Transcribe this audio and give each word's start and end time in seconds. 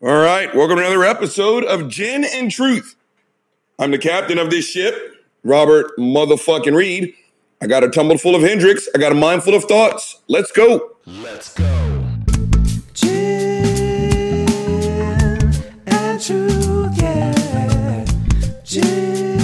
All 0.00 0.16
right, 0.16 0.54
welcome 0.54 0.76
to 0.76 0.82
another 0.86 1.02
episode 1.02 1.64
of 1.64 1.88
Gin 1.88 2.24
and 2.24 2.52
Truth. 2.52 2.94
I'm 3.80 3.90
the 3.90 3.98
captain 3.98 4.38
of 4.38 4.48
this 4.48 4.64
ship, 4.64 4.94
Robert 5.42 5.90
motherfucking 5.98 6.76
Reed. 6.76 7.14
I 7.60 7.66
got 7.66 7.82
a 7.82 7.88
tumble 7.88 8.16
full 8.16 8.36
of 8.36 8.42
Hendrick's. 8.42 8.88
I 8.94 8.98
got 8.98 9.10
a 9.10 9.16
mind 9.16 9.42
full 9.42 9.56
of 9.56 9.64
thoughts. 9.64 10.20
Let's 10.28 10.52
go. 10.52 10.92
Let's 11.04 11.52
go. 11.52 11.64
Gin 12.94 14.46
and 15.88 16.22
truth, 16.22 17.02
yeah. 17.02 18.04
Gin 18.62 19.40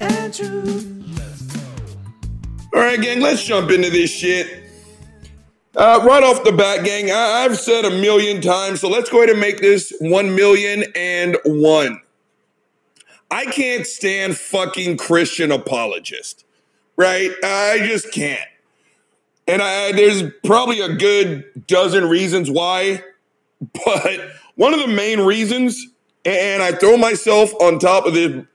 and 0.00 0.34
truth. 0.34 0.88
All 2.74 2.80
right, 2.80 3.00
gang, 3.00 3.20
let's 3.20 3.44
jump 3.44 3.70
into 3.70 3.88
this 3.88 4.10
shit. 4.10 4.61
Uh, 5.74 6.00
right 6.04 6.22
off 6.22 6.44
the 6.44 6.52
bat, 6.52 6.84
gang, 6.84 7.10
I- 7.10 7.44
I've 7.44 7.58
said 7.58 7.84
a 7.84 7.90
million 7.90 8.42
times, 8.42 8.80
so 8.80 8.88
let's 8.88 9.08
go 9.08 9.18
ahead 9.18 9.30
and 9.30 9.40
make 9.40 9.60
this 9.60 9.92
one 10.00 10.34
million 10.34 10.84
and 10.94 11.36
one. 11.44 12.00
I 13.30 13.46
can't 13.46 13.86
stand 13.86 14.36
fucking 14.36 14.98
Christian 14.98 15.50
apologist, 15.50 16.44
right? 16.96 17.30
I 17.42 17.78
just 17.86 18.12
can't. 18.12 18.48
And 19.48 19.62
I, 19.62 19.92
there's 19.92 20.24
probably 20.44 20.80
a 20.80 20.94
good 20.94 21.66
dozen 21.66 22.08
reasons 22.08 22.50
why, 22.50 23.02
but 23.84 24.20
one 24.56 24.74
of 24.74 24.80
the 24.80 24.88
main 24.88 25.20
reasons, 25.20 25.86
and 26.26 26.62
I 26.62 26.72
throw 26.72 26.98
myself 26.98 27.54
on 27.60 27.78
top 27.78 28.04
of 28.04 28.12
the 28.12 28.46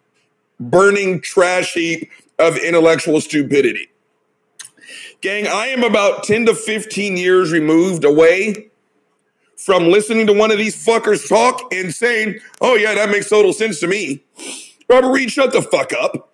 burning 0.60 1.20
trash 1.22 1.74
heap 1.74 2.12
of 2.38 2.58
intellectual 2.58 3.20
stupidity. 3.22 3.90
Gang, 5.22 5.48
I 5.48 5.68
am 5.68 5.84
about 5.84 6.24
10 6.24 6.46
to 6.46 6.56
15 6.56 7.18
years 7.18 7.52
removed 7.52 8.04
away 8.04 8.70
from 9.58 9.90
listening 9.90 10.28
to 10.28 10.34
one 10.34 10.52
of 10.52 10.60
these 10.60 10.76
fuckers 10.86 11.28
talk 11.28 11.74
and 11.74 11.94
saying, 11.94 12.40
oh, 12.62 12.76
yeah, 12.76 12.94
that 12.94 13.10
makes 13.10 13.30
total 13.30 13.52
sense 13.52 13.80
to 13.80 13.88
me. 13.88 14.24
Robert 14.90 15.12
Reed, 15.12 15.32
shut 15.32 15.52
the 15.52 15.62
fuck 15.62 15.92
up. 15.92 16.34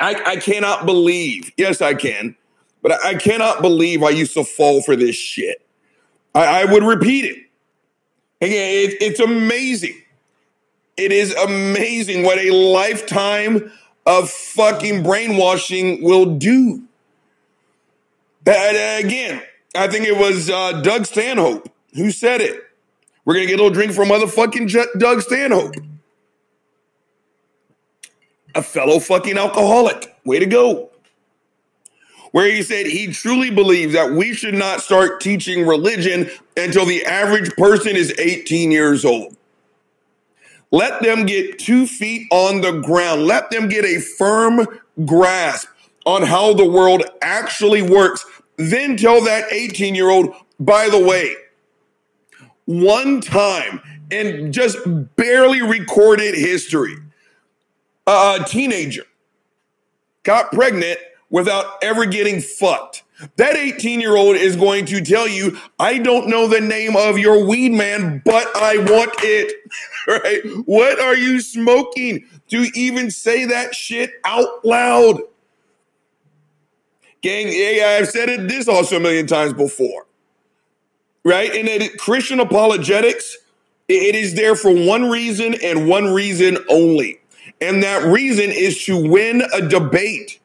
I, 0.00 0.14
I 0.32 0.36
cannot 0.36 0.84
believe, 0.86 1.52
yes, 1.56 1.80
I 1.80 1.94
can, 1.94 2.34
but 2.82 2.92
I, 3.04 3.14
cannot 3.14 3.62
believe 3.62 4.02
I 4.02 4.10
used 4.10 4.34
to 4.34 4.44
fall 4.44 4.82
for 4.82 4.96
this 4.96 5.14
shit. 5.14 5.64
I, 6.34 6.62
I 6.62 6.64
would 6.64 6.82
repeat 6.82 7.24
it. 7.26 7.36
Again, 8.40 8.88
it, 8.90 9.02
it's 9.02 9.20
amazing. 9.20 10.00
It 10.96 11.12
is 11.12 11.34
amazing 11.34 12.24
what 12.24 12.38
a 12.38 12.50
lifetime 12.50 13.70
of 14.06 14.30
fucking 14.30 15.02
brainwashing 15.02 16.02
will 16.02 16.34
do. 16.34 16.82
Again, 18.46 19.42
I 19.76 19.88
think 19.88 20.06
it 20.06 20.16
was 20.16 20.50
uh, 20.50 20.80
Doug 20.80 21.06
Stanhope 21.06 21.68
who 21.94 22.10
said 22.10 22.40
it. 22.40 22.62
We're 23.24 23.34
to 23.34 23.46
get 23.46 23.60
a 23.60 23.62
little 23.62 23.70
drink 23.70 23.92
from 23.92 24.08
motherfucking 24.08 24.68
J- 24.68 24.86
Doug 24.98 25.22
Stanhope. 25.22 25.74
A 28.54 28.62
fellow 28.62 28.98
fucking 28.98 29.38
alcoholic. 29.38 30.16
Way 30.24 30.38
to 30.38 30.46
go. 30.46 30.90
Where 32.32 32.50
he 32.50 32.62
said 32.62 32.86
he 32.86 33.08
truly 33.08 33.50
believes 33.50 33.92
that 33.92 34.12
we 34.12 34.32
should 34.32 34.54
not 34.54 34.80
start 34.80 35.20
teaching 35.20 35.66
religion 35.66 36.30
until 36.56 36.86
the 36.86 37.04
average 37.04 37.54
person 37.56 37.96
is 37.96 38.14
18 38.18 38.70
years 38.70 39.04
old. 39.04 39.36
Let 40.70 41.02
them 41.02 41.26
get 41.26 41.58
two 41.58 41.86
feet 41.86 42.28
on 42.30 42.60
the 42.60 42.80
ground. 42.80 43.26
Let 43.26 43.50
them 43.50 43.68
get 43.68 43.84
a 43.84 44.00
firm 44.00 44.66
grasp 45.04 45.68
on 46.10 46.22
how 46.22 46.52
the 46.52 46.68
world 46.68 47.04
actually 47.22 47.82
works. 47.82 48.26
Then 48.56 48.96
tell 48.96 49.24
that 49.24 49.52
18 49.52 49.94
year 49.94 50.10
old, 50.10 50.34
by 50.58 50.88
the 50.88 50.98
way, 50.98 51.34
one 52.66 53.20
time 53.20 53.80
in 54.10 54.52
just 54.52 54.78
barely 55.16 55.62
recorded 55.62 56.34
history, 56.34 56.96
a 58.06 58.44
teenager 58.46 59.04
got 60.24 60.52
pregnant 60.52 60.98
without 61.30 61.82
ever 61.82 62.04
getting 62.06 62.40
fucked. 62.40 63.04
That 63.36 63.56
18 63.56 64.00
year 64.00 64.16
old 64.16 64.36
is 64.36 64.56
going 64.56 64.86
to 64.86 65.00
tell 65.00 65.28
you, 65.28 65.58
I 65.78 65.98
don't 65.98 66.28
know 66.28 66.48
the 66.48 66.60
name 66.60 66.96
of 66.96 67.18
your 67.18 67.46
weed 67.46 67.72
man, 67.72 68.22
but 68.24 68.48
I 68.56 68.78
want 68.78 69.12
it. 69.22 69.52
right? 70.08 70.40
What 70.66 70.98
are 71.00 71.14
you 71.14 71.40
smoking 71.40 72.26
to 72.48 72.66
even 72.74 73.10
say 73.10 73.44
that 73.44 73.74
shit 73.74 74.12
out 74.24 74.64
loud? 74.64 75.20
Gang, 77.22 77.48
yeah, 77.50 77.98
I've 78.00 78.08
said 78.08 78.28
it 78.28 78.48
this 78.48 78.66
also 78.68 78.96
a 78.96 79.00
million 79.00 79.26
times 79.26 79.52
before. 79.52 80.06
Right? 81.24 81.54
And 81.54 81.68
it, 81.68 81.98
Christian 81.98 82.40
apologetics, 82.40 83.36
it 83.88 84.14
is 84.14 84.34
there 84.34 84.54
for 84.54 84.72
one 84.72 85.10
reason 85.10 85.54
and 85.62 85.88
one 85.88 86.06
reason 86.06 86.58
only. 86.70 87.20
And 87.60 87.82
that 87.82 88.04
reason 88.04 88.50
is 88.50 88.82
to 88.84 88.96
win 88.96 89.42
a 89.52 89.60
debate. 89.60 90.40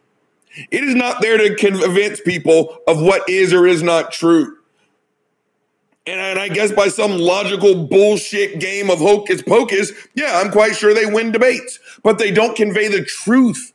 It 0.72 0.84
is 0.84 0.96
not 0.96 1.22
there 1.22 1.38
to 1.38 1.56
convince 1.56 2.20
people 2.20 2.78
of 2.88 3.02
what 3.02 3.28
is 3.30 3.54
or 3.54 3.66
is 3.66 3.84
not 3.84 4.12
true. 4.12 4.58
And, 6.08 6.38
I 6.38 6.50
guess 6.50 6.72
by 6.72 6.90
some 6.90 7.18
logical 7.18 7.88
bullshit 7.88 8.60
game 8.60 8.92
of 8.92 9.00
hocus 9.00 9.42
pocus, 9.42 9.92
yeah, 10.14 10.40
I'm 10.40 10.52
quite 10.52 10.76
sure 10.76 10.94
they 10.94 11.08
win 11.08 11.32
debates, 11.32 11.80
but 12.04 12.20
they 12.20 12.30
don't 12.30 12.56
convey 12.56 12.90
the 12.90 13.04
truth. 13.04 13.74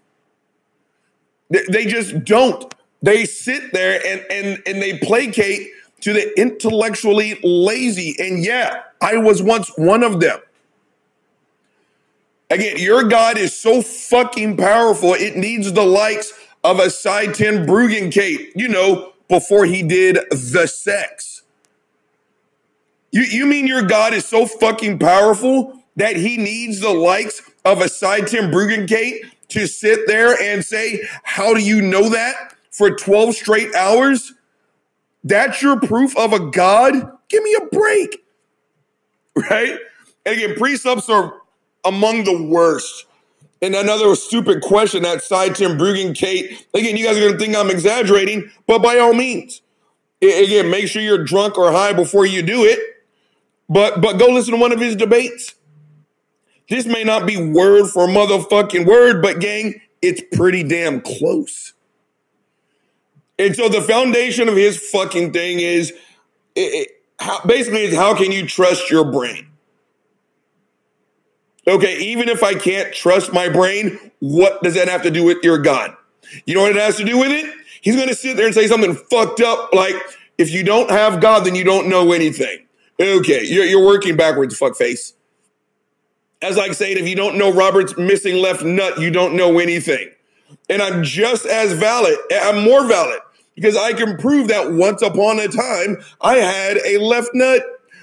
They 1.48 1.86
just 1.86 2.24
don't. 2.24 2.72
They 3.02 3.24
sit 3.24 3.72
there 3.72 4.00
and, 4.04 4.24
and, 4.30 4.62
and 4.66 4.82
they 4.82 4.98
placate 4.98 5.70
to 6.00 6.12
the 6.12 6.38
intellectually 6.38 7.38
lazy. 7.42 8.14
And 8.18 8.44
yeah, 8.44 8.82
I 9.00 9.16
was 9.16 9.42
once 9.42 9.70
one 9.76 10.02
of 10.02 10.20
them. 10.20 10.40
Again, 12.50 12.78
your 12.78 13.04
God 13.04 13.38
is 13.38 13.56
so 13.56 13.80
fucking 13.80 14.56
powerful, 14.56 15.14
it 15.14 15.36
needs 15.36 15.72
the 15.72 15.84
likes 15.84 16.32
of 16.64 16.80
a 16.80 16.90
Sye 16.90 17.28
Ten 17.28 17.64
Bruggencate, 17.64 18.52
you 18.56 18.68
know, 18.68 19.12
before 19.28 19.64
he 19.64 19.82
did 19.82 20.18
the 20.30 20.66
sex. 20.66 21.42
You, 23.12 23.22
you 23.22 23.46
mean 23.46 23.66
your 23.66 23.82
God 23.82 24.14
is 24.14 24.26
so 24.26 24.46
fucking 24.46 24.98
powerful 24.98 25.80
that 25.96 26.16
he 26.16 26.36
needs 26.36 26.80
the 26.80 26.92
likes 26.92 27.40
of 27.64 27.80
a 27.80 27.88
Sye 27.88 28.20
Ten 28.20 28.50
Bruggencate 28.50 29.24
to 29.48 29.66
sit 29.66 30.06
there 30.06 30.40
and 30.40 30.64
say, 30.64 31.06
How 31.22 31.54
do 31.54 31.60
you 31.60 31.80
know 31.80 32.08
that 32.08 32.54
for 32.70 32.90
12 32.90 33.34
straight 33.34 33.74
hours? 33.74 34.34
That's 35.22 35.60
your 35.62 35.78
proof 35.80 36.16
of 36.16 36.32
a 36.32 36.40
God? 36.40 36.94
Give 37.28 37.42
me 37.42 37.56
a 37.60 37.66
break. 37.66 38.18
Right? 39.48 39.78
And 40.26 40.36
again, 40.36 40.56
precepts 40.56 41.08
are 41.08 41.40
among 41.84 42.24
the 42.24 42.42
worst. 42.42 43.06
And 43.62 43.74
another 43.74 44.14
stupid 44.14 44.60
question 44.62 45.02
that 45.02 45.22
Sye 45.22 45.50
Ten 45.50 45.78
Bruggencate. 45.78 46.66
Again, 46.74 46.96
you 46.96 47.04
guys 47.04 47.16
are 47.16 47.20
going 47.20 47.32
to 47.34 47.38
think 47.38 47.56
I'm 47.56 47.70
exaggerating, 47.70 48.50
but 48.66 48.82
by 48.82 48.98
all 48.98 49.12
means, 49.12 49.62
again, 50.22 50.70
make 50.70 50.88
sure 50.88 51.00
you're 51.02 51.24
drunk 51.24 51.58
or 51.58 51.70
high 51.70 51.92
before 51.92 52.26
you 52.26 52.42
do 52.42 52.64
it. 52.64 52.78
But 53.68 54.00
but 54.00 54.18
go 54.18 54.26
listen 54.26 54.54
to 54.54 54.60
one 54.60 54.72
of 54.72 54.80
his 54.80 54.96
debates. 54.96 55.54
This 56.68 56.86
may 56.86 57.04
not 57.04 57.26
be 57.26 57.36
word 57.36 57.88
for 57.88 58.06
motherfucking 58.06 58.86
word, 58.86 59.22
but 59.22 59.40
gang, 59.40 59.80
it's 60.00 60.22
pretty 60.32 60.62
damn 60.62 61.00
close. 61.00 61.74
And 63.40 63.56
so 63.56 63.70
the 63.70 63.80
foundation 63.80 64.50
of 64.50 64.56
his 64.56 64.76
fucking 64.76 65.32
thing 65.32 65.60
is 65.60 65.92
it, 66.54 66.60
it, 66.60 66.88
how, 67.18 67.40
basically 67.46 67.84
is 67.84 67.96
how 67.96 68.14
can 68.14 68.32
you 68.32 68.46
trust 68.46 68.90
your 68.90 69.10
brain? 69.10 69.48
Okay, 71.66 71.98
even 72.00 72.28
if 72.28 72.42
I 72.42 72.54
can't 72.54 72.92
trust 72.92 73.32
my 73.32 73.48
brain, 73.48 73.98
what 74.18 74.62
does 74.62 74.74
that 74.74 74.88
have 74.88 75.02
to 75.04 75.10
do 75.10 75.24
with 75.24 75.42
your 75.42 75.56
God? 75.56 75.96
You 76.44 76.54
know 76.54 76.62
what 76.62 76.72
it 76.72 76.82
has 76.82 76.98
to 76.98 77.04
do 77.04 77.16
with 77.16 77.30
it? 77.30 77.50
He's 77.80 77.96
going 77.96 78.08
to 78.08 78.14
sit 78.14 78.36
there 78.36 78.44
and 78.44 78.54
say 78.54 78.66
something 78.66 78.94
fucked 78.94 79.40
up 79.40 79.72
like, 79.72 79.94
if 80.36 80.50
you 80.50 80.62
don't 80.62 80.90
have 80.90 81.20
God, 81.22 81.46
then 81.46 81.54
you 81.54 81.64
don't 81.64 81.88
know 81.88 82.12
anything. 82.12 82.66
Okay, 83.00 83.42
you're, 83.44 83.64
you're 83.64 83.84
working 83.84 84.16
backwards, 84.16 84.58
fuckface. 84.58 85.14
As 86.42 86.58
I 86.58 86.70
saying, 86.72 86.98
if 86.98 87.08
you 87.08 87.16
don't 87.16 87.38
know 87.38 87.50
Robert's 87.50 87.96
missing 87.96 88.36
left 88.36 88.62
nut, 88.62 89.00
you 89.00 89.10
don't 89.10 89.34
know 89.34 89.58
anything. 89.58 90.10
And 90.68 90.82
I'm 90.82 91.02
just 91.02 91.46
as 91.46 91.72
valid, 91.72 92.18
I'm 92.30 92.62
more 92.64 92.86
valid 92.86 93.20
because 93.54 93.76
I 93.76 93.92
can 93.92 94.16
prove 94.16 94.48
that 94.48 94.72
once 94.72 95.02
upon 95.02 95.38
a 95.38 95.48
time 95.48 96.02
I 96.20 96.36
had 96.36 96.78
a 96.78 96.98
left 96.98 97.30
nut. 97.34 97.62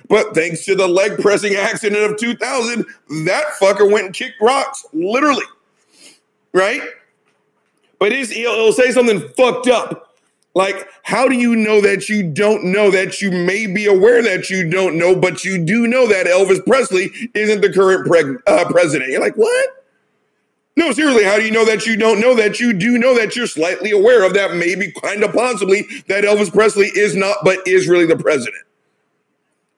But 0.09 0.33
thanks 0.33 0.63
to 0.65 0.75
the 0.75 0.87
leg 0.87 1.19
pressing 1.19 1.55
accident 1.55 2.01
of 2.01 2.17
2000, 2.17 2.85
that 3.25 3.43
fucker 3.59 3.91
went 3.91 4.05
and 4.05 4.15
kicked 4.15 4.41
rocks, 4.41 4.85
literally. 4.93 5.43
Right? 6.53 6.81
But 7.99 8.13
he'll, 8.13 8.25
he'll 8.27 8.73
say 8.73 8.91
something 8.91 9.27
fucked 9.35 9.67
up. 9.67 10.15
Like, 10.53 10.87
how 11.03 11.27
do 11.27 11.35
you 11.35 11.55
know 11.55 11.81
that 11.81 12.09
you 12.09 12.23
don't 12.23 12.63
know 12.63 12.89
that 12.89 13.21
you 13.21 13.29
may 13.29 13.67
be 13.67 13.85
aware 13.85 14.23
that 14.23 14.49
you 14.49 14.67
don't 14.67 14.97
know, 14.97 15.15
but 15.15 15.43
you 15.43 15.63
do 15.63 15.87
know 15.87 16.07
that 16.07 16.25
Elvis 16.25 16.65
Presley 16.65 17.11
isn't 17.35 17.61
the 17.61 17.71
current 17.71 18.07
preg- 18.07 18.41
uh, 18.47 18.65
president? 18.71 19.11
You're 19.11 19.21
like, 19.21 19.35
what? 19.35 19.85
No, 20.77 20.91
seriously, 20.91 21.23
how 21.23 21.37
do 21.37 21.43
you 21.43 21.49
know 21.49 21.65
that 21.65 21.87
you 21.87 21.97
don't 21.97 22.21
know 22.21 22.35
that 22.35 22.59
you 22.59 22.71
do 22.71 22.99
know 22.99 23.15
that 23.15 23.35
you're 23.35 23.47
slightly 23.47 23.89
aware 23.89 24.23
of 24.23 24.35
that, 24.35 24.53
maybe 24.53 24.91
kind 24.91 25.23
of 25.23 25.33
possibly 25.33 25.87
that 26.07 26.23
Elvis 26.23 26.53
Presley 26.53 26.85
is 26.93 27.15
not, 27.15 27.37
but 27.43 27.67
is 27.67 27.87
really 27.87 28.05
the 28.05 28.15
president? 28.15 28.63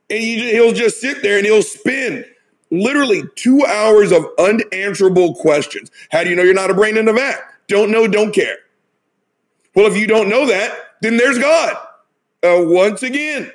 And 0.10 0.22
he'll 0.22 0.74
just 0.74 1.00
sit 1.00 1.22
there 1.22 1.38
and 1.38 1.46
he'll 1.46 1.64
spin 1.64 2.26
literally 2.70 3.24
two 3.36 3.66
hours 3.66 4.12
of 4.12 4.26
unanswerable 4.38 5.36
questions. 5.36 5.90
How 6.12 6.26
do 6.26 6.32
you 6.32 6.36
know 6.36 6.44
you're 6.44 6.54
not 6.54 6.70
a 6.70 6.74
brain 6.74 6.98
in 6.98 7.08
a 7.08 7.14
vat? 7.14 7.40
Don't 7.70 7.92
know, 7.92 8.06
don't 8.06 8.34
care. 8.34 8.58
Well, 9.76 9.86
if 9.86 9.96
you 9.96 10.06
don't 10.06 10.28
know 10.28 10.48
that, 10.48 10.78
then 11.02 11.16
there's 11.16 11.40
God. 11.40 11.78
Uh, 12.44 12.58
once 12.60 13.04
again, 13.04 13.54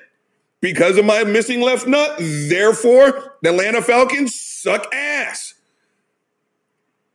because 0.63 0.97
of 0.97 1.05
my 1.05 1.25
missing 1.25 1.61
left 1.61 1.87
nut, 1.87 2.17
therefore, 2.19 3.37
the 3.43 3.51
Atlanta 3.51 3.83
Falcons 3.83 4.35
suck 4.35 4.87
ass. 4.95 5.53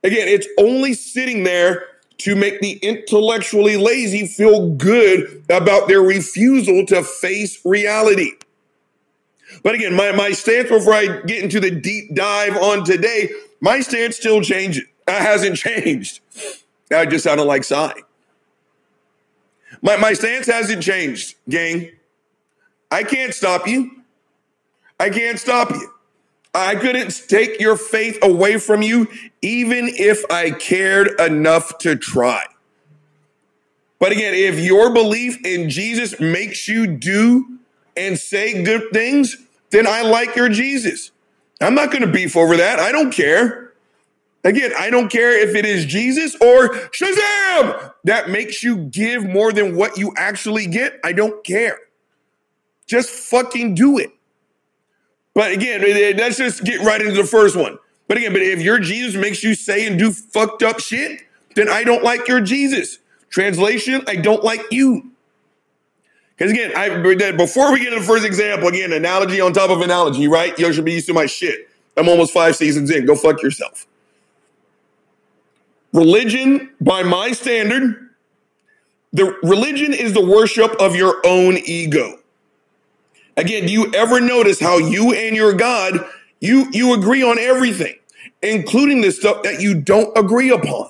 Again, 0.03 0.27
it's 0.27 0.47
only 0.57 0.93
sitting 0.93 1.43
there 1.43 1.87
to 2.19 2.35
make 2.35 2.59
the 2.59 2.73
intellectually 2.81 3.77
lazy 3.77 4.27
feel 4.27 4.71
good 4.71 5.43
about 5.49 5.87
their 5.87 6.01
refusal 6.01 6.85
to 6.87 7.03
face 7.03 7.63
reality. 7.65 8.31
But 9.63 9.75
again, 9.75 9.95
my, 9.95 10.11
my 10.11 10.31
stance 10.31 10.69
before 10.69 10.93
I 10.93 11.21
get 11.21 11.43
into 11.43 11.59
the 11.59 11.71
deep 11.71 12.13
dive 12.13 12.55
on 12.55 12.83
today, 12.83 13.29
my 13.61 13.79
stance 13.81 14.17
still 14.17 14.41
changes. 14.41 14.83
It 15.07 15.21
hasn't 15.21 15.57
changed. 15.57 16.21
I 16.91 17.05
just 17.05 17.23
sounded 17.23 17.45
like 17.45 17.63
Sye. 17.63 18.01
My, 19.81 19.97
my 19.97 20.13
stance 20.13 20.47
hasn't 20.47 20.83
changed, 20.83 21.35
gang. 21.47 21.91
I 22.91 23.03
can't 23.03 23.33
stop 23.33 23.67
you. 23.67 23.91
I 24.99 25.09
can't 25.09 25.39
stop 25.39 25.71
you. 25.71 25.93
I 26.53 26.75
couldn't 26.75 27.23
take 27.27 27.59
your 27.59 27.77
faith 27.77 28.17
away 28.23 28.57
from 28.57 28.81
you, 28.81 29.07
even 29.41 29.87
if 29.87 30.23
I 30.31 30.51
cared 30.51 31.19
enough 31.19 31.77
to 31.79 31.95
try. 31.95 32.43
But 33.99 34.11
again, 34.11 34.33
if 34.33 34.59
your 34.59 34.93
belief 34.93 35.45
in 35.45 35.69
Jesus 35.69 36.19
makes 36.19 36.67
you 36.67 36.87
do 36.87 37.59
and 37.95 38.17
say 38.17 38.63
good 38.63 38.91
things, 38.91 39.37
then 39.69 39.85
I 39.85 40.01
like 40.01 40.35
your 40.35 40.49
Jesus. 40.49 41.11
I'm 41.61 41.75
not 41.75 41.91
going 41.91 42.01
to 42.01 42.11
beef 42.11 42.35
over 42.37 42.57
that. 42.57 42.79
I 42.79 42.91
don't 42.91 43.11
care. 43.11 43.73
Again, 44.45 44.71
I 44.77 44.89
don't 44.89 45.11
care 45.11 45.37
if 45.37 45.53
it 45.53 45.65
is 45.65 45.85
Jesus 45.85 46.35
or 46.35 46.69
Shazam 46.91 47.93
that 48.05 48.29
makes 48.29 48.63
you 48.63 48.77
give 48.77 49.25
more 49.25 49.51
than 49.51 49.75
what 49.75 49.97
you 49.97 50.13
actually 50.15 50.65
get. 50.65 50.97
I 51.03 51.11
don't 51.11 51.43
care. 51.43 51.77
Just 52.87 53.09
fucking 53.09 53.75
do 53.75 53.97
it. 53.97 54.11
But 55.33 55.51
again, 55.51 55.81
eh, 55.81 55.87
eh, 55.87 56.13
let's 56.17 56.37
just 56.37 56.63
get 56.63 56.81
right 56.81 57.01
into 57.01 57.13
the 57.13 57.27
first 57.27 57.55
one. 57.55 57.77
But 58.07 58.17
again, 58.17 58.33
but 58.33 58.41
if 58.41 58.61
your 58.61 58.79
Jesus 58.79 59.15
makes 59.15 59.43
you 59.43 59.55
say 59.55 59.85
and 59.85 59.97
do 59.97 60.11
fucked 60.11 60.63
up 60.63 60.79
shit, 60.79 61.21
then 61.55 61.69
I 61.69 61.83
don't 61.83 62.03
like 62.03 62.27
your 62.27 62.41
Jesus. 62.41 62.99
Translation, 63.29 64.01
I 64.07 64.15
don't 64.15 64.43
like 64.43 64.61
you. 64.71 65.11
Because 66.35 66.51
again, 66.51 66.71
I 66.75 67.33
before 67.33 67.71
we 67.71 67.79
get 67.79 67.91
to 67.91 67.99
the 67.99 68.05
first 68.05 68.25
example, 68.25 68.69
again, 68.69 68.93
analogy 68.93 69.41
on 69.41 69.53
top 69.53 69.69
of 69.69 69.81
analogy, 69.81 70.27
right? 70.27 70.57
You 70.57 70.71
should 70.73 70.85
be 70.85 70.93
used 70.93 71.07
to 71.07 71.13
my 71.13 71.25
shit. 71.25 71.69
I'm 71.97 72.07
almost 72.07 72.33
five 72.33 72.55
seasons 72.55 72.89
in. 72.89 73.05
Go 73.05 73.15
fuck 73.15 73.41
yourself. 73.43 73.85
Religion, 75.91 76.69
by 76.79 77.03
my 77.03 77.31
standard, 77.31 78.09
the 79.11 79.37
religion 79.43 79.93
is 79.93 80.13
the 80.13 80.25
worship 80.25 80.71
of 80.79 80.95
your 80.95 81.15
own 81.25 81.57
ego. 81.57 82.19
Again, 83.39 83.67
do 83.67 83.71
you 83.71 83.89
ever 83.93 84.19
notice 84.19 84.59
how 84.59 84.79
you 84.79 85.13
and 85.13 85.33
your 85.33 85.53
God, 85.53 86.05
you 86.41 86.67
you 86.73 86.93
agree 86.93 87.23
on 87.23 87.39
everything, 87.39 87.95
including 88.41 88.99
the 88.99 89.11
stuff 89.11 89.43
that 89.43 89.61
you 89.61 89.79
don't 89.79 90.15
agree 90.17 90.49
upon? 90.49 90.89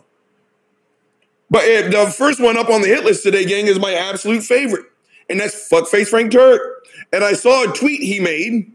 But 1.52 1.92
the 1.92 2.12
first 2.16 2.42
one 2.42 2.58
up 2.58 2.72
on 2.72 2.82
the 2.82 2.88
hit 2.88 3.06
list 3.06 3.22
today, 3.22 3.46
gang, 3.46 3.68
is 3.68 3.80
my 3.80 3.94
absolute 3.94 4.42
favorite, 4.42 4.88
and 5.30 5.40
that's 5.40 5.70
fuckface 5.70 6.08
Frank 6.08 6.32
Turek. 6.32 6.58
And 7.14 7.24
I 7.24 7.34
saw 7.34 7.70
a 7.70 7.72
tweet 7.72 8.02
he 8.02 8.20
made, 8.20 8.72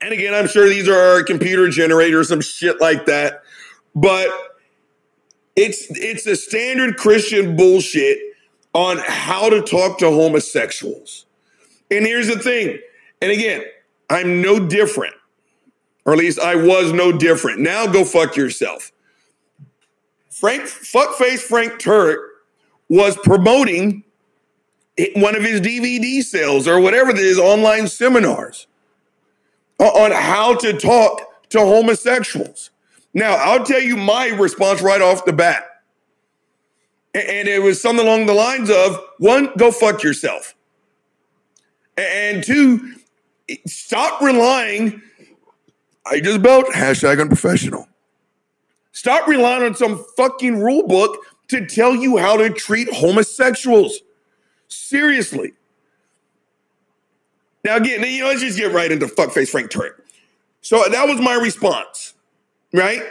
and 0.00 0.12
again, 0.12 0.34
I'm 0.34 0.48
sure 0.48 0.68
these 0.68 0.88
are 0.88 1.22
computer 1.22 1.68
generators, 1.68 2.30
some 2.30 2.40
shit 2.40 2.80
like 2.80 3.06
that, 3.06 3.44
but 3.94 4.28
it's 5.54 5.86
it's 5.90 6.26
a 6.26 6.34
standard 6.34 6.96
Christian 6.96 7.54
bullshit 7.54 8.18
on 8.74 8.98
how 9.06 9.48
to 9.50 9.62
talk 9.62 9.98
to 9.98 10.10
homosexuals. 10.10 11.26
And 11.92 12.04
here's 12.04 12.26
the 12.26 12.40
thing 12.40 12.80
and 13.20 13.30
again, 13.30 13.64
I'm 14.10 14.40
no 14.40 14.58
different, 14.58 15.14
or 16.04 16.12
at 16.12 16.18
least 16.18 16.38
I 16.38 16.54
was 16.54 16.92
no 16.92 17.12
different. 17.12 17.60
Now 17.60 17.86
go 17.86 18.04
fuck 18.04 18.36
yourself. 18.36 18.92
Frank, 20.30 20.62
fuckface 20.62 21.40
Frank 21.40 21.74
Turek 21.74 22.18
was 22.88 23.16
promoting 23.24 24.04
one 25.16 25.36
of 25.36 25.42
his 25.42 25.60
DVD 25.60 26.22
sales 26.22 26.66
or 26.66 26.80
whatever 26.80 27.14
his 27.14 27.38
online 27.38 27.88
seminars 27.88 28.66
on 29.78 30.10
how 30.10 30.54
to 30.56 30.72
talk 30.72 31.48
to 31.50 31.60
homosexuals. 31.60 32.70
Now, 33.14 33.34
I'll 33.34 33.64
tell 33.64 33.80
you 33.80 33.96
my 33.96 34.28
response 34.28 34.82
right 34.82 35.00
off 35.00 35.24
the 35.24 35.32
bat. 35.32 35.64
And 37.14 37.48
it 37.48 37.62
was 37.62 37.80
something 37.80 38.06
along 38.06 38.26
the 38.26 38.34
lines 38.34 38.70
of 38.70 39.00
one, 39.18 39.50
go 39.56 39.72
fuck 39.72 40.02
yourself. 40.02 40.54
And 41.96 42.44
two, 42.44 42.94
stop 43.66 44.20
relying. 44.20 45.02
I 46.06 46.20
just 46.20 46.42
built 46.42 46.66
hashtag 46.66 47.20
unprofessional. 47.20 47.86
Stop 48.92 49.28
relying 49.28 49.62
on 49.62 49.74
some 49.74 50.04
fucking 50.16 50.60
rule 50.60 50.86
book 50.86 51.18
to 51.48 51.66
tell 51.66 51.94
you 51.94 52.16
how 52.16 52.36
to 52.36 52.50
treat 52.50 52.92
homosexuals. 52.92 54.00
Seriously. 54.68 55.52
Now, 57.64 57.76
again, 57.76 58.02
you 58.04 58.20
know, 58.20 58.28
let's 58.28 58.40
just 58.40 58.58
get 58.58 58.72
right 58.72 58.90
into 58.90 59.06
fuckface 59.06 59.50
Frank 59.50 59.70
Turek. 59.70 59.92
So 60.60 60.82
that 60.90 61.08
was 61.08 61.20
my 61.20 61.34
response, 61.34 62.14
right? 62.72 63.02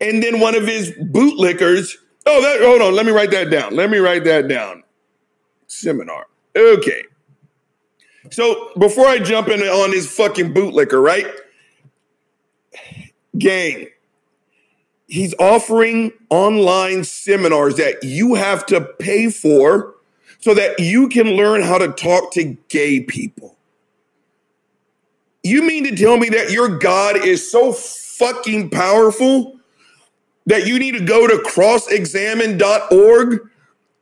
And 0.00 0.22
then 0.22 0.40
one 0.40 0.54
of 0.54 0.66
his 0.66 0.92
bootlickers, 0.92 1.94
oh, 2.26 2.42
that, 2.42 2.60
hold 2.64 2.82
on, 2.82 2.94
let 2.94 3.06
me 3.06 3.12
write 3.12 3.30
that 3.32 3.50
down. 3.50 3.74
Let 3.74 3.90
me 3.90 3.98
write 3.98 4.24
that 4.24 4.48
down. 4.48 4.82
Seminar. 5.66 6.26
Okay. 6.56 7.04
So 8.30 8.70
before 8.78 9.06
I 9.06 9.18
jump 9.18 9.48
in 9.48 9.60
on 9.60 9.92
his 9.92 10.10
fucking 10.10 10.54
bootlicker, 10.54 11.02
right? 11.02 11.26
Gang, 13.36 13.88
he's 15.08 15.34
offering 15.38 16.12
online 16.30 17.04
seminars 17.04 17.76
that 17.76 18.04
you 18.04 18.34
have 18.34 18.64
to 18.66 18.80
pay 18.80 19.30
for 19.30 19.94
so 20.38 20.54
that 20.54 20.78
you 20.78 21.08
can 21.08 21.36
learn 21.36 21.62
how 21.62 21.78
to 21.78 21.88
talk 21.88 22.32
to 22.32 22.56
gay 22.68 23.00
people. 23.00 23.56
You 25.42 25.62
mean 25.62 25.84
to 25.84 25.96
tell 25.96 26.16
me 26.16 26.28
that 26.30 26.50
your 26.50 26.78
God 26.78 27.16
is 27.16 27.50
so 27.50 27.72
fucking 27.72 28.70
powerful 28.70 29.58
that 30.46 30.66
you 30.66 30.78
need 30.78 30.92
to 30.92 31.04
go 31.04 31.26
to 31.26 31.36
crossexamine.org, 31.36 33.40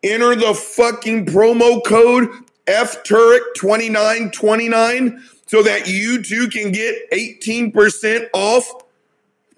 enter 0.02 0.34
the 0.34 0.54
fucking 0.54 1.26
promo 1.26 1.84
code 1.84 2.28
F 2.68 3.02
Turek 3.02 3.40
2929 3.56 5.24
so 5.46 5.62
that 5.62 5.88
you 5.88 6.22
too 6.22 6.48
can 6.48 6.70
get 6.70 7.10
18% 7.10 8.28
off 8.32 8.84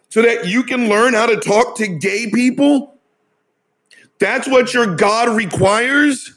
so 0.09 0.23
that 0.23 0.47
you 0.47 0.63
can 0.63 0.89
learn 0.89 1.15
how 1.15 1.27
to 1.27 1.37
talk 1.37 1.77
to 1.77 1.87
gay 1.87 2.31
people? 2.31 2.95
That's 4.19 4.47
what 4.47 4.73
your 4.73 4.95
God 4.97 5.29
requires? 5.29 6.35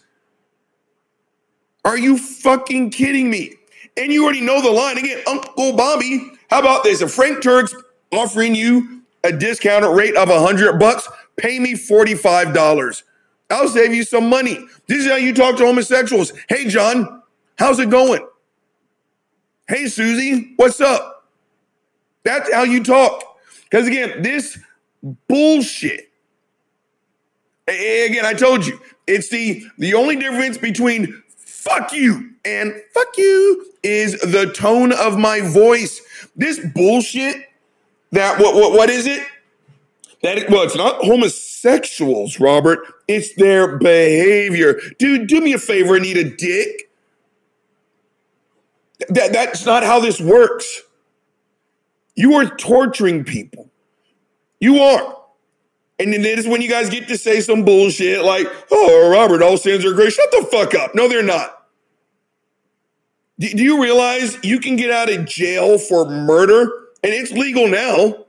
Are 1.86 1.98
you 1.98 2.18
fucking 2.18 2.92
kidding 2.92 3.30
me? 3.30 3.54
And 3.98 4.12
you 4.12 4.24
already 4.24 4.42
know 4.42 4.62
the 4.62 4.72
line 4.72 4.98
again, 4.98 5.22
Uncle 5.28 5.74
Bobby. 5.74 6.32
How 6.50 6.60
about 6.60 6.84
this? 6.84 7.02
If 7.02 7.12
Frank 7.12 7.44
Turek's 7.44 7.76
offering 8.12 8.56
you 8.56 9.02
a 9.24 9.32
discounted 9.32 9.96
rate 9.96 10.16
of 10.16 10.30
100 10.30 10.80
bucks, 10.80 11.08
pay 11.38 11.60
me 11.60 11.74
$45. 11.74 13.04
I'll 13.54 13.68
save 13.68 13.94
you 13.94 14.04
some 14.04 14.30
money. 14.30 14.66
This 14.88 15.06
is 15.06 15.08
how 15.08 15.18
you 15.18 15.34
talk 15.34 15.58
to 15.58 15.66
homosexuals. 15.66 16.34
Hey, 16.50 16.68
John, 16.68 17.22
how's 17.58 17.80
it 17.80 17.90
going? 17.90 18.28
Hey, 19.68 19.88
Susie, 19.88 20.54
what's 20.56 20.82
up? 20.82 21.30
That's 22.24 22.52
how 22.52 22.64
you 22.64 22.84
talk. 22.84 23.38
Because 23.64 23.88
again, 23.88 24.22
this 24.22 24.60
bullshit. 25.28 26.10
Again, 27.68 28.26
I 28.26 28.34
told 28.34 28.66
you, 28.66 28.80
it's 29.08 29.30
the 29.30 29.66
the 29.78 29.94
only 29.94 30.16
difference 30.16 30.58
between 30.58 31.24
fuck 31.38 31.94
you 31.94 32.32
and 32.44 32.74
fuck 32.94 33.18
you 33.18 33.66
is 33.84 34.20
the 34.20 34.52
tone 34.52 34.92
of 34.92 35.18
my 35.18 35.42
voice. 35.42 36.02
This 36.36 36.60
bullshit 36.74 37.38
that 38.12 38.40
what 38.40 38.56
what 38.56 38.74
what 38.74 38.90
is 38.90 39.08
it? 39.08 39.26
That 40.24 40.50
well, 40.50 40.64
it's 40.64 40.76
not 40.76 41.04
homosexuals, 41.04 42.40
Robert. 42.40 42.80
It's 43.10 43.36
their 43.36 43.78
behavior. 43.78 44.80
Dude, 44.98 45.28
do 45.28 45.42
me 45.42 45.52
a 45.52 45.60
favor 45.60 45.98
and 45.98 46.06
eat 46.06 46.16
a 46.16 46.24
dick. 46.24 46.90
That, 49.10 49.34
that's 49.34 49.66
not 49.66 49.84
how 49.84 50.00
this 50.00 50.22
works. 50.22 50.82
You 52.16 52.36
are 52.36 52.46
torturing 52.46 53.26
people. 53.26 53.70
You 54.62 54.80
are. 54.80 55.18
And 56.00 56.14
then 56.14 56.26
is 56.26 56.48
when 56.48 56.62
you 56.62 56.70
guys 56.70 56.90
get 56.90 57.10
to 57.10 57.18
say 57.18 57.42
some 57.42 57.66
bullshit 57.66 58.24
like, 58.24 58.48
oh, 58.72 59.10
Robert, 59.12 59.42
all 59.42 59.58
sins 59.58 59.84
are 59.84 59.94
great. 59.94 60.14
Shut 60.14 60.32
the 60.32 60.48
fuck 60.50 60.74
up. 60.74 60.96
No, 60.96 61.10
they're 61.10 61.22
not. 61.22 61.66
Do, 63.40 63.50
do 63.50 63.62
you 63.62 63.82
realize 63.82 64.38
you 64.42 64.60
can 64.60 64.78
get 64.78 64.90
out 64.90 65.12
of 65.12 65.26
jail 65.26 65.78
for 65.78 66.06
murder 66.06 66.64
and 67.04 67.14
it's 67.14 67.32
legal 67.34 67.68
now? 67.68 68.23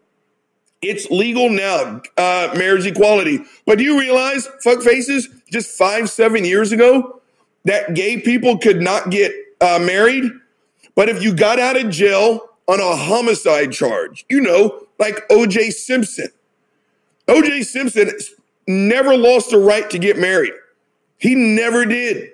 It's 0.84 1.10
legal 1.10 1.48
now, 1.48 2.02
uh, 2.16 2.54
marriage 2.56 2.86
equality. 2.86 3.40
But 3.66 3.78
do 3.78 3.84
you 3.84 3.98
realize, 3.98 4.46
fuck 4.62 4.82
faces, 4.82 5.28
just 5.50 5.76
five, 5.76 6.10
seven 6.10 6.44
years 6.44 6.72
ago, 6.72 7.22
that 7.64 7.94
gay 7.94 8.20
people 8.20 8.58
could 8.58 8.82
not 8.82 9.10
get 9.10 9.32
uh, 9.60 9.78
married? 9.80 10.30
But 10.94 11.08
if 11.08 11.22
you 11.22 11.34
got 11.34 11.58
out 11.58 11.76
of 11.76 11.90
jail 11.90 12.40
on 12.68 12.80
a 12.80 12.96
homicide 12.96 13.72
charge, 13.72 14.26
you 14.28 14.40
know, 14.40 14.86
like 14.98 15.26
OJ 15.28 15.72
Simpson, 15.72 16.28
OJ 17.26 17.64
Simpson 17.64 18.10
never 18.68 19.16
lost 19.16 19.50
the 19.50 19.58
right 19.58 19.88
to 19.88 19.98
get 19.98 20.18
married. 20.18 20.52
He 21.16 21.34
never 21.34 21.86
did. 21.86 22.33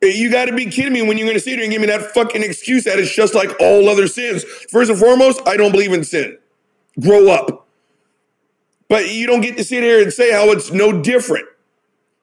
You 0.00 0.30
got 0.30 0.44
to 0.44 0.54
be 0.54 0.66
kidding 0.66 0.92
me 0.92 1.02
when 1.02 1.18
you're 1.18 1.26
going 1.26 1.36
to 1.36 1.40
sit 1.40 1.54
here 1.54 1.62
and 1.62 1.72
give 1.72 1.80
me 1.80 1.88
that 1.88 2.12
fucking 2.12 2.42
excuse 2.42 2.84
that 2.84 2.98
it's 2.98 3.14
just 3.14 3.34
like 3.34 3.50
all 3.60 3.88
other 3.88 4.06
sins. 4.06 4.44
First 4.44 4.90
and 4.90 4.98
foremost, 4.98 5.40
I 5.46 5.56
don't 5.56 5.72
believe 5.72 5.92
in 5.92 6.04
sin. 6.04 6.38
Grow 7.00 7.28
up. 7.30 7.66
But 8.88 9.10
you 9.10 9.26
don't 9.26 9.40
get 9.40 9.56
to 9.56 9.64
sit 9.64 9.82
here 9.82 10.00
and 10.00 10.12
say 10.12 10.32
how 10.32 10.50
it's 10.50 10.70
no 10.72 11.02
different. 11.02 11.46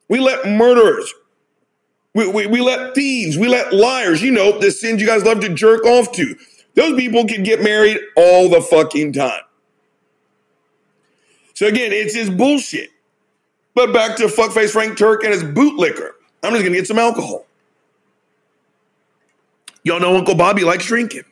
We 0.08 0.20
let 0.20 0.46
murderers, 0.46 1.12
we, 2.14 2.28
we, 2.28 2.46
we 2.46 2.60
let 2.60 2.94
thieves, 2.94 3.36
we 3.36 3.48
let 3.48 3.74
liars, 3.74 4.22
you 4.22 4.30
know, 4.30 4.58
the 4.58 4.70
sins 4.70 5.00
you 5.00 5.06
guys 5.06 5.24
love 5.24 5.40
to 5.40 5.48
jerk 5.48 5.84
off 5.84 6.12
to. 6.12 6.34
Those 6.74 6.98
people 6.98 7.26
can 7.26 7.42
get 7.42 7.62
married 7.62 7.98
all 8.16 8.48
the 8.48 8.60
fucking 8.60 9.12
time. 9.12 9.42
So 11.54 11.66
again, 11.66 11.92
it's 11.92 12.14
his 12.14 12.30
bullshit. 12.30 12.90
But 13.74 13.92
back 13.92 14.16
to 14.16 14.24
fuckface 14.24 14.70
Frank 14.70 14.96
Turek 14.96 15.24
and 15.24 15.32
his 15.32 15.42
bootlicker. 15.42 16.10
I'm 16.42 16.52
just 16.52 16.64
gonna 16.64 16.76
get 16.76 16.86
some 16.86 16.98
alcohol. 16.98 17.46
Y'all 19.86 20.00
know 20.00 20.16
Uncle 20.16 20.34
Bobby 20.34 20.64
likes 20.64 20.84
drinking. 20.84 21.22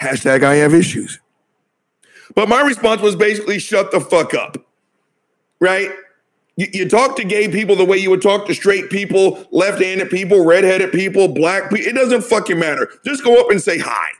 Hashtag 0.00 0.44
I 0.44 0.54
have 0.54 0.72
issues. 0.72 1.18
But 2.36 2.48
my 2.48 2.60
response 2.60 3.02
was 3.02 3.16
basically 3.16 3.58
shut 3.58 3.90
the 3.90 3.98
fuck 3.98 4.32
up. 4.32 4.64
Right? 5.58 5.90
You, 6.54 6.68
you 6.72 6.88
talk 6.88 7.16
to 7.16 7.24
gay 7.24 7.48
people 7.48 7.74
the 7.74 7.84
way 7.84 7.96
you 7.96 8.10
would 8.10 8.22
talk 8.22 8.46
to 8.46 8.54
straight 8.54 8.90
people, 8.90 9.44
left 9.50 9.82
handed 9.82 10.08
people, 10.08 10.44
red 10.44 10.62
headed 10.62 10.92
people, 10.92 11.26
black 11.26 11.68
people. 11.68 11.84
It 11.84 11.96
doesn't 11.96 12.22
fucking 12.22 12.60
matter. 12.60 12.88
Just 13.04 13.24
go 13.24 13.40
up 13.40 13.50
and 13.50 13.60
say 13.60 13.76
hi. 13.76 14.10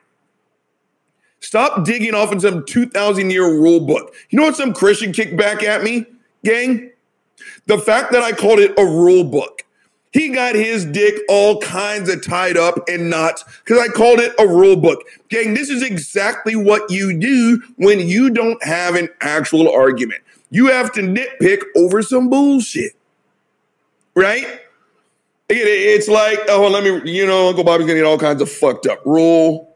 Stop 1.38 1.84
digging 1.84 2.14
off 2.14 2.32
in 2.32 2.40
some 2.40 2.66
2,000 2.66 3.30
year 3.30 3.46
rule 3.46 3.78
book. 3.78 4.12
You 4.30 4.40
know 4.40 4.46
what 4.46 4.56
some 4.56 4.74
Christian 4.74 5.12
kicked 5.12 5.36
back 5.36 5.62
at 5.62 5.84
me, 5.84 6.06
gang? 6.44 6.90
The 7.66 7.78
fact 7.78 8.10
that 8.10 8.24
I 8.24 8.32
called 8.32 8.58
it 8.58 8.76
a 8.76 8.84
rule 8.84 9.22
book. 9.22 9.61
He 10.12 10.28
got 10.28 10.54
his 10.54 10.84
dick 10.84 11.14
all 11.28 11.58
kinds 11.60 12.08
of 12.10 12.24
tied 12.24 12.56
up 12.56 12.88
in 12.88 13.08
knots 13.08 13.44
because 13.64 13.78
I 13.78 13.88
called 13.88 14.20
it 14.20 14.34
a 14.38 14.46
rule 14.46 14.76
book. 14.76 15.02
Gang, 15.30 15.54
this 15.54 15.70
is 15.70 15.82
exactly 15.82 16.54
what 16.54 16.90
you 16.90 17.18
do 17.18 17.62
when 17.76 18.00
you 18.00 18.30
don't 18.30 18.62
have 18.62 18.94
an 18.94 19.08
actual 19.20 19.70
argument. 19.70 20.20
You 20.50 20.66
have 20.66 20.92
to 20.92 21.00
nitpick 21.00 21.62
over 21.76 22.02
some 22.02 22.28
bullshit, 22.28 22.92
right? 24.14 24.60
It's 25.48 26.08
like, 26.08 26.40
oh, 26.48 26.68
let 26.68 26.84
me, 26.84 27.10
you 27.10 27.26
know, 27.26 27.48
Uncle 27.48 27.64
Bobby's 27.64 27.86
gonna 27.86 27.98
get 27.98 28.06
all 28.06 28.18
kinds 28.18 28.42
of 28.42 28.50
fucked 28.50 28.86
up. 28.86 29.04
Rule 29.06 29.72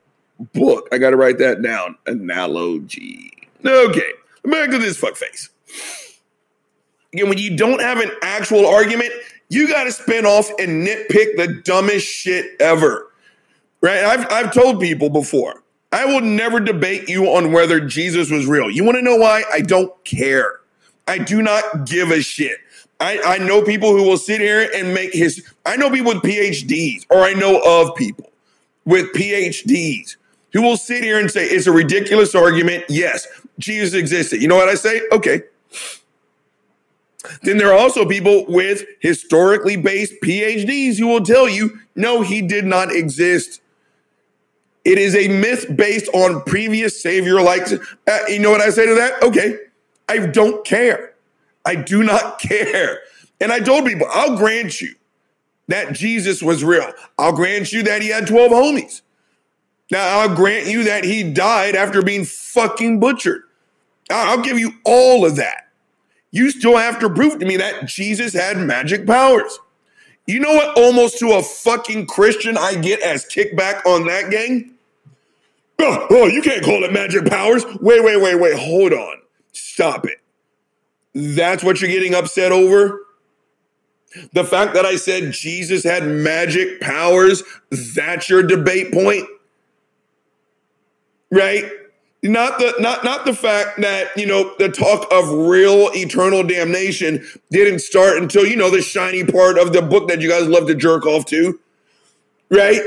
book. 0.52 0.88
I 0.93 0.99
got 0.99 1.11
to 1.11 1.16
write 1.16 1.38
that 1.38 1.62
down. 1.62 1.97
Analogy. 2.07 3.33
Okay, 3.64 4.12
back 4.45 4.71
to 4.71 4.78
this 4.78 5.00
fuckface. 5.00 5.49
Again, 7.12 7.28
when 7.28 7.38
you 7.38 7.57
don't 7.57 7.81
have 7.81 7.99
an 7.99 8.11
actual 8.23 8.66
argument, 8.66 9.12
you 9.48 9.68
got 9.68 9.84
to 9.84 9.92
spin 9.92 10.26
off 10.26 10.50
and 10.58 10.86
nitpick 10.86 11.36
the 11.36 11.60
dumbest 11.64 12.06
shit 12.06 12.60
ever. 12.60 13.10
Right? 13.80 14.04
I've, 14.04 14.30
I've 14.30 14.52
told 14.52 14.80
people 14.80 15.10
before, 15.10 15.62
I 15.92 16.04
will 16.06 16.20
never 16.20 16.60
debate 16.60 17.08
you 17.08 17.26
on 17.26 17.52
whether 17.52 17.80
Jesus 17.80 18.30
was 18.30 18.46
real. 18.46 18.70
You 18.70 18.84
want 18.84 18.96
to 18.96 19.02
know 19.02 19.16
why? 19.16 19.44
I 19.52 19.60
don't 19.60 19.92
care. 20.04 20.60
I 21.06 21.18
do 21.18 21.42
not 21.42 21.86
give 21.86 22.10
a 22.10 22.20
shit. 22.20 22.58
I, 22.98 23.20
I 23.24 23.38
know 23.38 23.62
people 23.62 23.90
who 23.96 24.02
will 24.02 24.16
sit 24.16 24.40
here 24.40 24.68
and 24.74 24.94
make 24.94 25.12
his, 25.12 25.46
I 25.64 25.76
know 25.76 25.90
people 25.90 26.14
with 26.14 26.22
PhDs, 26.22 27.06
or 27.10 27.20
I 27.20 27.34
know 27.34 27.60
of 27.64 27.94
people 27.94 28.32
with 28.84 29.12
PhDs 29.12 30.16
who 30.52 30.62
will 30.62 30.76
sit 30.76 31.04
here 31.04 31.20
and 31.20 31.30
say 31.30 31.44
it's 31.44 31.66
a 31.66 31.72
ridiculous 31.72 32.34
argument. 32.34 32.84
Yes, 32.88 33.26
Jesus 33.58 33.94
existed. 33.94 34.40
You 34.40 34.48
know 34.48 34.56
what 34.56 34.68
I 34.68 34.74
say? 34.74 35.02
Okay. 35.12 35.42
Then 37.42 37.59
there 37.59 37.73
are 37.73 37.78
also 37.78 38.06
people 38.06 38.45
with 38.47 38.85
historically 39.00 39.76
based 39.76 40.14
PhDs 40.23 40.99
who 40.99 41.06
will 41.06 41.25
tell 41.25 41.49
you, 41.49 41.80
no, 41.95 42.23
he 42.23 42.42
did 42.42 42.64
not 42.64 42.92
exist. 42.92 43.61
It 44.85 44.99
is 44.99 45.16
a 45.16 45.28
myth 45.28 45.66
based 45.75 46.09
on 46.14 46.42
previous 46.42 47.00
savior 47.02 47.40
like. 47.40 47.66
Uh, 47.73 48.18
you 48.28 48.38
know 48.38 48.50
what 48.50 48.61
I 48.61 48.71
say 48.71 48.87
to 48.87 48.95
that? 48.95 49.23
Okay. 49.23 49.59
I 50.09 50.26
don't 50.26 50.64
care. 50.64 51.14
I 51.64 51.75
do 51.75 52.02
not 52.02 52.38
care. 52.38 53.00
And 53.40 53.52
I 53.52 53.61
told 53.61 53.85
people, 53.85 54.06
I'll 54.11 54.37
grant 54.37 54.80
you 54.80 54.95
that 55.68 55.92
Jesus 55.92 56.42
was 56.42 56.62
real. 56.62 56.92
I'll 57.18 57.33
grant 57.33 57.73
you 57.73 57.83
that 57.83 58.02
he 58.02 58.09
had 58.09 58.26
12 58.26 58.52
homies. 58.52 59.02
Now, 59.90 60.21
I'll 60.21 60.35
grant 60.35 60.66
you 60.66 60.85
that 60.85 61.04
he 61.04 61.23
died 61.23 61.76
after 61.76 62.02
being 62.02 62.25
fucking 62.25 62.99
butchered. 62.99 63.42
I'll 64.11 64.42
give 64.42 64.59
you 64.59 64.73
all 64.85 65.25
of 65.25 65.37
that. 65.37 65.65
You 66.37 66.50
still 66.50 66.76
have 66.76 66.99
to 66.99 67.09
prove 67.09 67.38
to 67.38 67.47
me 67.47 67.57
that 67.57 67.87
Jesus 67.87 68.35
had 68.35 68.59
magic 68.59 69.07
powers. 69.07 69.59
You 70.26 70.38
know 70.38 70.52
what 70.52 70.76
almost 70.76 71.19
to 71.21 71.33
a 71.33 71.43
fucking 71.43 72.09
Christian 72.09 72.59
I 72.59 72.75
get 72.75 73.00
as 73.00 73.25
kickback 73.25 73.87
on 73.87 74.07
that 74.07 74.31
gang? 74.31 74.75
Oh, 75.78 76.07
oh, 76.11 76.26
you 76.26 76.43
can't 76.43 76.62
call 76.62 76.85
it 76.85 76.93
magic 76.93 77.25
powers. 77.25 77.64
Wait, 77.81 78.05
wait, 78.05 78.21
wait, 78.21 78.35
wait. 78.38 78.59
Hold 78.59 78.93
on. 78.93 79.16
Stop 79.52 80.05
it. 80.05 80.19
That's 81.14 81.64
what 81.64 81.81
you're 81.81 81.90
getting 81.90 82.14
upset 82.14 82.52
over? 82.52 83.00
The 84.35 84.45
fact 84.45 84.75
that 84.75 84.85
I 84.85 84.97
said 84.97 85.33
Jesus 85.33 85.85
had 85.85 86.07
magic 86.07 86.83
powers, 86.83 87.43
that's 87.95 88.28
your 88.28 88.43
debate 88.43 88.93
point? 88.93 89.26
Right? 91.31 91.64
Not 92.23 92.58
the 92.58 92.75
not 92.80 93.04
not 93.04 93.25
the 93.25 93.35
fact 93.35 93.80
that, 93.82 94.16
you 94.16 94.26
know, 94.26 94.54
the 94.58 94.68
talk 94.68 95.06
of 95.12 95.30
real 95.30 95.90
eternal 95.94 96.42
damnation 96.42 97.25
didn't 97.50 97.80
start 97.80 98.18
until, 98.18 98.44
you 98.44 98.56
know, 98.56 98.70
the 98.70 98.82
shiny 98.82 99.25
part 99.25 99.58
of 99.58 99.73
the 99.73 99.82
book 99.82 100.08
that 100.08 100.20
you 100.20 100.28
guys 100.28 100.46
love 100.49 100.66
to 100.66 100.75
jerk 100.75 101.06
off 101.06 101.26
to. 101.26 101.61
Right? 102.50 102.80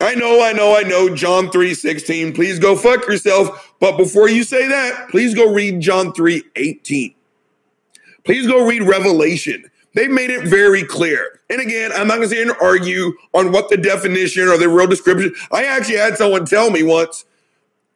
I 0.00 0.14
know, 0.14 0.42
I 0.42 0.52
know, 0.52 0.76
I 0.76 0.82
know. 0.82 1.14
John 1.14 1.50
3 1.50 1.74
16. 1.74 2.34
Please 2.34 2.58
go 2.58 2.76
fuck 2.76 3.06
yourself. 3.06 3.74
But 3.80 3.96
before 3.96 4.28
you 4.28 4.44
say 4.44 4.68
that, 4.68 5.08
please 5.10 5.34
go 5.34 5.52
read 5.52 5.80
John 5.80 6.12
3 6.12 6.42
18. 6.56 7.14
Please 8.24 8.46
go 8.46 8.66
read 8.66 8.82
Revelation. 8.82 9.70
They 9.94 10.08
made 10.08 10.30
it 10.30 10.46
very 10.46 10.84
clear. 10.84 11.40
And 11.48 11.60
again, 11.60 11.90
I'm 11.92 12.08
not 12.08 12.16
going 12.16 12.28
to 12.28 12.56
argue 12.60 13.14
on 13.32 13.52
what 13.52 13.70
the 13.70 13.76
definition 13.76 14.48
or 14.48 14.58
the 14.58 14.68
real 14.68 14.86
description. 14.86 15.34
I 15.52 15.64
actually 15.64 15.96
had 15.96 16.18
someone 16.18 16.44
tell 16.44 16.70
me 16.70 16.82
once 16.82 17.24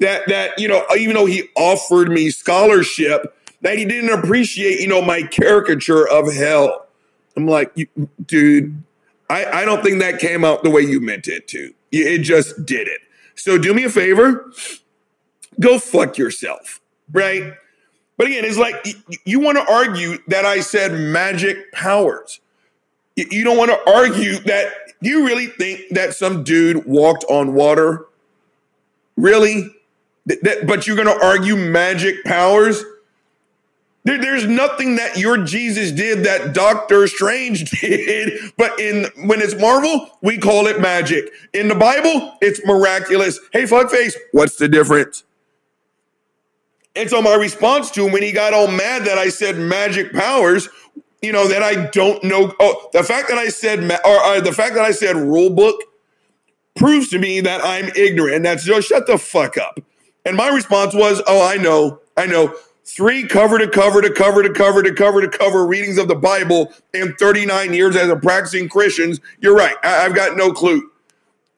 that 0.00 0.28
that 0.28 0.59
you 0.59 0.69
know, 0.69 0.85
even 0.97 1.14
though 1.14 1.26
he 1.26 1.49
offered 1.57 2.11
me 2.11 2.30
scholarship, 2.30 3.37
that 3.62 3.78
he 3.78 3.85
didn't 3.85 4.11
appreciate 4.19 4.80
you 4.80 4.88
know 4.88 5.02
my 5.02 5.23
caricature 5.23 6.09
of 6.09 6.33
hell. 6.33 6.87
I'm 7.37 7.47
like, 7.47 7.73
dude, 8.26 8.83
I, 9.30 9.62
I 9.62 9.64
don't 9.64 9.83
think 9.83 10.00
that 10.00 10.19
came 10.19 10.45
out 10.45 10.64
the 10.64 10.71
way 10.71 10.83
you 10.83 11.00
meant 11.00 11.28
it 11.28 11.47
to. 11.49 11.73
It 11.92 12.19
just 12.19 12.66
did 12.66 12.88
it. 12.88 13.00
So 13.37 13.57
do 13.57 13.73
me 13.73 13.85
a 13.85 13.90
favor, 13.90 14.52
go 15.61 15.78
fuck 15.78 16.19
yourself, 16.19 16.80
right? 17.12 17.54
But 18.16 18.26
again, 18.26 18.45
it's 18.45 18.59
like 18.59 18.87
you, 19.25 19.40
want 19.40 19.57
to 19.57 19.73
argue 19.73 20.19
that 20.26 20.45
I 20.45 20.61
said 20.61 20.92
magic 20.92 21.73
powers. 21.73 22.40
You 23.16 23.45
don't 23.45 23.57
want 23.57 23.71
to 23.71 23.90
argue 23.90 24.38
that. 24.40 24.73
You 25.00 25.25
really 25.25 25.47
think 25.47 25.88
that 25.92 26.14
some 26.14 26.45
dude 26.45 26.85
walked 26.85 27.25
on 27.30 27.54
water? 27.54 28.04
Really? 29.16 29.75
Th- 30.44 30.66
but 30.66 30.87
you're 30.87 30.96
going 30.96 31.08
to 31.08 31.25
argue 31.25 31.56
magic 31.56 32.25
powers? 32.25 32.84
There- 34.04 34.18
there's 34.20 34.46
nothing 34.46 34.96
that 34.96 35.16
your 35.18 35.38
Jesus 35.38 35.92
did 35.92 36.25
that 36.25 36.52
Doctor 36.54 37.06
Strange 37.06 37.70
did, 37.80 38.52
but 38.56 38.78
in 38.80 39.06
when 39.26 39.40
it's 39.42 39.54
Marvel, 39.54 40.10
we 40.22 40.38
call 40.38 40.66
it 40.66 40.80
magic. 40.80 41.30
In 41.52 41.68
the 41.68 41.75
Bible, 41.75 42.34
it's 42.40 42.64
miraculous. 42.64 43.38
Hey, 43.52 43.64
fuckface, 43.64 44.14
what's 44.32 44.56
the 44.56 44.68
difference? 44.68 45.25
And 46.96 47.08
so 47.08 47.22
my 47.22 47.34
response 47.34 47.90
to 47.92 48.06
him 48.06 48.12
when 48.12 48.22
he 48.22 48.32
got 48.32 48.52
all 48.52 48.66
mad 48.66 49.04
that 49.04 49.16
I 49.16 49.28
said 49.28 49.56
magic 49.58 50.12
powers, 50.12 50.68
you 51.22 51.30
know, 51.32 51.46
that 51.46 51.62
I 51.62 51.87
don't 51.90 52.22
know. 52.25 52.52
Oh, 52.58 52.88
the 52.92 53.04
fact 53.04 53.28
that 53.28 53.38
I 53.38 53.49
said, 53.49 53.82
ma- 53.84 53.99
or, 54.04 54.25
or 54.26 54.40
the 54.40 54.52
fact 54.52 54.75
that 54.75 54.84
I 54.84 54.90
said 54.90 55.14
rule 55.16 55.50
book 55.50 55.80
proves 56.75 57.08
to 57.10 57.18
me 57.18 57.40
that 57.42 57.60
I'm 57.62 57.90
ignorant. 57.94 58.37
And 58.37 58.44
that's 58.44 58.64
just 58.64 58.88
shut 58.88 59.06
the 59.06 59.18
fuck 59.18 59.56
up. 59.56 59.78
And 60.25 60.37
my 60.37 60.49
response 60.49 60.95
was, 60.95 61.23
oh, 61.27 61.47
I 61.47 61.57
know, 61.57 62.00
I 62.17 62.27
know. 62.27 62.55
three 62.85 63.27
cover 63.27 63.59
to 63.59 63.69
cover 63.69 64.03
to 64.03 64.11
cover 64.11 64.43
to 64.43 64.53
cover 64.53 64.83
to 64.83 64.93
cover 64.93 65.21
to 65.21 65.29
cover 65.29 65.67
readings 65.67 65.97
of 65.99 66.09
the 66.09 66.15
Bible 66.15 66.73
in 66.93 67.15
39 67.15 67.73
years 67.73 67.97
as 67.97 68.09
a 68.09 68.17
practicing 68.17 68.69
Christian, 68.69 69.17
you're 69.41 69.55
right. 69.55 69.77
I, 69.83 70.05
I've 70.05 70.15
got 70.15 70.37
no 70.37 70.53
clue. 70.53 70.91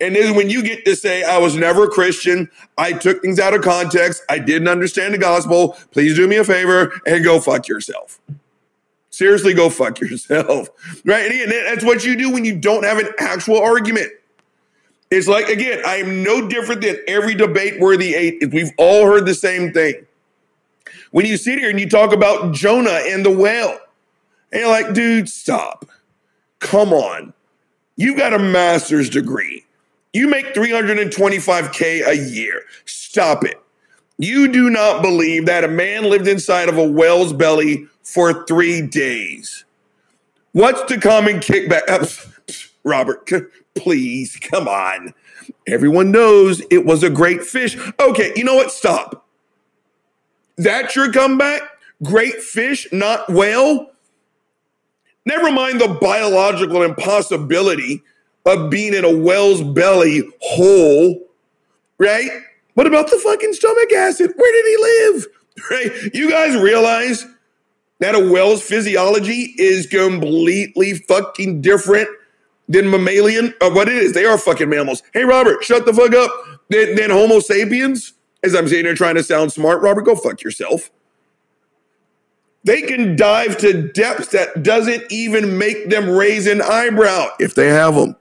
And 0.00 0.16
then 0.16 0.34
when 0.34 0.50
you 0.50 0.62
get 0.62 0.84
to 0.84 0.96
say, 0.96 1.22
I 1.22 1.38
was 1.38 1.54
never 1.54 1.84
a 1.84 1.88
Christian, 1.88 2.50
I 2.76 2.92
took 2.92 3.22
things 3.22 3.38
out 3.38 3.54
of 3.54 3.62
context, 3.62 4.22
I 4.28 4.40
didn't 4.40 4.66
understand 4.66 5.14
the 5.14 5.18
gospel, 5.18 5.78
please 5.92 6.16
do 6.16 6.26
me 6.26 6.36
a 6.36 6.44
favor 6.44 7.00
and 7.06 7.24
go 7.24 7.40
fuck 7.40 7.68
yourself. 7.68 8.20
Seriously, 9.10 9.54
go 9.54 9.70
fuck 9.70 10.00
yourself. 10.00 10.68
Right? 11.04 11.30
And 11.30 11.52
that's 11.52 11.84
what 11.84 12.04
you 12.04 12.16
do 12.16 12.30
when 12.30 12.44
you 12.44 12.58
don't 12.58 12.84
have 12.84 12.98
an 12.98 13.10
actual 13.18 13.60
argument. 13.60 14.10
It's 15.12 15.28
like, 15.28 15.48
again, 15.48 15.82
I 15.86 15.96
am 15.96 16.22
no 16.22 16.48
different 16.48 16.80
than 16.80 16.96
every 17.06 17.34
debate 17.34 17.78
worthy 17.78 18.14
eight. 18.14 18.50
We've 18.50 18.70
all 18.78 19.04
heard 19.04 19.26
the 19.26 19.34
same 19.34 19.70
thing. 19.70 20.06
When 21.10 21.26
you 21.26 21.36
sit 21.36 21.58
here 21.58 21.68
and 21.68 21.78
you 21.78 21.86
talk 21.86 22.14
about 22.14 22.54
Jonah 22.54 22.98
and 23.06 23.22
the 23.22 23.30
whale, 23.30 23.78
and 24.50 24.62
you're 24.62 24.70
like, 24.70 24.94
dude, 24.94 25.28
stop. 25.28 25.84
Come 26.60 26.94
on. 26.94 27.34
You've 27.94 28.16
got 28.16 28.32
a 28.32 28.38
master's 28.38 29.10
degree. 29.10 29.66
You 30.14 30.28
make 30.28 30.54
325K 30.54 32.06
a 32.06 32.16
year. 32.16 32.62
Stop 32.86 33.44
it. 33.44 33.60
You 34.16 34.48
do 34.48 34.70
not 34.70 35.02
believe 35.02 35.44
that 35.44 35.62
a 35.62 35.68
man 35.68 36.04
lived 36.04 36.26
inside 36.26 36.70
of 36.70 36.78
a 36.78 36.88
whale's 36.88 37.34
belly 37.34 37.86
for 38.02 38.46
three 38.46 38.80
days. 38.80 39.66
What's 40.52 40.90
the 40.90 40.98
common 40.98 41.40
kickback? 41.40 42.28
Robert, 42.84 43.30
please, 43.74 44.36
come 44.36 44.68
on. 44.68 45.14
Everyone 45.66 46.10
knows 46.10 46.62
it 46.70 46.84
was 46.84 47.02
a 47.02 47.10
great 47.10 47.42
fish. 47.44 47.76
Okay, 48.00 48.32
you 48.36 48.44
know 48.44 48.54
what? 48.54 48.72
Stop. 48.72 49.26
That's 50.56 50.94
your 50.96 51.12
comeback? 51.12 51.62
Great 52.02 52.42
fish, 52.42 52.86
not 52.92 53.30
whale? 53.30 53.90
Never 55.24 55.52
mind 55.52 55.80
the 55.80 55.96
biological 56.00 56.82
impossibility 56.82 58.02
of 58.44 58.70
being 58.70 58.94
in 58.94 59.04
a 59.04 59.16
whale's 59.16 59.62
belly 59.62 60.28
whole, 60.40 61.20
right? 61.98 62.30
What 62.74 62.88
about 62.88 63.10
the 63.10 63.18
fucking 63.18 63.52
stomach 63.52 63.92
acid? 63.92 64.32
Where 64.34 64.52
did 64.52 64.66
he 64.66 64.82
live? 64.82 65.26
Right? 65.70 65.92
You 66.14 66.30
guys 66.30 66.56
realize 66.60 67.26
that 68.00 68.14
a 68.14 68.32
whale's 68.32 68.62
physiology 68.62 69.54
is 69.58 69.86
completely 69.86 70.94
fucking 70.94 71.60
different 71.60 72.08
than 72.68 72.90
mammalian? 72.90 73.54
Uh, 73.60 73.70
what 73.70 73.88
it 73.88 73.96
is, 73.96 74.12
they 74.12 74.24
are 74.24 74.38
fucking 74.38 74.68
mammals. 74.68 75.02
Hey, 75.12 75.24
Robert, 75.24 75.62
shut 75.64 75.86
the 75.86 75.92
fuck 75.92 76.14
up. 76.14 76.30
Then 76.68 77.10
Homo 77.10 77.40
sapiens, 77.40 78.14
as 78.42 78.54
I'm 78.54 78.66
sitting 78.68 78.86
here 78.86 78.94
trying 78.94 79.16
to 79.16 79.22
sound 79.22 79.52
smart, 79.52 79.82
Robert, 79.82 80.02
go 80.02 80.14
fuck 80.14 80.42
yourself. 80.42 80.90
They 82.64 82.82
can 82.82 83.16
dive 83.16 83.58
to 83.58 83.88
depths 83.88 84.28
that 84.28 84.62
doesn't 84.62 85.10
even 85.10 85.58
make 85.58 85.90
them 85.90 86.08
raise 86.08 86.46
an 86.46 86.62
eyebrow 86.62 87.28
if 87.40 87.54
they 87.54 87.68
have 87.68 87.96
them. 87.96 88.16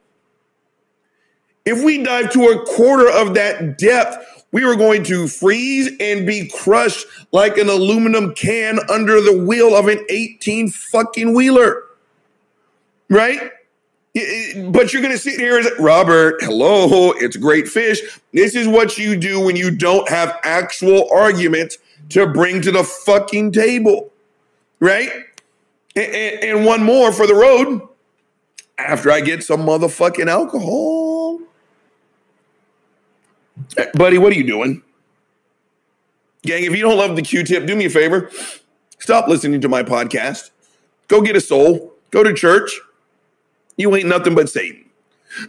If 1.63 1.83
we 1.83 2.03
dive 2.03 2.31
to 2.31 2.45
a 2.45 2.65
quarter 2.65 3.07
of 3.09 3.35
that 3.35 3.77
depth, 3.77 4.45
we 4.51 4.63
are 4.63 4.75
going 4.75 5.03
to 5.05 5.27
freeze 5.27 5.91
and 5.99 6.25
be 6.25 6.49
crushed 6.49 7.05
like 7.31 7.57
an 7.57 7.69
aluminum 7.69 8.33
can 8.33 8.79
under 8.89 9.21
the 9.21 9.37
wheel 9.45 9.75
of 9.75 9.87
an 9.87 10.03
18 10.09 10.69
fucking 10.71 11.33
wheeler. 11.33 11.83
Right? 13.09 13.51
But 14.13 14.91
you're 14.91 15.01
going 15.01 15.13
to 15.13 15.17
sit 15.17 15.39
here 15.39 15.57
and 15.57 15.65
say, 15.65 15.71
Robert, 15.79 16.35
hello, 16.41 17.13
it's 17.13 17.37
great 17.37 17.67
fish. 17.67 18.01
This 18.33 18.55
is 18.55 18.67
what 18.67 18.97
you 18.97 19.15
do 19.15 19.39
when 19.39 19.55
you 19.55 19.71
don't 19.71 20.09
have 20.09 20.37
actual 20.43 21.09
arguments 21.13 21.77
to 22.09 22.27
bring 22.27 22.61
to 22.61 22.71
the 22.71 22.83
fucking 22.83 23.53
table. 23.53 24.11
Right? 24.81 25.09
And, 25.95 26.13
and 26.13 26.65
one 26.65 26.83
more 26.83 27.13
for 27.13 27.25
the 27.25 27.35
road 27.35 27.87
after 28.77 29.11
I 29.11 29.21
get 29.21 29.43
some 29.43 29.61
motherfucking 29.61 30.27
alcohol. 30.27 31.39
Hey, 33.77 33.91
buddy, 33.93 34.17
what 34.17 34.33
are 34.33 34.35
you 34.35 34.45
doing? 34.45 34.81
Gang, 36.43 36.63
if 36.63 36.75
you 36.75 36.81
don't 36.81 36.97
love 36.97 37.15
the 37.15 37.21
Q 37.21 37.43
tip, 37.43 37.65
do 37.65 37.75
me 37.75 37.85
a 37.85 37.89
favor. 37.89 38.29
Stop 38.99 39.27
listening 39.27 39.61
to 39.61 39.69
my 39.69 39.83
podcast. 39.83 40.49
Go 41.07 41.21
get 41.21 41.35
a 41.35 41.41
soul. 41.41 41.93
Go 42.09 42.23
to 42.23 42.33
church. 42.33 42.81
You 43.81 43.95
ain't 43.95 44.07
nothing 44.07 44.35
but 44.35 44.47
Satan. 44.47 44.85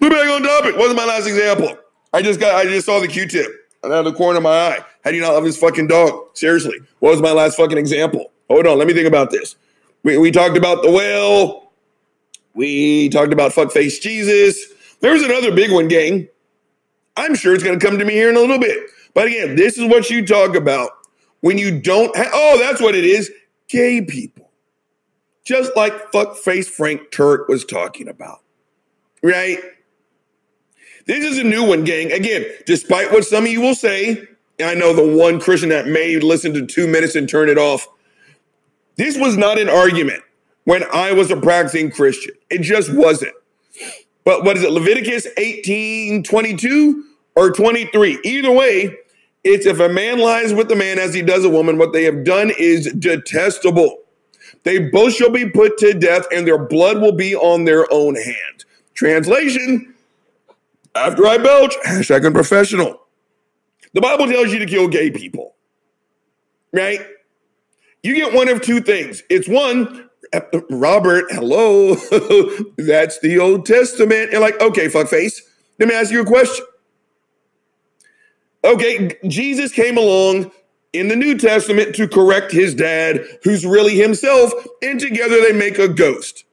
We're 0.00 0.08
back 0.08 0.26
on 0.26 0.42
topic. 0.42 0.76
What's 0.78 0.94
my 0.94 1.04
last 1.04 1.26
example? 1.26 1.76
I 2.14 2.22
just 2.22 2.40
got 2.40 2.54
I 2.54 2.64
just 2.64 2.86
saw 2.86 2.98
the 2.98 3.08
Q 3.08 3.26
tip 3.28 3.46
out 3.84 3.92
of 3.92 4.04
the 4.06 4.12
corner 4.14 4.38
of 4.38 4.42
my 4.42 4.50
eye. 4.50 4.78
How 5.04 5.10
do 5.10 5.16
you 5.16 5.22
not 5.22 5.34
love 5.34 5.44
this 5.44 5.58
fucking 5.58 5.88
dog? 5.88 6.28
Seriously. 6.32 6.78
What 7.00 7.10
was 7.10 7.20
my 7.20 7.32
last 7.32 7.58
fucking 7.58 7.76
example? 7.76 8.32
Hold 8.48 8.66
on, 8.66 8.78
let 8.78 8.86
me 8.86 8.94
think 8.94 9.06
about 9.06 9.30
this. 9.30 9.56
We, 10.02 10.16
we 10.16 10.30
talked 10.30 10.56
about 10.56 10.82
the 10.82 10.90
whale. 10.90 11.72
We 12.54 13.10
talked 13.10 13.34
about 13.34 13.52
fuckface 13.52 14.00
Jesus. 14.00 14.72
There's 15.00 15.22
another 15.22 15.54
big 15.54 15.70
one, 15.70 15.88
gang. 15.88 16.28
I'm 17.18 17.34
sure 17.34 17.54
it's 17.54 17.62
going 17.62 17.78
to 17.78 17.86
come 17.86 17.98
to 17.98 18.04
me 18.04 18.14
here 18.14 18.30
in 18.30 18.36
a 18.36 18.40
little 18.40 18.58
bit. 18.58 18.88
But 19.12 19.26
again, 19.26 19.56
this 19.56 19.76
is 19.76 19.88
what 19.90 20.08
you 20.08 20.26
talk 20.26 20.56
about 20.56 20.90
when 21.40 21.58
you 21.58 21.80
don't 21.80 22.16
have, 22.16 22.30
oh, 22.32 22.58
that's 22.58 22.80
what 22.80 22.94
it 22.94 23.04
is 23.04 23.30
gay 23.68 24.00
people. 24.00 24.41
Just 25.44 25.76
like 25.76 26.12
fuckface 26.12 26.66
Frank 26.66 27.10
Turek 27.10 27.48
was 27.48 27.64
talking 27.64 28.08
about, 28.08 28.40
right? 29.22 29.58
This 31.06 31.24
is 31.24 31.38
a 31.38 31.44
new 31.44 31.66
one, 31.66 31.84
gang. 31.84 32.12
Again, 32.12 32.44
despite 32.64 33.10
what 33.10 33.24
some 33.24 33.44
of 33.44 33.50
you 33.50 33.60
will 33.60 33.74
say, 33.74 34.28
I 34.60 34.74
know 34.74 34.92
the 34.92 35.16
one 35.16 35.40
Christian 35.40 35.70
that 35.70 35.88
may 35.88 36.18
listen 36.18 36.54
to 36.54 36.66
two 36.66 36.86
minutes 36.86 37.16
and 37.16 37.28
turn 37.28 37.48
it 37.48 37.58
off. 37.58 37.88
This 38.96 39.18
was 39.18 39.36
not 39.36 39.58
an 39.58 39.68
argument 39.68 40.22
when 40.64 40.84
I 40.92 41.12
was 41.12 41.30
a 41.30 41.36
practicing 41.36 41.90
Christian. 41.90 42.34
It 42.50 42.62
just 42.62 42.92
wasn't. 42.92 43.34
But 44.24 44.44
what 44.44 44.56
is 44.56 44.62
it, 44.62 44.70
Leviticus 44.70 45.26
18 45.36 46.22
22 46.22 47.04
or 47.34 47.50
23? 47.50 48.20
Either 48.22 48.52
way, 48.52 48.96
it's 49.42 49.66
if 49.66 49.80
a 49.80 49.88
man 49.88 50.20
lies 50.20 50.54
with 50.54 50.70
a 50.70 50.76
man 50.76 50.98
as 50.98 51.14
he 51.14 51.22
does 51.22 51.44
a 51.44 51.48
woman, 51.50 51.78
what 51.78 51.92
they 51.92 52.04
have 52.04 52.22
done 52.22 52.52
is 52.56 52.92
detestable. 52.92 53.98
They 54.64 54.78
both 54.78 55.14
shall 55.14 55.30
be 55.30 55.48
put 55.48 55.78
to 55.78 55.92
death, 55.94 56.26
and 56.32 56.46
their 56.46 56.58
blood 56.58 57.00
will 57.00 57.12
be 57.12 57.34
on 57.34 57.64
their 57.64 57.92
own 57.92 58.14
hand. 58.14 58.64
Translation 58.94 59.94
After 60.94 61.26
I 61.26 61.38
belch, 61.38 61.74
hashtag 61.86 62.26
unprofessional. 62.26 63.00
The 63.94 64.00
Bible 64.00 64.26
tells 64.26 64.52
you 64.52 64.58
to 64.58 64.66
kill 64.66 64.88
gay 64.88 65.10
people, 65.10 65.54
right? 66.72 67.00
You 68.02 68.14
get 68.14 68.32
one 68.32 68.48
of 68.48 68.62
two 68.62 68.80
things. 68.80 69.22
It's 69.30 69.48
one, 69.48 70.08
Robert, 70.70 71.26
hello, 71.30 71.94
that's 72.76 73.18
the 73.20 73.38
Old 73.38 73.66
Testament. 73.66 74.32
And 74.32 74.40
like, 74.40 74.60
okay, 74.60 74.86
fuckface, 74.86 75.40
let 75.78 75.88
me 75.88 75.94
ask 75.94 76.10
you 76.10 76.22
a 76.22 76.26
question. 76.26 76.66
Okay, 78.64 79.18
Jesus 79.26 79.72
came 79.72 79.98
along 79.98 80.52
in 80.92 81.08
the 81.08 81.16
New 81.16 81.38
Testament 81.38 81.94
to 81.96 82.06
correct 82.06 82.52
his 82.52 82.74
dad, 82.74 83.24
who's 83.42 83.64
really 83.64 83.96
himself, 83.96 84.52
and 84.82 85.00
together 85.00 85.40
they 85.40 85.52
make 85.52 85.78
a 85.78 85.88
ghost. 85.88 86.44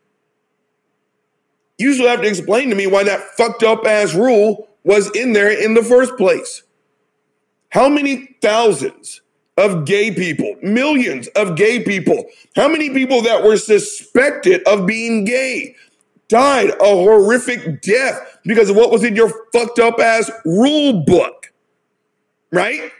You 1.77 1.93
still 1.93 2.07
have 2.07 2.21
to 2.21 2.27
explain 2.27 2.69
to 2.69 2.75
me 2.75 2.87
why 2.87 3.03
that 3.03 3.21
fucked 3.37 3.63
up 3.63 3.85
ass 3.85 4.13
rule 4.13 4.67
was 4.83 5.09
in 5.15 5.33
there 5.33 5.51
in 5.51 5.73
the 5.73 5.83
first 5.83 6.15
place. 6.17 6.63
How 7.69 7.87
many 7.87 8.37
thousands 8.41 9.21
of 9.57 9.85
gay 9.85 10.11
people, 10.11 10.55
millions 10.61 11.27
of 11.29 11.55
gay 11.55 11.83
people, 11.83 12.25
how 12.55 12.67
many 12.67 12.89
people 12.89 13.21
that 13.23 13.43
were 13.43 13.57
suspected 13.57 14.63
of 14.65 14.85
being 14.85 15.25
gay 15.25 15.75
died 16.29 16.69
a 16.69 16.85
horrific 16.85 17.81
death 17.81 18.39
because 18.45 18.69
of 18.69 18.75
what 18.75 18.91
was 18.91 19.03
in 19.03 19.15
your 19.15 19.29
fucked 19.51 19.79
up 19.79 19.99
ass 19.99 20.31
rule 20.45 21.03
book? 21.05 21.51
Right? 22.51 22.91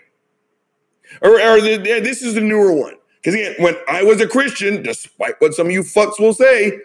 Or, 1.21 1.41
or 1.41 1.61
the, 1.61 1.77
this 1.77 2.21
is 2.21 2.33
the 2.33 2.41
newer 2.41 2.73
one. 2.73 2.95
Because 3.21 3.35
again, 3.35 3.55
when 3.59 3.75
I 3.87 4.03
was 4.03 4.21
a 4.21 4.27
Christian, 4.27 4.81
despite 4.81 5.35
what 5.39 5.53
some 5.53 5.67
of 5.67 5.73
you 5.73 5.83
fucks 5.83 6.19
will 6.19 6.33
say, 6.33 6.79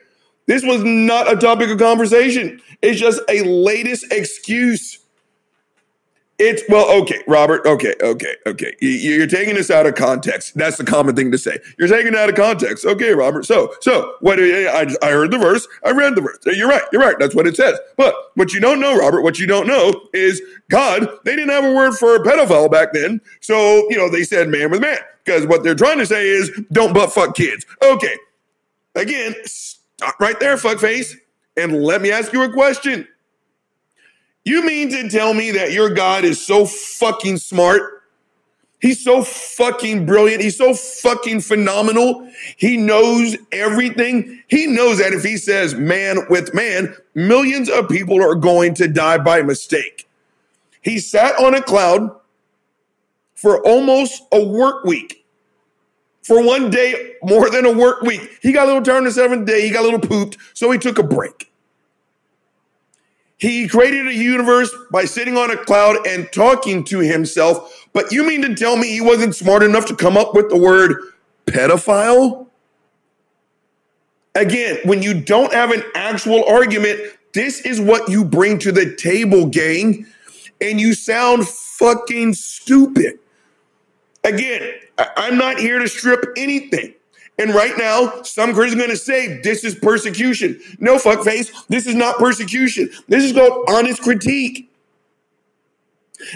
this 0.46 0.64
was 0.64 0.82
not 0.84 1.32
a 1.32 1.36
topic 1.36 1.70
of 1.70 1.78
conversation. 1.78 2.60
It's 2.82 3.00
just 3.00 3.20
a 3.28 3.42
latest 3.42 4.12
excuse. 4.12 4.98
It's 6.38 6.62
well, 6.68 6.90
okay, 7.02 7.22
Robert. 7.28 7.64
Okay, 7.64 7.94
okay, 8.02 8.34
okay. 8.44 8.74
You're 8.80 9.28
taking 9.28 9.54
this 9.54 9.70
out 9.70 9.86
of 9.86 9.94
context. 9.94 10.54
That's 10.56 10.76
the 10.76 10.84
common 10.84 11.14
thing 11.14 11.30
to 11.30 11.38
say. 11.38 11.58
You're 11.78 11.86
taking 11.86 12.08
it 12.08 12.16
out 12.16 12.28
of 12.28 12.34
context. 12.34 12.84
Okay, 12.84 13.12
Robert. 13.12 13.46
So, 13.46 13.72
so 13.80 14.16
what? 14.20 14.40
I, 14.40 14.92
I 15.00 15.10
heard 15.10 15.30
the 15.30 15.38
verse. 15.38 15.68
I 15.84 15.92
read 15.92 16.16
the 16.16 16.22
verse. 16.22 16.38
You're 16.46 16.68
right. 16.68 16.82
You're 16.90 17.02
right. 17.02 17.16
That's 17.20 17.36
what 17.36 17.46
it 17.46 17.54
says. 17.54 17.78
But 17.96 18.16
what 18.34 18.52
you 18.52 18.58
don't 18.58 18.80
know, 18.80 18.98
Robert, 18.98 19.22
what 19.22 19.38
you 19.38 19.46
don't 19.46 19.68
know 19.68 20.08
is 20.12 20.42
God. 20.70 21.08
They 21.24 21.36
didn't 21.36 21.50
have 21.50 21.64
a 21.64 21.72
word 21.72 21.94
for 21.94 22.16
a 22.16 22.20
pedophile 22.20 22.70
back 22.70 22.92
then. 22.92 23.20
So 23.40 23.88
you 23.88 23.96
know 23.96 24.10
they 24.10 24.24
said 24.24 24.48
man 24.48 24.72
with 24.72 24.80
man 24.80 24.98
because 25.24 25.46
what 25.46 25.62
they're 25.62 25.76
trying 25.76 25.98
to 25.98 26.06
say 26.06 26.28
is 26.28 26.50
don't 26.72 26.92
butt 26.92 27.12
fuck 27.12 27.36
kids. 27.36 27.64
Okay. 27.80 28.16
Again, 28.96 29.34
stop 29.44 30.18
right 30.20 30.38
there, 30.40 30.56
fuckface, 30.56 31.14
and 31.56 31.82
let 31.82 32.02
me 32.02 32.10
ask 32.10 32.32
you 32.32 32.42
a 32.42 32.52
question. 32.52 33.06
You 34.44 34.64
mean 34.64 34.90
to 34.90 35.08
tell 35.08 35.32
me 35.32 35.52
that 35.52 35.72
your 35.72 35.90
God 35.90 36.24
is 36.24 36.44
so 36.44 36.66
fucking 36.66 37.38
smart? 37.38 38.02
He's 38.78 39.02
so 39.02 39.22
fucking 39.22 40.04
brilliant. 40.04 40.42
He's 40.42 40.58
so 40.58 40.74
fucking 40.74 41.40
phenomenal. 41.40 42.30
He 42.58 42.76
knows 42.76 43.34
everything. 43.50 44.42
He 44.48 44.66
knows 44.66 44.98
that 44.98 45.14
if 45.14 45.24
he 45.24 45.38
says 45.38 45.74
man 45.74 46.18
with 46.28 46.52
man, 46.52 46.94
millions 47.14 47.70
of 47.70 47.88
people 47.88 48.22
are 48.22 48.34
going 48.34 48.74
to 48.74 48.86
die 48.86 49.16
by 49.16 49.40
mistake. 49.40 50.06
He 50.82 50.98
sat 50.98 51.34
on 51.40 51.54
a 51.54 51.62
cloud 51.62 52.14
for 53.34 53.66
almost 53.66 54.22
a 54.32 54.44
work 54.44 54.84
week. 54.84 55.24
For 56.22 56.44
one 56.44 56.70
day, 56.70 57.14
more 57.22 57.48
than 57.48 57.64
a 57.64 57.72
work 57.72 58.02
week. 58.02 58.38
He 58.42 58.52
got 58.52 58.64
a 58.64 58.66
little 58.66 58.82
turned 58.82 59.06
the 59.06 59.12
seventh 59.12 59.46
day. 59.46 59.62
He 59.62 59.70
got 59.70 59.80
a 59.80 59.84
little 59.84 60.00
pooped, 60.00 60.36
so 60.52 60.70
he 60.70 60.78
took 60.78 60.98
a 60.98 61.02
break. 61.02 61.50
He 63.36 63.68
created 63.68 64.06
a 64.06 64.14
universe 64.14 64.74
by 64.90 65.04
sitting 65.04 65.36
on 65.36 65.50
a 65.50 65.56
cloud 65.56 66.06
and 66.06 66.30
talking 66.32 66.84
to 66.84 67.00
himself. 67.00 67.86
But 67.92 68.12
you 68.12 68.24
mean 68.24 68.42
to 68.42 68.54
tell 68.54 68.76
me 68.76 68.88
he 68.88 69.00
wasn't 69.00 69.34
smart 69.34 69.62
enough 69.62 69.86
to 69.86 69.96
come 69.96 70.16
up 70.16 70.34
with 70.34 70.50
the 70.50 70.56
word 70.56 70.96
pedophile? 71.46 72.46
Again, 74.34 74.78
when 74.84 75.02
you 75.02 75.20
don't 75.20 75.52
have 75.52 75.70
an 75.70 75.82
actual 75.94 76.44
argument, 76.44 77.00
this 77.34 77.60
is 77.60 77.80
what 77.80 78.08
you 78.08 78.24
bring 78.24 78.58
to 78.60 78.72
the 78.72 78.94
table, 78.94 79.46
gang. 79.46 80.06
And 80.60 80.80
you 80.80 80.94
sound 80.94 81.48
fucking 81.48 82.34
stupid. 82.34 83.18
Again, 84.24 84.74
I- 84.98 85.08
I'm 85.16 85.36
not 85.36 85.58
here 85.58 85.78
to 85.78 85.88
strip 85.88 86.24
anything. 86.36 86.94
And 87.38 87.52
right 87.52 87.76
now, 87.76 88.22
some 88.22 88.54
Christians 88.54 88.80
are 88.80 88.86
going 88.86 88.96
to 88.96 89.02
say 89.02 89.40
this 89.42 89.64
is 89.64 89.74
persecution. 89.74 90.60
No, 90.78 90.96
fuckface, 90.96 91.66
this 91.66 91.86
is 91.86 91.94
not 91.94 92.18
persecution. 92.18 92.90
This 93.08 93.24
is 93.24 93.32
called 93.32 93.68
honest 93.68 94.02
critique. 94.02 94.70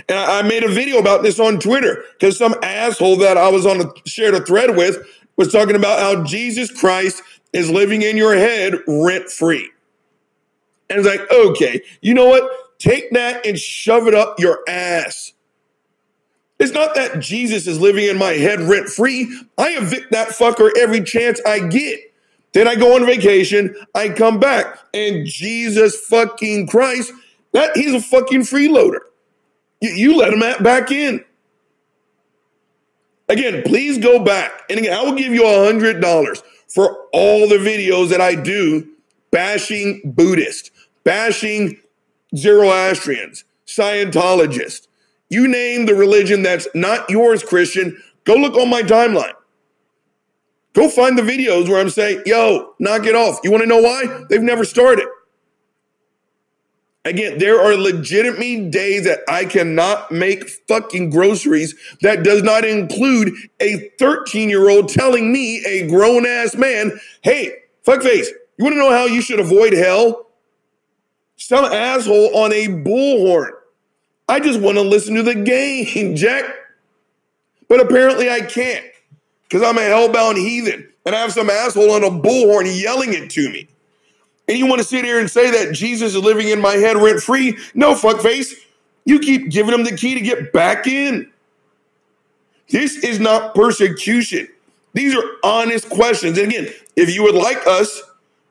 And 0.09 0.19
I 0.19 0.43
made 0.43 0.65
a 0.65 0.69
video 0.69 0.99
about 0.99 1.23
this 1.23 1.39
on 1.39 1.61
Twitter 1.61 2.05
because 2.13 2.37
some 2.37 2.55
asshole 2.63 3.17
that 3.19 3.37
I 3.37 3.49
was 3.49 3.65
on 3.65 3.81
a 3.81 3.93
shared 4.07 4.35
a 4.35 4.45
thread 4.45 4.77
with 4.77 5.07
was 5.37 5.53
talking 5.53 5.77
about 5.77 6.01
how 6.01 6.25
Jesus 6.25 6.71
Christ 6.71 7.23
is 7.53 7.71
living 7.71 8.03
in 8.03 8.17
your 8.17 8.35
head 8.35 8.75
rent 8.87 9.31
free. 9.31 9.71
And 10.91 10.99
it's 10.99 11.09
like, 11.09 11.31
okay, 11.31 11.83
you 12.01 12.13
know 12.13 12.27
what? 12.27 12.79
Take 12.79 13.13
that 13.13 13.47
and 13.47 13.59
shove 13.59 14.09
it 14.09 14.15
up 14.15 14.41
your 14.41 14.61
ass. 14.69 15.33
It's 16.59 16.73
not 16.73 16.95
that 16.97 17.21
Jesus 17.21 17.67
is 17.67 17.81
living 17.81 18.07
in 18.07 18.19
my 18.19 18.33
head 18.33 18.61
rent 18.61 18.89
free. 18.89 19.43
I 19.57 19.77
evict 19.77 20.11
that 20.11 20.29
fucker 20.29 20.71
every 20.77 21.03
chance 21.03 21.41
I 21.47 21.61
get. 21.61 22.01
Then 22.53 22.67
I 22.67 22.75
go 22.75 22.97
on 22.97 23.07
vacation, 23.07 23.77
I 23.95 24.09
come 24.09 24.41
back, 24.41 24.79
and 24.95 25.27
Jesus 25.27 25.95
fucking 26.07 26.67
Christ, 26.67 27.13
that 27.53 27.77
he's 27.77 27.95
a 27.95 28.01
fucking 28.01 28.41
freeloader. 28.41 29.01
You, 29.81 29.91
you 29.91 30.17
let 30.17 30.33
him 30.33 30.43
at, 30.43 30.63
back 30.63 30.91
in. 30.91 31.25
Again, 33.29 33.63
please 33.65 33.99
go 33.99 34.19
back. 34.19 34.51
And 34.71 34.79
again, 34.79 34.95
I 34.95 35.03
will 35.03 35.15
give 35.15 35.33
you 35.33 35.47
a 35.47 35.67
hundred 35.67 36.01
dollars 36.01 36.43
for 36.67 37.07
all 37.13 37.47
the 37.49 37.59
videos 37.59 38.09
that 38.09 38.21
I 38.21 38.35
do 38.35 38.89
bashing 39.31 40.01
Buddhist, 40.05 40.71
bashing 41.05 41.79
Zoroastrians, 42.35 43.45
Scientologists. 43.67 44.88
You 45.29 45.47
name 45.47 45.87
the 45.87 45.95
religion 45.95 46.43
that's 46.43 46.67
not 46.75 47.09
yours, 47.11 47.43
Christian, 47.43 48.01
go 48.25 48.35
look 48.35 48.55
on 48.55 48.71
my 48.71 48.83
timeline. 48.83 49.35
Go 50.73 50.89
find 50.89 51.19
the 51.19 51.23
videos 51.23 51.69
where 51.69 51.81
I'm 51.81 51.91
saying, 51.91 52.23
yo, 52.25 52.75
knock 52.79 53.05
it 53.05 53.15
off. 53.15 53.41
You 53.43 53.51
want 53.51 53.63
to 53.63 53.69
know 53.69 53.81
why? 53.83 54.25
They've 54.29 54.43
never 54.43 54.65
started. 54.65 55.07
Again, 57.05 57.39
there 57.39 57.61
are 57.61 57.75
legitimate 57.75 58.71
days 58.71 59.05
that 59.05 59.21
I 59.29 59.47
cannot 59.47 60.13
make 60.13 60.49
fucking 60.69 61.11
groceries 61.11 61.75
that 62.03 62.23
does 62.23 62.43
not 62.43 62.65
include 62.65 63.33
a 63.61 63.91
13 63.99 64.51
year 64.51 64.69
old 64.69 64.89
telling 64.89 65.33
me, 65.33 65.65
a 65.65 65.89
grown 65.89 66.27
ass 66.27 66.55
man, 66.55 67.01
hey, 67.23 67.55
fuckface, 67.87 68.27
you 68.59 68.65
want 68.65 68.75
to 68.75 68.79
know 68.79 68.91
how 68.91 69.07
you 69.07 69.23
should 69.23 69.41
avoid 69.41 69.73
hell? 69.73 70.27
Some 71.37 71.65
asshole 71.65 72.37
on 72.37 72.53
a 72.53 72.67
bullhorn. 72.67 73.53
I 74.29 74.41
just 74.41 74.61
want 74.61 74.77
to 74.77 74.83
listen 74.83 75.15
to 75.15 75.23
the 75.23 75.35
game, 75.35 76.15
Jack. 76.17 76.45
But 77.69 77.81
apparently 77.81 78.31
I 78.31 78.41
can't 78.41 78.85
because 79.43 79.63
I'm 79.63 79.79
a 79.79 79.83
hellbound 79.83 80.37
heathen 80.37 80.89
and 81.05 81.15
I 81.15 81.21
have 81.21 81.33
some 81.33 81.51
asshole 81.51 81.91
on 81.91 82.05
a 82.05 82.11
bullhorn 82.11 82.81
yelling 82.81 83.13
it 83.13 83.31
to 83.31 83.51
me. 83.51 83.69
And 84.47 84.57
you 84.57 84.67
want 84.67 84.81
to 84.81 84.85
sit 84.87 85.05
here 85.05 85.21
and 85.21 85.31
say 85.31 85.51
that 85.51 85.75
Jesus 85.75 86.15
is 86.15 86.23
living 86.23 86.49
in 86.49 86.61
my 86.61 86.75
head 86.75 86.97
rent 86.97 87.21
free? 87.21 87.59
No, 87.75 87.95
fuckface. 87.95 88.55
You 89.05 89.19
keep 89.19 89.51
giving 89.51 89.75
him 89.75 89.85
the 89.85 89.97
key 89.97 90.15
to 90.15 90.21
get 90.21 90.53
back 90.53 90.87
in. 90.87 91.31
This 92.71 92.97
is 92.97 93.21
not 93.21 93.55
persecution. 93.55 94.49
These 94.95 95.15
are 95.15 95.23
honest 95.45 95.89
questions. 95.89 96.39
And 96.39 96.49
again, 96.49 96.69
if 96.97 97.15
you 97.15 97.23
would 97.23 97.35
like 97.35 97.67
us 97.67 98.03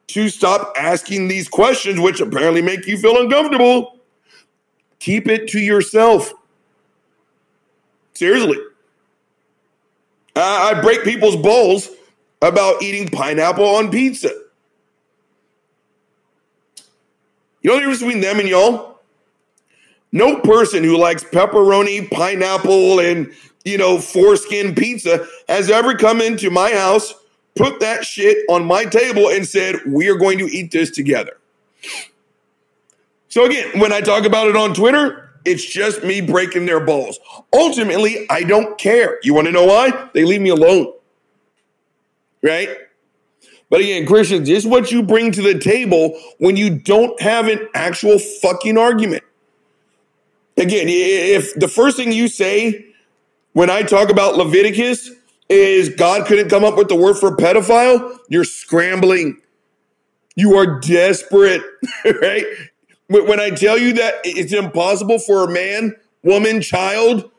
to 0.08 0.30
stop 0.30 0.74
asking 0.78 1.28
these 1.28 1.50
questions, 1.50 2.00
which 2.00 2.22
apparently 2.22 2.62
make 2.62 2.88
you 2.88 2.98
feel 2.98 3.20
uncomfortable, 3.20 3.97
keep 5.00 5.28
it 5.28 5.48
to 5.50 5.60
yourself. 5.60 6.34
Seriously. 8.14 8.58
I 10.36 10.74
I 10.76 10.82
break 10.82 11.04
people's 11.04 11.36
balls 11.36 11.90
about 12.42 12.82
eating 12.82 13.08
pineapple 13.08 13.66
on 13.66 13.92
pizza. 13.92 14.30
You 17.62 17.72
know 17.72 17.76
the 17.76 17.80
difference 17.82 18.00
between 18.00 18.22
them 18.22 18.40
and 18.40 18.48
y'all? 18.48 19.00
No 20.12 20.40
person 20.40 20.84
who 20.84 20.98
likes 20.98 21.24
pepperoni, 21.24 22.10
pineapple, 22.10 23.00
and 23.00 23.34
you 23.68 23.78
know, 23.78 24.00
foreskin 24.00 24.74
pizza 24.74 25.28
has 25.50 25.70
ever 25.70 25.94
come 25.96 26.22
into 26.22 26.50
my 26.50 26.72
house, 26.72 27.14
put 27.56 27.82
that 27.82 28.06
shit 28.06 28.38
on 28.50 28.66
my 28.66 28.86
table, 28.86 29.28
and 29.28 29.46
said, 29.46 29.76
We 29.86 30.08
are 30.08 30.16
going 30.16 30.38
to 30.40 30.46
eat 30.46 30.72
this 30.72 30.90
together. 30.90 31.38
So 33.30 33.46
again, 33.46 33.80
when 33.80 33.92
I 33.92 34.02
talk 34.02 34.26
about 34.26 34.48
it 34.48 34.56
on 34.56 34.74
Twitter, 34.74 35.32
it's 35.46 35.66
just 35.66 36.04
me 36.04 36.22
breaking 36.22 36.66
their 36.66 36.80
balls. 36.80 37.20
Ultimately, 37.54 38.26
I 38.30 38.44
don't 38.44 38.78
care. 38.78 39.20
You 39.24 39.34
want 39.34 39.48
to 39.48 39.52
know 39.52 39.66
why? 39.66 40.10
They 40.14 40.26
leave 40.26 40.42
me 40.42 40.50
alone. 40.50 40.94
Right? 42.42 42.70
But 43.70 43.82
again, 43.82 44.06
Christians, 44.06 44.48
this 44.48 44.60
is 44.60 44.68
what 44.68 44.92
you 44.92 45.04
bring 45.04 45.32
to 45.34 45.42
the 45.42 45.60
table 45.60 46.20
when 46.38 46.56
you 46.56 46.70
don't 46.70 47.20
have 47.22 47.48
an 47.48 47.68
actual 47.74 48.18
fucking 48.20 48.78
argument. 48.78 49.24
Again, 50.56 50.88
if 50.90 51.54
the 51.56 51.68
first 51.68 51.98
thing 51.98 52.12
you 52.12 52.28
say 52.28 52.86
when 53.54 53.70
I 53.70 53.84
talk 53.84 54.10
about 54.10 54.38
Leviticus 54.38 55.12
is 55.50 55.90
God 55.90 56.28
couldn't 56.28 56.50
come 56.50 56.64
up 56.64 56.78
with 56.78 56.88
the 56.88 56.96
word 56.96 57.16
for 57.16 57.36
pedophile, 57.36 58.18
you're 58.30 58.44
scrambling. 58.44 59.42
You 60.36 60.56
are 60.58 60.80
desperate, 60.80 61.62
right? 62.22 62.46
When 63.10 63.40
I 63.40 63.52
tell 63.52 63.78
you 63.78 63.94
that 63.94 64.16
it's 64.26 64.54
impossible 64.54 65.20
for 65.20 65.46
a 65.46 65.52
man, 65.52 65.96
woman, 66.24 66.62
child, 66.62 67.30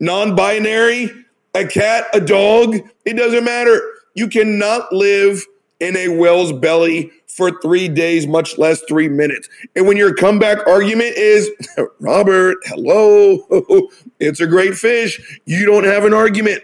non 0.00 0.34
binary, 0.34 1.10
a 1.54 1.66
cat, 1.66 2.06
a 2.14 2.20
dog, 2.20 2.76
it 3.04 3.14
doesn't 3.14 3.44
matter. 3.44 3.80
You 4.14 4.28
cannot 4.28 4.92
live 4.92 5.44
in 5.80 5.96
a 5.96 6.08
whale's 6.08 6.52
belly 6.52 7.12
for 7.26 7.60
three 7.60 7.88
days, 7.88 8.26
much 8.26 8.58
less 8.58 8.82
three 8.82 9.08
minutes. 9.08 9.48
And 9.76 9.86
when 9.86 9.96
your 9.96 10.14
comeback 10.14 10.66
argument 10.66 11.16
is, 11.16 11.50
Robert, 12.00 12.56
hello, 12.64 13.46
it's 14.18 14.40
a 14.40 14.46
great 14.46 14.74
fish, 14.74 15.40
you 15.44 15.64
don't 15.64 15.84
have 15.84 16.04
an 16.04 16.14
argument. 16.14 16.62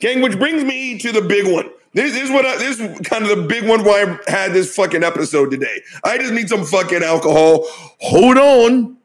Gang, 0.00 0.20
which 0.20 0.38
brings 0.38 0.64
me 0.64 0.98
to 0.98 1.12
the 1.12 1.22
big 1.22 1.46
one. 1.46 1.70
This, 1.94 2.16
is 2.16 2.28
what 2.28 2.44
I, 2.44 2.56
this 2.56 2.80
is 2.80 3.00
kind 3.06 3.24
of 3.24 3.36
the 3.36 3.44
big 3.44 3.66
one 3.66 3.84
why 3.84 4.18
I 4.26 4.30
had 4.30 4.52
this 4.52 4.74
fucking 4.74 5.04
episode 5.04 5.52
today. 5.52 5.80
I 6.02 6.18
just 6.18 6.32
need 6.32 6.48
some 6.48 6.64
fucking 6.64 7.04
alcohol. 7.04 7.66
Hold 8.00 8.36
on. 8.36 8.96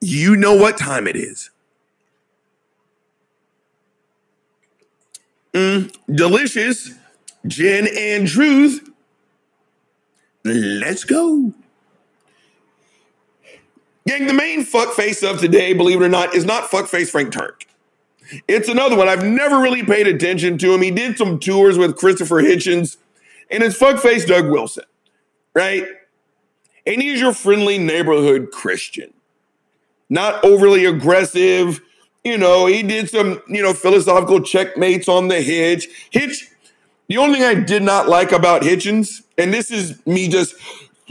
You 0.00 0.34
know 0.34 0.54
what 0.54 0.78
time 0.78 1.06
it 1.06 1.14
is. 1.14 1.50
Mm, 5.52 5.94
delicious 6.10 6.94
gin 7.46 7.88
and 7.96 8.26
truth. 8.26 8.88
Let's 10.44 11.04
go. 11.04 11.52
Gang, 14.06 14.26
the 14.26 14.32
main 14.32 14.64
fuckface 14.64 15.28
of 15.28 15.38
today, 15.38 15.74
believe 15.74 16.00
it 16.00 16.04
or 16.04 16.08
not, 16.08 16.34
is 16.34 16.46
not 16.46 16.70
fuckface 16.70 17.10
Frank 17.10 17.34
Turek. 17.34 17.67
It's 18.46 18.68
another 18.68 18.96
one. 18.96 19.08
I've 19.08 19.24
never 19.24 19.58
really 19.58 19.82
paid 19.82 20.06
attention 20.06 20.58
to 20.58 20.74
him. 20.74 20.82
He 20.82 20.90
did 20.90 21.16
some 21.16 21.38
tours 21.38 21.78
with 21.78 21.96
Christopher 21.96 22.42
Hitchens, 22.42 22.96
and 23.50 23.62
it's 23.62 23.78
fuckface 23.78 24.26
Doug 24.26 24.50
Wilson, 24.50 24.84
right? 25.54 25.86
And 26.86 27.02
he's 27.02 27.20
your 27.20 27.32
friendly 27.32 27.78
neighborhood 27.78 28.50
Christian. 28.50 29.12
Not 30.10 30.42
overly 30.44 30.84
aggressive. 30.84 31.80
You 32.24 32.38
know, 32.38 32.66
he 32.66 32.82
did 32.82 33.10
some, 33.10 33.42
you 33.48 33.62
know, 33.62 33.74
philosophical 33.74 34.40
checkmates 34.40 35.08
on 35.08 35.28
the 35.28 35.40
Hitch. 35.40 35.88
Hitch, 36.10 36.50
the 37.08 37.18
only 37.18 37.40
thing 37.40 37.44
I 37.44 37.54
did 37.54 37.82
not 37.82 38.08
like 38.08 38.32
about 38.32 38.62
Hitchens, 38.62 39.22
and 39.36 39.52
this 39.52 39.70
is 39.70 40.04
me 40.06 40.28
just, 40.28 40.54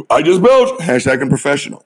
I 0.09 0.21
just 0.21 0.41
belch, 0.41 0.69
hashtag 0.79 1.21
unprofessional. 1.21 1.85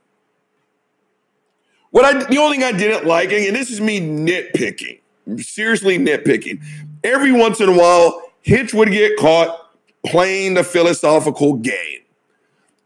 What 1.91 2.05
I 2.05 2.23
the 2.23 2.37
only 2.37 2.57
thing 2.57 2.65
I 2.65 2.71
didn't 2.71 3.05
like, 3.05 3.33
and 3.33 3.53
this 3.53 3.69
is 3.69 3.81
me 3.81 3.99
nitpicking, 3.99 5.00
seriously 5.37 5.97
nitpicking. 5.97 6.61
Every 7.03 7.31
once 7.31 7.59
in 7.59 7.69
a 7.69 7.77
while, 7.77 8.21
Hitch 8.41 8.73
would 8.73 8.91
get 8.91 9.17
caught 9.17 9.57
playing 10.05 10.55
the 10.55 10.63
philosophical 10.63 11.55
game. 11.55 11.99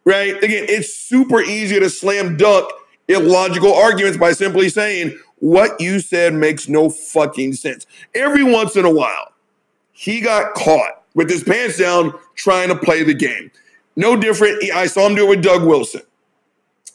Right? 0.03 0.35
Again, 0.43 0.65
it's 0.69 0.93
super 0.93 1.41
easy 1.41 1.79
to 1.79 1.89
slam 1.89 2.37
dunk 2.37 2.69
illogical 3.07 3.73
arguments 3.73 4.17
by 4.17 4.33
simply 4.33 4.69
saying 4.69 5.17
what 5.39 5.79
you 5.79 5.99
said 5.99 6.33
makes 6.33 6.69
no 6.69 6.89
fucking 6.89 7.53
sense. 7.53 7.85
Every 8.13 8.43
once 8.43 8.75
in 8.75 8.85
a 8.85 8.91
while, 8.91 9.33
he 9.91 10.21
got 10.21 10.53
caught 10.53 11.03
with 11.13 11.29
his 11.29 11.43
pants 11.43 11.77
down 11.77 12.13
trying 12.35 12.69
to 12.69 12.75
play 12.75 13.03
the 13.03 13.13
game. 13.13 13.51
No 13.95 14.15
different. 14.15 14.63
I 14.73 14.87
saw 14.87 15.07
him 15.07 15.15
do 15.15 15.25
it 15.25 15.29
with 15.29 15.43
Doug 15.43 15.63
Wilson. 15.65 16.01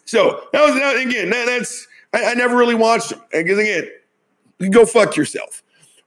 So 0.04 0.42
that 0.52 0.64
was 0.64 0.74
that, 0.74 0.96
again. 0.96 1.30
That, 1.30 1.46
that's 1.46 1.86
I, 2.12 2.32
I 2.32 2.34
never 2.34 2.56
really 2.56 2.74
watched 2.74 3.12
him 3.12 3.20
because 3.32 3.58
again, 3.58 3.88
go 4.68 4.84
fuck 4.84 5.16
yourself. 5.16 5.62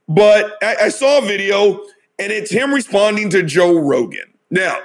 But 0.08 0.58
I, 0.62 0.76
I 0.82 0.90
saw 0.90 1.20
a 1.20 1.22
video 1.26 1.84
and 2.20 2.32
it's 2.32 2.52
him 2.52 2.74
responding 2.74 3.30
to 3.32 3.44
Joe 3.44 3.80
Rogan. 3.80 4.34
Now, 4.52 4.80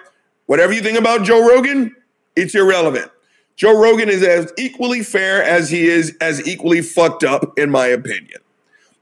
whatever 0.46 0.72
you 0.72 0.80
think 0.80 0.98
about 0.98 1.24
Joe 1.24 1.46
Rogan, 1.46 1.94
it's 2.36 2.54
irrelevant. 2.54 3.10
Joe 3.56 3.78
Rogan 3.78 4.08
is 4.08 4.22
as 4.22 4.52
equally 4.56 5.02
fair 5.02 5.42
as 5.42 5.68
he 5.68 5.88
is 5.88 6.16
as 6.20 6.46
equally 6.46 6.80
fucked 6.80 7.24
up, 7.24 7.58
in 7.58 7.70
my 7.70 7.86
opinion. 7.86 8.38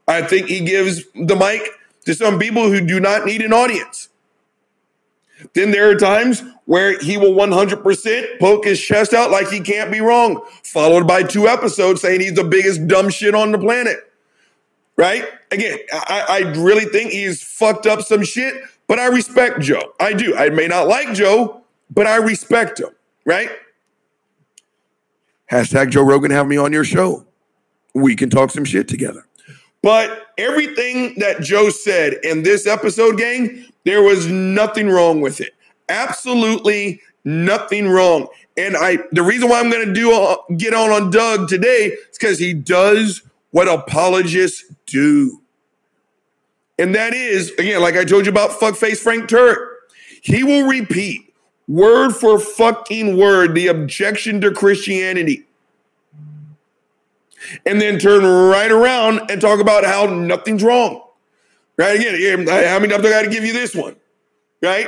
I 0.08 0.22
think 0.22 0.48
he 0.48 0.60
gives 0.60 1.04
the 1.14 1.36
mic 1.36 1.68
to 2.06 2.14
some 2.14 2.38
people 2.38 2.70
who 2.70 2.80
do 2.80 2.98
not 2.98 3.26
need 3.26 3.42
an 3.42 3.52
audience. 3.52 4.08
Then 5.52 5.70
there 5.70 5.90
are 5.90 5.94
times 5.94 6.42
where 6.64 6.98
he 6.98 7.18
will 7.18 7.32
100% 7.32 8.38
poke 8.40 8.64
his 8.64 8.80
chest 8.80 9.12
out 9.12 9.30
like 9.30 9.48
he 9.48 9.60
can't 9.60 9.92
be 9.92 10.00
wrong, 10.00 10.42
followed 10.62 11.06
by 11.06 11.22
two 11.22 11.46
episodes 11.46 12.00
saying 12.00 12.20
he's 12.20 12.34
the 12.34 12.44
biggest 12.44 12.86
dumb 12.86 13.10
shit 13.10 13.34
on 13.34 13.52
the 13.52 13.58
planet. 13.58 13.98
Right? 14.96 15.26
Again, 15.50 15.78
I, 15.92 16.24
I 16.28 16.38
really 16.58 16.86
think 16.86 17.10
he's 17.10 17.42
fucked 17.42 17.86
up 17.86 18.00
some 18.00 18.24
shit, 18.24 18.62
but 18.86 18.98
I 18.98 19.06
respect 19.08 19.60
Joe. 19.60 19.92
I 20.00 20.12
do. 20.12 20.34
I 20.34 20.48
may 20.48 20.66
not 20.68 20.88
like 20.88 21.12
Joe, 21.14 21.62
but 21.90 22.06
I 22.06 22.16
respect 22.16 22.80
him. 22.80 22.90
Right? 23.24 23.50
Hashtag 25.50 25.90
Joe 25.90 26.02
Rogan, 26.02 26.30
have 26.30 26.46
me 26.46 26.56
on 26.56 26.72
your 26.72 26.84
show. 26.84 27.26
We 27.94 28.16
can 28.16 28.30
talk 28.30 28.50
some 28.50 28.64
shit 28.64 28.88
together. 28.88 29.26
But 29.82 30.28
everything 30.38 31.14
that 31.18 31.42
Joe 31.42 31.70
said 31.70 32.14
in 32.24 32.42
this 32.42 32.66
episode, 32.66 33.18
gang, 33.18 33.64
there 33.84 34.02
was 34.02 34.26
nothing 34.26 34.88
wrong 34.88 35.20
with 35.20 35.40
it. 35.40 35.52
Absolutely 35.88 37.00
nothing 37.24 37.88
wrong. 37.88 38.26
And 38.56 38.76
I, 38.76 38.98
the 39.12 39.22
reason 39.22 39.48
why 39.48 39.60
I'm 39.60 39.70
going 39.70 39.86
to 39.86 39.92
do 39.92 40.12
uh, 40.12 40.36
get 40.56 40.74
on 40.74 40.90
on 40.90 41.10
Doug 41.10 41.48
today 41.48 41.92
is 41.92 42.18
because 42.18 42.38
he 42.38 42.54
does 42.54 43.22
what 43.56 43.68
apologists 43.68 44.70
do, 44.84 45.40
and 46.78 46.94
that 46.94 47.14
is 47.14 47.52
again, 47.52 47.80
like 47.80 47.96
I 47.96 48.04
told 48.04 48.26
you 48.26 48.30
about 48.30 48.50
fuckface 48.50 48.98
Frank 48.98 49.30
Turek. 49.30 49.56
He 50.20 50.44
will 50.44 50.68
repeat 50.68 51.32
word 51.66 52.12
for 52.12 52.38
fucking 52.38 53.16
word 53.16 53.54
the 53.54 53.68
objection 53.68 54.42
to 54.42 54.50
Christianity 54.50 55.46
and 57.64 57.80
then 57.80 57.98
turn 57.98 58.26
right 58.26 58.70
around 58.70 59.30
and 59.30 59.40
talk 59.40 59.58
about 59.58 59.86
how 59.86 60.04
nothing's 60.04 60.62
wrong. 60.62 61.02
Right? 61.78 61.98
Again, 61.98 62.46
how 62.46 62.78
many 62.78 62.88
times 62.88 63.04
do 63.04 63.08
I 63.08 63.10
got 63.10 63.22
to 63.22 63.30
give 63.30 63.42
you 63.42 63.54
this 63.54 63.74
one? 63.74 63.96
Right? 64.60 64.86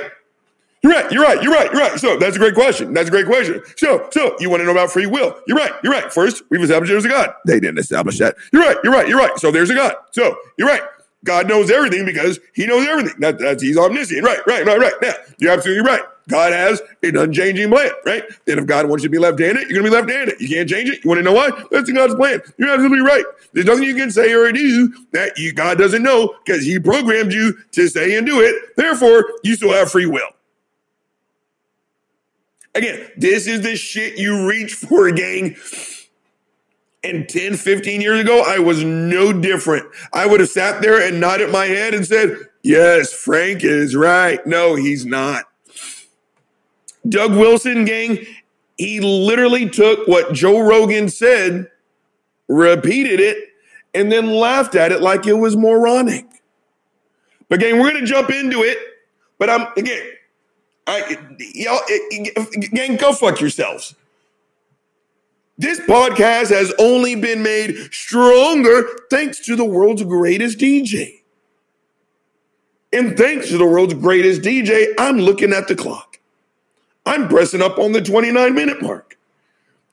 You're 0.82 0.92
right. 0.92 1.10
You're 1.10 1.22
right. 1.22 1.42
You're 1.42 1.52
right. 1.52 1.72
You're 1.72 1.80
right. 1.80 1.98
So 1.98 2.16
that's 2.18 2.36
a 2.36 2.38
great 2.38 2.54
question. 2.54 2.94
That's 2.94 3.08
a 3.08 3.10
great 3.10 3.26
question. 3.26 3.62
So, 3.76 4.08
so 4.12 4.36
you 4.38 4.48
want 4.48 4.60
to 4.60 4.64
know 4.64 4.72
about 4.72 4.90
free 4.90 5.06
will? 5.06 5.40
You're 5.46 5.56
right. 5.56 5.72
You're 5.82 5.92
right. 5.92 6.12
First, 6.12 6.42
we've 6.50 6.62
established 6.62 6.90
there's 6.90 7.04
a 7.04 7.08
God. 7.08 7.34
They 7.46 7.58
didn't 7.58 7.78
establish 7.78 8.18
that. 8.18 8.36
You're 8.52 8.62
right. 8.62 8.76
You're 8.84 8.92
right. 8.92 9.08
You're 9.08 9.18
right. 9.18 9.36
So 9.38 9.50
there's 9.50 9.70
a 9.70 9.74
God. 9.74 9.94
So 10.12 10.36
you're 10.56 10.68
right. 10.68 10.82
God 11.24 11.48
knows 11.48 11.70
everything 11.70 12.06
because 12.06 12.38
He 12.54 12.66
knows 12.66 12.86
everything. 12.86 13.18
That, 13.20 13.38
that's 13.38 13.62
He's 13.62 13.76
omniscient. 13.76 14.24
Right. 14.24 14.38
Right. 14.46 14.64
Right. 14.64 14.78
Right. 14.78 14.94
Now 15.02 15.14
you're 15.38 15.52
absolutely 15.52 15.84
right. 15.84 16.02
God 16.28 16.52
has 16.52 16.82
an 17.02 17.16
unchanging 17.16 17.70
plan, 17.70 17.90
right? 18.04 18.22
Then 18.44 18.58
if 18.58 18.66
God 18.66 18.86
wants 18.86 19.02
you 19.02 19.08
to 19.08 19.12
be 19.12 19.18
left-handed, 19.18 19.70
you're 19.70 19.80
gonna 19.80 19.90
be 19.90 19.96
left-handed. 19.96 20.40
You 20.40 20.48
can't 20.48 20.68
change 20.68 20.90
it. 20.90 21.02
You 21.02 21.08
want 21.08 21.18
to 21.18 21.22
know 21.22 21.32
why? 21.32 21.50
That's 21.70 21.90
God's 21.90 22.14
plan. 22.14 22.42
You're 22.58 22.68
absolutely 22.68 23.00
right. 23.00 23.24
There's 23.54 23.66
nothing 23.66 23.84
you 23.84 23.94
can 23.94 24.10
say 24.10 24.32
or 24.34 24.52
do 24.52 24.92
that 25.12 25.38
you, 25.38 25.54
God 25.54 25.78
doesn't 25.78 26.02
know 26.02 26.36
because 26.44 26.64
He 26.64 26.78
programmed 26.78 27.32
you 27.32 27.56
to 27.72 27.88
say 27.88 28.16
and 28.16 28.26
do 28.26 28.40
it. 28.42 28.76
Therefore, 28.76 29.24
you 29.42 29.56
still 29.56 29.72
have 29.72 29.90
free 29.90 30.06
will. 30.06 30.28
Again, 32.78 33.10
this 33.16 33.48
is 33.48 33.62
the 33.62 33.74
shit 33.74 34.18
you 34.18 34.46
reach 34.46 34.72
for, 34.72 35.10
gang. 35.10 35.56
And 37.02 37.28
10, 37.28 37.56
15 37.56 38.00
years 38.00 38.20
ago, 38.20 38.44
I 38.46 38.60
was 38.60 38.84
no 38.84 39.32
different. 39.32 39.86
I 40.12 40.26
would 40.26 40.38
have 40.38 40.48
sat 40.48 40.80
there 40.80 41.04
and 41.04 41.18
nodded 41.18 41.50
my 41.50 41.66
head 41.66 41.92
and 41.92 42.06
said, 42.06 42.36
Yes, 42.62 43.12
Frank 43.12 43.64
is 43.64 43.96
right. 43.96 44.46
No, 44.46 44.76
he's 44.76 45.04
not. 45.04 45.46
Doug 47.08 47.32
Wilson, 47.32 47.84
gang, 47.84 48.24
he 48.76 49.00
literally 49.00 49.68
took 49.68 50.06
what 50.06 50.32
Joe 50.32 50.60
Rogan 50.60 51.08
said, 51.08 51.68
repeated 52.46 53.18
it, 53.18 53.38
and 53.92 54.12
then 54.12 54.30
laughed 54.30 54.76
at 54.76 54.92
it 54.92 55.02
like 55.02 55.26
it 55.26 55.32
was 55.32 55.56
moronic. 55.56 56.26
But 57.48 57.58
gang, 57.58 57.80
we're 57.80 57.92
gonna 57.92 58.06
jump 58.06 58.30
into 58.30 58.62
it. 58.62 58.78
But 59.36 59.50
I'm 59.50 59.66
again, 59.76 60.12
Y'all 60.88 61.80
gang, 62.72 62.96
go 62.96 63.12
fuck 63.12 63.40
yourselves. 63.40 63.94
This 65.58 65.80
podcast 65.80 66.50
has 66.50 66.72
only 66.78 67.14
been 67.14 67.42
made 67.42 67.76
stronger 67.92 68.88
thanks 69.10 69.44
to 69.46 69.56
the 69.56 69.64
world's 69.64 70.02
greatest 70.02 70.58
DJ. 70.58 71.20
And 72.92 73.18
thanks 73.18 73.48
to 73.48 73.58
the 73.58 73.66
world's 73.66 73.94
greatest 73.94 74.40
DJ, 74.42 74.94
I'm 74.98 75.18
looking 75.18 75.52
at 75.52 75.68
the 75.68 75.74
clock. 75.74 76.20
I'm 77.04 77.28
pressing 77.28 77.60
up 77.60 77.78
on 77.78 77.92
the 77.92 78.00
29 78.00 78.54
minute 78.54 78.80
mark. 78.80 79.18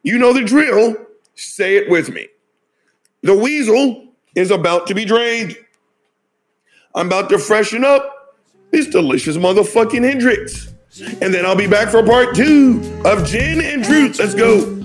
You 0.03 0.17
know 0.17 0.34
the 0.34 0.43
drill. 0.43 0.95
Say 1.34 1.75
it 1.75 1.89
with 1.89 2.13
me. 2.13 2.27
The 3.21 3.36
weasel 3.36 4.08
is 4.36 4.51
about 4.51 4.88
to 4.88 4.93
be 4.93 5.03
drained. 5.03 5.58
I'm 6.93 7.08
about 7.08 7.29
to 7.29 7.39
freshen 7.39 7.84
up 7.84 8.38
this 8.71 8.88
delicious 8.88 9.36
motherfucking 9.36 10.03
Hendrick's. 10.03 10.75
And 11.01 11.34
then 11.34 11.45
I'll 11.45 11.55
be 11.55 11.67
back 11.67 11.89
for 11.89 12.03
part 12.03 12.36
two 12.36 13.01
of 13.03 13.25
Gin 13.25 13.60
and 13.62 13.84
Truth. 13.84 14.19
Let's 14.19 14.34
go. 14.34 14.85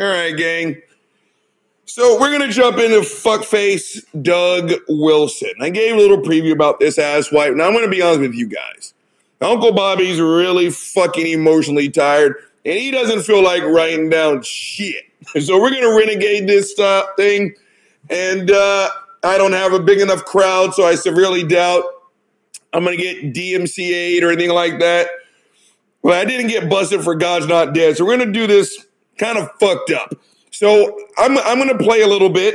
All 0.00 0.06
right, 0.06 0.34
gang. 0.34 0.80
So 1.84 2.18
we're 2.18 2.32
gonna 2.32 2.50
jump 2.50 2.78
into 2.78 3.00
fuckface 3.00 4.02
Doug 4.22 4.72
Wilson. 4.88 5.52
I 5.60 5.68
gave 5.68 5.94
a 5.94 5.98
little 5.98 6.16
preview 6.16 6.52
about 6.52 6.80
this 6.80 6.98
ass 6.98 7.30
wipe. 7.30 7.52
Now 7.52 7.66
I'm 7.66 7.74
gonna 7.74 7.86
be 7.86 8.00
honest 8.00 8.20
with 8.20 8.34
you 8.34 8.46
guys. 8.46 8.94
Uncle 9.42 9.72
Bobby's 9.72 10.18
really 10.18 10.70
fucking 10.70 11.26
emotionally 11.26 11.90
tired, 11.90 12.36
and 12.64 12.78
he 12.78 12.90
doesn't 12.90 13.24
feel 13.24 13.44
like 13.44 13.62
writing 13.62 14.08
down 14.08 14.40
shit. 14.42 15.04
So 15.42 15.60
we're 15.60 15.68
gonna 15.68 15.94
renegade 15.94 16.48
this 16.48 16.78
uh, 16.78 17.02
thing, 17.18 17.54
and 18.08 18.50
uh, 18.50 18.88
I 19.22 19.36
don't 19.36 19.52
have 19.52 19.74
a 19.74 19.80
big 19.80 20.00
enough 20.00 20.24
crowd, 20.24 20.72
so 20.72 20.86
I 20.86 20.94
severely 20.94 21.44
doubt 21.44 21.84
I'm 22.72 22.84
gonna 22.84 22.96
get 22.96 23.34
DMCA'd 23.34 24.22
or 24.22 24.30
anything 24.30 24.54
like 24.54 24.78
that. 24.78 25.10
But 26.02 26.14
I 26.14 26.24
didn't 26.24 26.46
get 26.46 26.70
busted 26.70 27.02
for 27.02 27.16
God's 27.16 27.48
Not 27.48 27.74
Dead. 27.74 27.98
So 27.98 28.06
we're 28.06 28.16
to 28.16 28.32
do 28.32 28.46
this 28.46 28.86
kind 29.20 29.38
of 29.38 29.50
fucked 29.60 29.90
up. 29.90 30.14
So 30.50 30.98
I'm, 31.18 31.38
I'm 31.38 31.58
going 31.58 31.76
to 31.76 31.82
play 31.82 32.00
a 32.00 32.08
little 32.08 32.30
bit. 32.30 32.54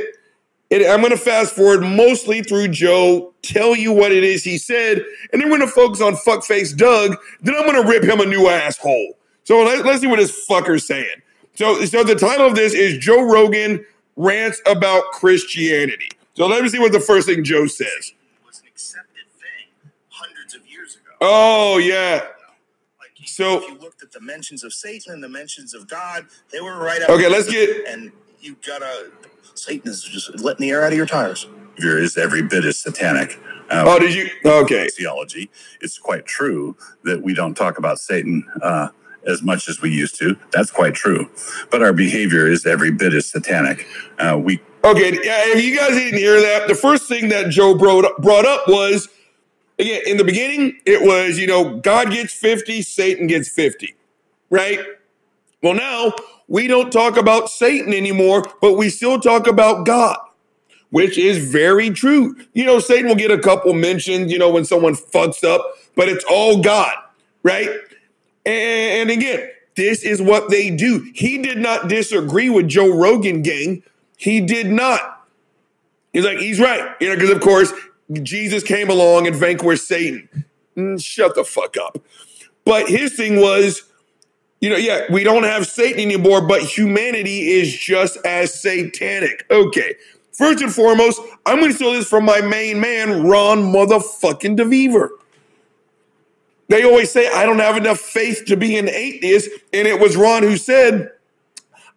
And 0.70 0.82
I'm 0.84 0.98
going 0.98 1.12
to 1.12 1.16
fast 1.16 1.54
forward 1.54 1.82
mostly 1.82 2.42
through 2.42 2.68
Joe, 2.68 3.32
tell 3.42 3.76
you 3.76 3.92
what 3.92 4.10
it 4.10 4.24
is 4.24 4.42
he 4.42 4.58
said, 4.58 4.98
and 5.32 5.40
then 5.40 5.48
we're 5.48 5.58
going 5.58 5.68
to 5.68 5.72
focus 5.72 6.00
on 6.00 6.14
fuckface 6.16 6.76
Doug. 6.76 7.16
Then 7.40 7.54
I'm 7.54 7.66
going 7.66 7.80
to 7.80 7.88
rip 7.88 8.02
him 8.02 8.20
a 8.20 8.26
new 8.26 8.48
asshole. 8.48 9.16
So 9.44 9.62
let, 9.62 9.86
us 9.86 10.00
see 10.00 10.08
what 10.08 10.18
this 10.18 10.44
fucker's 10.50 10.84
saying. 10.84 11.22
So, 11.54 11.84
so 11.84 12.02
the 12.02 12.16
title 12.16 12.48
of 12.48 12.56
this 12.56 12.74
is 12.74 12.98
Joe 12.98 13.22
Rogan 13.22 13.84
rants 14.16 14.60
about 14.66 15.04
Christianity. 15.12 16.08
So 16.34 16.48
let 16.48 16.64
me 16.64 16.68
see 16.68 16.80
what 16.80 16.90
the 16.90 16.98
first 16.98 17.28
thing 17.28 17.44
Joe 17.44 17.68
says. 17.68 18.12
was 18.44 18.60
an 22.18 22.35
So- 23.36 23.58
if 23.58 23.68
you 23.68 23.78
looked 23.78 24.02
at 24.02 24.12
the 24.12 24.20
mentions 24.20 24.64
of 24.64 24.72
Satan 24.72 25.12
and 25.12 25.22
the 25.22 25.28
mentions 25.28 25.74
of 25.74 25.88
God, 25.88 26.26
they 26.50 26.60
were 26.60 26.78
right 26.78 27.02
up. 27.02 27.10
Okay, 27.10 27.28
let's 27.28 27.50
get 27.50 27.86
And 27.86 28.10
you 28.40 28.56
gotta. 28.66 29.10
Satan 29.54 29.90
is 29.90 30.02
just 30.02 30.40
letting 30.40 30.66
the 30.66 30.70
air 30.70 30.82
out 30.84 30.92
of 30.92 30.96
your 30.96 31.06
tires. 31.06 31.46
Is 31.78 32.16
every 32.16 32.42
bit 32.42 32.64
as 32.64 32.78
satanic. 32.78 33.38
Uh, 33.70 33.84
Oh, 33.86 33.98
did 33.98 34.14
you? 34.14 34.30
Okay. 34.44 34.88
theology, 34.88 35.50
it's 35.82 35.98
quite 35.98 36.24
true 36.24 36.76
that 37.04 37.22
we 37.22 37.34
don't 37.34 37.54
talk 37.54 37.76
about 37.76 37.98
Satan 37.98 38.44
uh, 38.62 38.88
as 39.26 39.42
much 39.42 39.68
as 39.68 39.82
we 39.82 39.90
used 39.90 40.14
to. 40.20 40.36
That's 40.52 40.70
quite 40.70 40.94
true. 40.94 41.28
But 41.70 41.82
our 41.82 41.92
behavior 41.92 42.46
is 42.46 42.64
every 42.64 42.90
bit 42.90 43.12
as 43.12 43.26
satanic. 43.26 43.86
Uh, 44.18 44.38
we 44.42 44.60
Okay. 44.84 45.18
Yeah, 45.22 45.42
if 45.52 45.62
you 45.62 45.76
guys 45.76 45.90
didn't 45.90 46.18
hear 46.18 46.40
that, 46.40 46.68
the 46.68 46.74
first 46.74 47.06
thing 47.08 47.28
that 47.30 47.50
Joe 47.50 47.74
brought 47.76 48.04
up, 48.06 48.16
brought 48.18 48.46
up 48.46 48.66
was 48.68 49.08
again 49.78 50.02
in 50.06 50.16
the 50.16 50.24
beginning, 50.24 50.80
it 50.84 51.02
was 51.02 51.38
you 51.38 51.46
know 51.46 51.76
God 51.78 52.10
gets 52.10 52.32
fifty, 52.32 52.82
Satan 52.82 53.26
gets 53.26 53.48
fifty, 53.48 53.94
right? 54.50 54.80
Well, 55.62 55.74
now 55.74 56.12
we 56.48 56.66
don't 56.66 56.92
talk 56.92 57.16
about 57.16 57.48
Satan 57.50 57.92
anymore, 57.92 58.44
but 58.60 58.74
we 58.74 58.88
still 58.88 59.18
talk 59.18 59.46
about 59.46 59.86
God, 59.86 60.18
which 60.90 61.18
is 61.18 61.50
very 61.50 61.90
true. 61.90 62.36
You 62.52 62.64
know, 62.64 62.78
Satan 62.78 63.08
will 63.08 63.16
get 63.16 63.30
a 63.30 63.38
couple 63.38 63.72
mentions, 63.72 64.30
you 64.30 64.38
know, 64.38 64.50
when 64.50 64.64
someone 64.64 64.94
fucks 64.94 65.42
up, 65.42 65.60
but 65.96 66.08
it's 66.08 66.24
all 66.30 66.62
God, 66.62 66.94
right? 67.42 67.70
And 68.44 69.10
again, 69.10 69.50
this 69.74 70.04
is 70.04 70.22
what 70.22 70.50
they 70.50 70.70
do. 70.70 71.10
He 71.14 71.38
did 71.38 71.58
not 71.58 71.88
disagree 71.88 72.48
with 72.48 72.68
Joe 72.68 72.96
Rogan, 72.96 73.42
gang. 73.42 73.82
He 74.16 74.40
did 74.40 74.68
not. 74.68 75.26
He's 76.12 76.24
like, 76.24 76.38
he's 76.38 76.60
right. 76.60 76.94
You 77.00 77.08
know, 77.08 77.14
because 77.16 77.30
of 77.30 77.40
course, 77.40 77.72
Jesus 78.12 78.62
came 78.62 78.90
along 78.90 79.26
and 79.26 79.34
vanquished 79.34 79.86
Satan. 79.86 80.44
Mm, 80.76 81.02
shut 81.02 81.34
the 81.34 81.44
fuck 81.44 81.76
up. 81.76 81.98
But 82.64 82.88
his 82.88 83.14
thing 83.14 83.40
was, 83.40 83.82
you 84.60 84.70
know, 84.70 84.76
yeah, 84.76 85.02
we 85.10 85.24
don't 85.24 85.44
have 85.44 85.66
Satan 85.66 86.00
anymore, 86.00 86.46
but 86.46 86.62
humanity 86.62 87.52
is 87.52 87.72
just 87.72 88.18
as 88.24 88.60
satanic. 88.60 89.44
Okay. 89.50 89.94
First 90.32 90.62
and 90.62 90.72
foremost, 90.72 91.20
I'm 91.46 91.58
going 91.58 91.70
to 91.70 91.76
steal 91.76 91.92
this 91.92 92.08
from 92.08 92.24
my 92.24 92.40
main 92.40 92.80
man, 92.80 93.26
Ron 93.26 93.60
motherfucking 93.62 94.58
DeVever. 94.58 95.08
They 96.68 96.84
always 96.84 97.10
say, 97.10 97.30
I 97.30 97.46
don't 97.46 97.60
have 97.60 97.76
enough 97.76 98.00
faith 98.00 98.44
to 98.46 98.56
be 98.56 98.76
an 98.76 98.88
atheist. 98.88 99.48
And 99.72 99.86
it 99.86 100.00
was 100.00 100.16
Ron 100.16 100.42
who 100.42 100.56
said, 100.56 101.10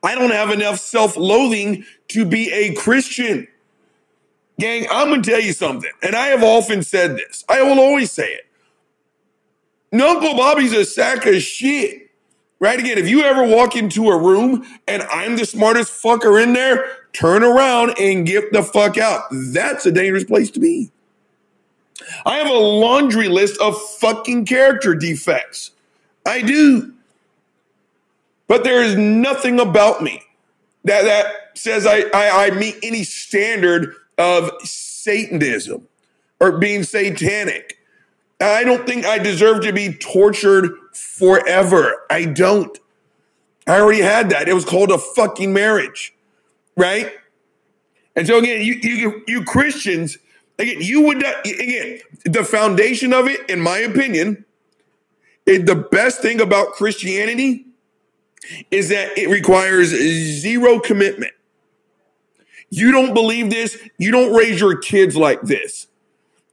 I 0.04 0.16
don't 0.16 0.32
have 0.32 0.52
enough 0.52 0.80
self 0.80 1.18
loathing 1.18 1.84
to 2.10 2.26
be 2.26 2.52
a 2.52 2.74
Christian. 2.76 3.48
Gang, 4.60 4.88
I'm 4.92 5.08
going 5.08 5.22
to 5.22 5.30
tell 5.30 5.40
you 5.40 5.54
something. 5.54 5.92
And 6.04 6.16
I 6.16 6.28
have 6.28 6.44
often 6.44 6.84
said 6.84 7.16
this, 7.16 7.46
I 7.48 7.64
will 7.64 7.80
always 7.80 8.12
say 8.12 8.34
it. 8.34 10.02
Uncle 10.02 10.36
Bobby's 10.36 10.74
a 10.74 10.86
sack 10.86 11.26
of 11.26 11.42
shit. 11.42 12.12
Right 12.60 12.78
again, 12.78 12.98
if 12.98 13.08
you 13.08 13.24
ever 13.24 13.44
walk 13.44 13.78
into 13.78 14.10
a 14.10 14.22
room 14.22 14.66
and 14.86 15.04
I'm 15.04 15.38
the 15.38 15.46
smartest 15.46 16.04
fucker 16.04 16.44
in 16.44 16.52
there, 16.52 16.86
turn 17.14 17.42
around 17.42 17.98
and 17.98 18.28
get 18.28 18.52
the 18.52 18.62
fuck 18.62 18.98
out. 18.98 19.24
That's 19.32 19.86
a 19.86 19.92
dangerous 19.92 20.26
place 20.26 20.52
to 20.52 20.60
be. 20.60 20.92
I 22.26 22.38
have 22.38 22.48
a 22.48 22.54
laundry 22.54 23.30
list 23.30 23.62
of 23.62 23.82
fucking 23.82 24.46
character 24.46 24.94
defects. 24.94 25.72
I 26.26 26.42
do. 26.42 26.94
But 28.48 28.66
there 28.66 28.84
is 28.84 28.98
nothing 28.98 29.60
about 29.60 30.04
me 30.04 30.22
that, 30.84 31.04
that 31.04 31.58
says 31.58 31.86
I, 31.86 32.02
I, 32.14 32.48
I 32.48 32.52
meet 32.52 32.78
any 32.84 33.04
standard 33.04 33.96
of 34.20 34.52
Satanism 34.64 35.88
or 36.40 36.60
being 36.60 36.84
satanic. 36.84 37.78
I 38.42 38.64
don't 38.64 38.86
think 38.86 39.06
I 39.06 39.18
deserve 39.18 39.62
to 39.64 39.74
be 39.74 39.94
tortured 39.94 40.72
forever. 40.94 42.06
I 42.10 42.26
don't. 42.26 42.78
I 43.68 43.80
already 43.80 44.02
had 44.02 44.30
that. 44.32 44.48
It 44.48 44.54
was 44.54 44.66
called 44.66 44.92
a 44.92 44.98
fucking 44.98 45.54
marriage, 45.54 46.14
right? 46.78 47.12
And 48.16 48.28
so 48.28 48.38
again, 48.38 48.62
you 48.66 48.76
you 48.76 49.24
you 49.28 49.44
Christians, 49.44 50.18
again, 50.58 50.78
you 50.82 51.02
would 51.02 51.20
not, 51.20 51.46
again 51.46 52.00
the 52.26 52.44
foundation 52.44 53.14
of 53.14 53.28
it, 53.28 53.50
in 53.50 53.62
my 53.62 53.80
opinion, 53.80 54.46
is 55.46 55.66
the 55.66 55.76
best 55.76 56.22
thing 56.22 56.42
about 56.42 56.74
Christianity 56.74 57.66
is 58.72 58.90
that 58.90 59.18
it 59.18 59.30
requires 59.30 59.90
zero 59.90 60.80
commitment. 60.80 61.34
You 62.70 62.92
don't 62.92 63.14
believe 63.14 63.50
this, 63.50 63.78
you 63.98 64.12
don't 64.12 64.34
raise 64.34 64.60
your 64.60 64.78
kids 64.78 65.16
like 65.16 65.42
this. 65.42 65.88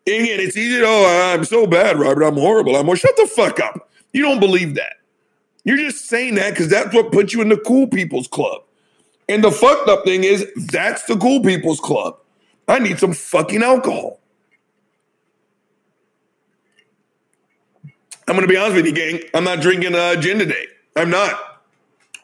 Again, 0.07 0.41
it's 0.41 0.57
easy. 0.57 0.81
Oh, 0.85 1.33
I'm 1.35 1.45
so 1.45 1.67
bad, 1.67 1.99
Robert. 1.99 2.23
I'm 2.23 2.37
horrible. 2.37 2.77
I'm. 2.77 2.87
Well, 2.87 2.97
shut 2.97 3.17
the 3.17 3.27
fuck 3.27 3.59
up. 3.59 3.91
You 4.13 4.23
don't 4.23 4.39
believe 4.39 4.77
that. 4.77 4.95
You're 5.65 5.77
just 5.77 6.07
saying 6.07 6.37
that 6.37 6.51
because 6.51 6.69
that's 6.69 6.95
what 6.95 7.11
put 7.11 7.33
you 7.33 7.43
in 7.43 7.49
the 7.49 7.57
cool 7.57 7.89
people's 7.89 8.29
club. 8.29 8.63
And 9.29 9.43
the 9.43 9.51
fucked 9.51 9.89
up 9.89 10.05
thing 10.05 10.23
is 10.23 10.47
that's 10.69 11.03
the 11.07 11.17
cool 11.17 11.43
people's 11.43 11.81
club. 11.81 12.19
I 12.69 12.79
need 12.79 13.01
some 13.01 13.13
fucking 13.13 13.65
alcohol. 13.65 14.21
I'm 18.29 18.35
gonna 18.35 18.47
be 18.47 18.57
honest 18.57 18.77
with 18.77 18.87
you, 18.87 18.93
gang. 18.93 19.21
I'm 19.35 19.45
not 19.45 19.61
drinking 19.61 19.95
uh, 19.95 20.17
gin 20.17 20.39
today. 20.39 20.67
I'm 20.95 21.11
not. 21.11 21.63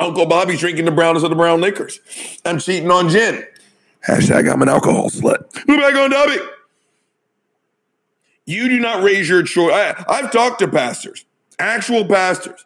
Uncle 0.00 0.26
Bobby's 0.26 0.60
drinking 0.60 0.84
the 0.84 0.90
brownest 0.90 1.24
of 1.24 1.30
the 1.30 1.36
brown 1.36 1.60
liquors. 1.60 2.00
I'm 2.44 2.58
cheating 2.58 2.90
on 2.90 3.08
gin. 3.08 3.44
Hashtag 4.06 4.50
I'm 4.50 4.62
an 4.62 4.68
alcohol 4.68 5.10
slut. 5.10 5.56
Who 5.66 5.78
back 5.78 5.94
on 5.94 6.10
Dobby? 6.10 6.38
You 8.44 8.68
do 8.68 8.80
not 8.80 9.02
raise 9.04 9.28
your 9.28 9.42
children. 9.44 9.94
I've 10.08 10.32
talked 10.32 10.58
to 10.60 10.68
pastors, 10.68 11.24
actual 11.58 12.04
pastors, 12.04 12.64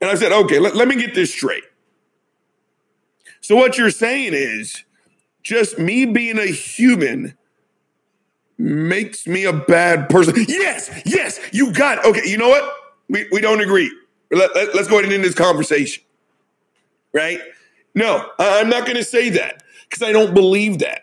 and 0.00 0.10
I 0.10 0.14
said, 0.14 0.32
okay, 0.32 0.58
let, 0.58 0.74
let 0.74 0.88
me 0.88 0.96
get 0.96 1.14
this 1.14 1.32
straight. 1.32 1.64
So, 3.42 3.54
what 3.56 3.76
you're 3.76 3.90
saying 3.90 4.32
is 4.32 4.84
just 5.42 5.78
me 5.78 6.06
being 6.06 6.38
a 6.38 6.46
human 6.46 7.36
makes 8.58 9.26
me 9.26 9.44
a 9.44 9.52
bad 9.52 10.08
person. 10.08 10.34
Yes, 10.48 10.90
yes, 11.04 11.38
you 11.52 11.72
got 11.72 11.98
it. 11.98 12.06
Okay, 12.06 12.28
you 12.28 12.38
know 12.38 12.48
what? 12.48 12.74
We, 13.08 13.28
we 13.30 13.40
don't 13.40 13.60
agree. 13.60 13.94
Let, 14.30 14.54
let, 14.56 14.74
let's 14.74 14.88
go 14.88 14.94
ahead 14.94 15.04
and 15.04 15.12
end 15.12 15.22
this 15.24 15.34
conversation. 15.34 16.02
Right? 17.12 17.40
No, 17.94 18.28
I- 18.38 18.60
I'm 18.60 18.68
not 18.68 18.84
going 18.84 18.96
to 18.96 19.04
say 19.04 19.28
that 19.30 19.62
because 19.88 20.02
I 20.02 20.12
don't 20.12 20.34
believe 20.34 20.78
that. 20.80 21.02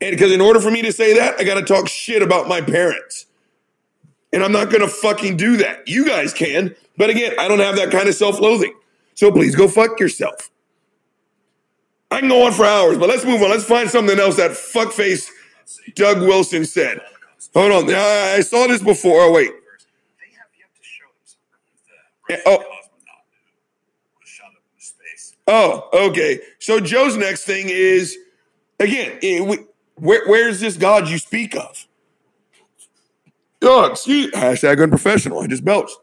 And 0.00 0.12
because 0.12 0.32
in 0.32 0.40
order 0.40 0.60
for 0.60 0.70
me 0.70 0.82
to 0.82 0.92
say 0.92 1.14
that, 1.14 1.38
I 1.38 1.44
got 1.44 1.54
to 1.54 1.62
talk 1.62 1.88
shit 1.88 2.22
about 2.22 2.48
my 2.48 2.60
parents. 2.60 3.26
And 4.32 4.44
I'm 4.44 4.52
not 4.52 4.70
going 4.70 4.82
to 4.82 4.88
fucking 4.88 5.36
do 5.36 5.56
that. 5.58 5.88
You 5.88 6.06
guys 6.06 6.32
can. 6.32 6.76
But 6.96 7.10
again, 7.10 7.32
I 7.38 7.48
don't 7.48 7.60
have 7.60 7.76
that 7.76 7.90
kind 7.90 8.08
of 8.08 8.14
self 8.14 8.40
loathing. 8.40 8.74
So 9.14 9.32
please 9.32 9.54
go 9.54 9.66
fuck 9.66 9.98
yourself. 9.98 10.50
I 12.10 12.20
can 12.20 12.28
go 12.28 12.46
on 12.46 12.52
for 12.52 12.64
hours, 12.64 12.98
but 12.98 13.08
let's 13.08 13.24
move 13.24 13.42
on. 13.42 13.50
Let's 13.50 13.64
find 13.64 13.90
something 13.90 14.18
else 14.18 14.36
that 14.36 14.52
fuckface 14.52 15.28
Doug 15.94 16.20
Wilson 16.20 16.64
said. 16.64 17.00
Hold 17.54 17.72
on. 17.72 17.94
I 17.94 18.36
I 18.36 18.40
saw 18.40 18.66
this 18.66 18.82
before. 18.82 19.22
Oh, 19.22 19.32
wait. 19.32 19.50
They 19.50 20.32
have 20.36 20.48
yet 20.58 20.68
to 20.74 20.82
show 20.82 21.04
themselves. 21.18 22.30
Yeah, 22.30 22.40
oh. 22.46 22.58
Cosmonaut 22.58 23.24
who 24.06 24.20
was 24.20 24.28
shot 24.28 24.46
up 24.48 24.62
into 24.74 24.86
space. 24.86 25.36
Oh, 25.48 25.88
okay. 26.10 26.40
So 26.60 26.80
Joe's 26.80 27.16
next 27.16 27.44
thing 27.44 27.68
is 27.70 28.18
again, 28.80 29.18
eh, 29.22 29.40
we- 29.40 29.66
where, 29.96 30.28
where's 30.28 30.60
this 30.60 30.76
God 30.76 31.08
you 31.08 31.18
speak 31.18 31.56
of? 31.56 31.86
Oh, 33.62 33.86
excuse 33.86 34.30
hashtag 34.32 34.82
unprofessional. 34.82 35.40
I 35.40 35.48
just 35.48 35.64
belched. 35.64 35.96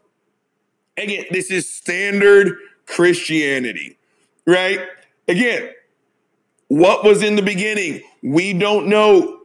Again, 0.98 1.26
this 1.30 1.50
is 1.50 1.72
standard 1.72 2.56
Christianity, 2.86 3.98
right? 4.46 4.80
Again, 5.28 5.70
what 6.68 7.04
was 7.04 7.22
in 7.22 7.36
the 7.36 7.42
beginning? 7.42 8.02
We 8.22 8.52
don't 8.54 8.88
know. 8.88 9.40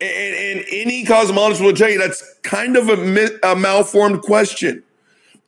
And, 0.00 0.60
and 0.60 0.66
any 0.72 1.04
cosmologist 1.04 1.60
will 1.60 1.72
tell 1.74 1.90
you 1.90 1.98
that's 1.98 2.22
kind 2.42 2.76
of 2.76 2.88
a, 2.88 3.30
a 3.44 3.56
malformed 3.56 4.22
question. 4.22 4.84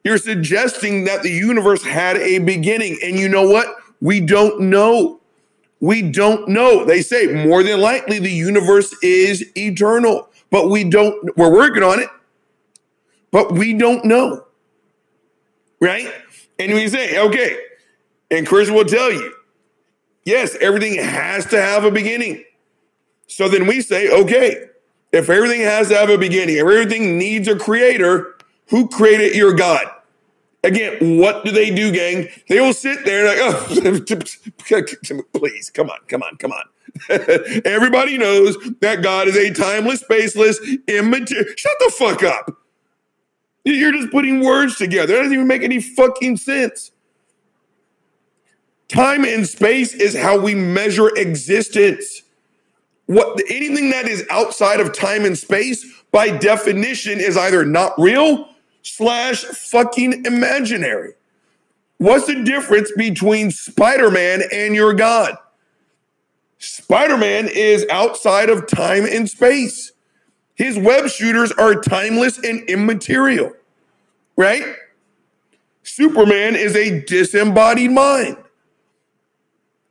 You're 0.04 0.18
suggesting 0.18 1.04
that 1.04 1.22
the 1.22 1.30
universe 1.30 1.84
had 1.84 2.16
a 2.16 2.38
beginning. 2.38 2.98
And 3.02 3.18
you 3.18 3.28
know 3.28 3.48
what? 3.48 3.76
We 4.00 4.20
don't 4.20 4.62
know. 4.62 5.20
We 5.80 6.02
don't 6.02 6.48
know. 6.48 6.84
They 6.84 7.03
say 7.03 7.26
more 7.26 7.62
than 7.62 7.80
likely 7.80 8.18
the 8.18 8.30
universe 8.30 8.94
is 9.03 9.44
eternal, 9.57 10.28
but 10.51 10.68
we 10.68 10.84
don't, 10.84 11.36
we're 11.36 11.53
working 11.53 11.82
on 11.82 12.01
it, 12.01 12.09
but 13.30 13.53
we 13.53 13.74
don't 13.74 14.05
know. 14.05 14.46
Right? 15.80 16.12
And 16.59 16.74
we 16.74 16.88
say, 16.88 17.18
okay, 17.18 17.59
and 18.30 18.46
Chris 18.46 18.70
will 18.70 18.84
tell 18.84 19.11
you, 19.11 19.34
yes, 20.24 20.55
everything 20.61 21.03
has 21.03 21.46
to 21.46 21.61
have 21.61 21.84
a 21.84 21.90
beginning. 21.90 22.44
So 23.26 23.48
then 23.48 23.66
we 23.66 23.80
say, 23.80 24.11
okay, 24.11 24.66
if 25.12 25.30
everything 25.30 25.62
has 25.62 25.88
to 25.88 25.96
have 25.96 26.11
a 26.11 26.18
beginning, 26.18 26.57
if 26.57 26.62
everything 26.62 27.16
needs 27.16 27.48
a 27.48 27.57
creator, 27.57 28.36
who 28.70 28.88
created 28.88 29.34
your 29.34 29.52
God? 29.52 29.86
Again, 30.62 31.18
what 31.18 31.44
do 31.44 31.52
they 31.52 31.70
do, 31.70 31.90
gang? 31.90 32.28
They 32.48 32.60
will 32.60 32.74
sit 32.74 33.04
there 33.04 33.26
like, 33.26 33.38
oh, 33.40 34.00
please, 35.32 35.70
come 35.70 35.88
on, 35.88 35.98
come 36.06 36.22
on, 36.22 36.36
come 36.36 36.52
on. 36.52 36.64
Everybody 37.64 38.18
knows 38.18 38.56
that 38.80 39.02
God 39.02 39.28
is 39.28 39.36
a 39.36 39.52
timeless, 39.52 40.02
spaceless, 40.02 40.58
immaterial. 40.86 41.46
Shut 41.56 41.72
the 41.78 41.92
fuck 41.96 42.22
up. 42.22 42.58
You're 43.64 43.92
just 43.92 44.10
putting 44.10 44.40
words 44.40 44.76
together. 44.76 45.14
That 45.14 45.18
doesn't 45.20 45.32
even 45.32 45.46
make 45.46 45.62
any 45.62 45.80
fucking 45.80 46.36
sense. 46.36 46.92
Time 48.88 49.24
and 49.24 49.46
space 49.46 49.94
is 49.94 50.16
how 50.16 50.38
we 50.38 50.54
measure 50.54 51.08
existence. 51.16 52.22
What 53.06 53.40
anything 53.48 53.90
that 53.90 54.08
is 54.08 54.26
outside 54.30 54.80
of 54.80 54.92
time 54.92 55.24
and 55.24 55.38
space, 55.38 55.86
by 56.10 56.36
definition, 56.36 57.20
is 57.20 57.36
either 57.36 57.64
not 57.64 57.92
real 57.98 58.49
slash 58.83 59.45
fucking 59.45 60.24
imaginary. 60.24 61.14
What's 61.99 62.26
the 62.26 62.43
difference 62.43 62.91
between 62.97 63.51
Spider-Man 63.51 64.43
and 64.53 64.74
your 64.74 64.95
God? 64.95 65.37
Spider-Man 66.59 67.49
is 67.49 67.87
outside 67.91 68.49
of 68.51 68.66
time 68.66 69.05
and 69.05 69.28
space. 69.28 69.93
His 70.55 70.78
web 70.78 71.09
shooters 71.09 71.53
are 71.53 71.74
timeless 71.74 72.39
and 72.39 72.68
immaterial, 72.68 73.53
right? 74.37 74.64
Superman 75.83 76.57
is 76.57 76.76
a 76.76 77.01
disembodied 77.01 77.91
mind. 77.91 78.37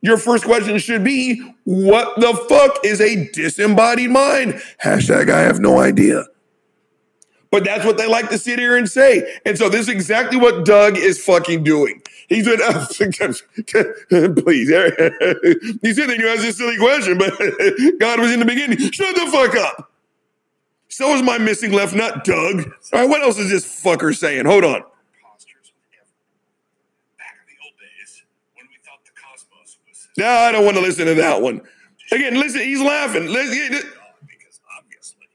Your 0.02 0.18
first 0.18 0.46
question 0.46 0.78
should 0.78 1.04
be 1.04 1.42
what 1.64 2.20
the 2.20 2.34
fuck 2.48 2.86
is 2.86 3.02
a 3.02 3.30
disembodied 3.32 4.12
mind? 4.12 4.62
Hashtag 4.84 5.30
I 5.30 5.42
have 5.42 5.60
no 5.60 5.80
idea. 5.80 6.26
But 7.52 7.64
that's 7.64 7.84
what 7.84 7.98
they 7.98 8.08
like 8.08 8.30
to 8.30 8.38
sit 8.38 8.60
here 8.60 8.78
and 8.78 8.88
say. 8.88 9.40
And 9.46 9.58
so 9.58 9.70
this 9.70 9.82
is 9.82 9.90
exactly 9.90 10.38
what 10.38 10.66
Doug 10.66 10.98
is 10.98 11.24
fucking 11.24 11.64
doing. 11.64 12.02
He's 12.28 12.46
been, 12.48 12.60
please. 14.36 14.70
He 15.82 15.94
said 15.94 16.10
that 16.10 16.18
you 16.20 16.28
asked 16.28 16.42
this 16.42 16.58
silly 16.58 16.78
question, 16.78 17.18
but 17.18 17.34
God 18.00 18.20
was 18.20 18.32
in 18.32 18.40
the 18.40 18.46
beginning. 18.46 18.78
Shut 18.92 19.16
the 19.16 19.32
fuck 19.32 19.56
up. 19.56 19.92
So 20.90 21.16
is 21.16 21.24
my 21.24 21.38
missing 21.38 21.72
left 21.72 21.96
nut, 21.96 22.24
Doug. 22.24 22.72
All 22.94 23.00
right, 23.00 23.10
what 23.10 23.22
else 23.22 23.40
is 23.40 23.50
this 23.50 23.66
fucker 23.66 24.16
saying? 24.16 24.46
Hold 24.46 24.64
on. 24.64 24.84
No, 30.18 30.28
I 30.28 30.52
don't 30.52 30.66
want 30.66 30.76
to 30.76 30.82
listen 30.82 31.06
to 31.06 31.16
that 31.16 31.42
one. 31.42 31.62
Again, 32.12 32.34
listen, 32.34 32.62
he's 32.62 32.82
laughing 32.82 33.28
God, 33.28 33.86
because 34.28 34.60
obviously 34.78 35.28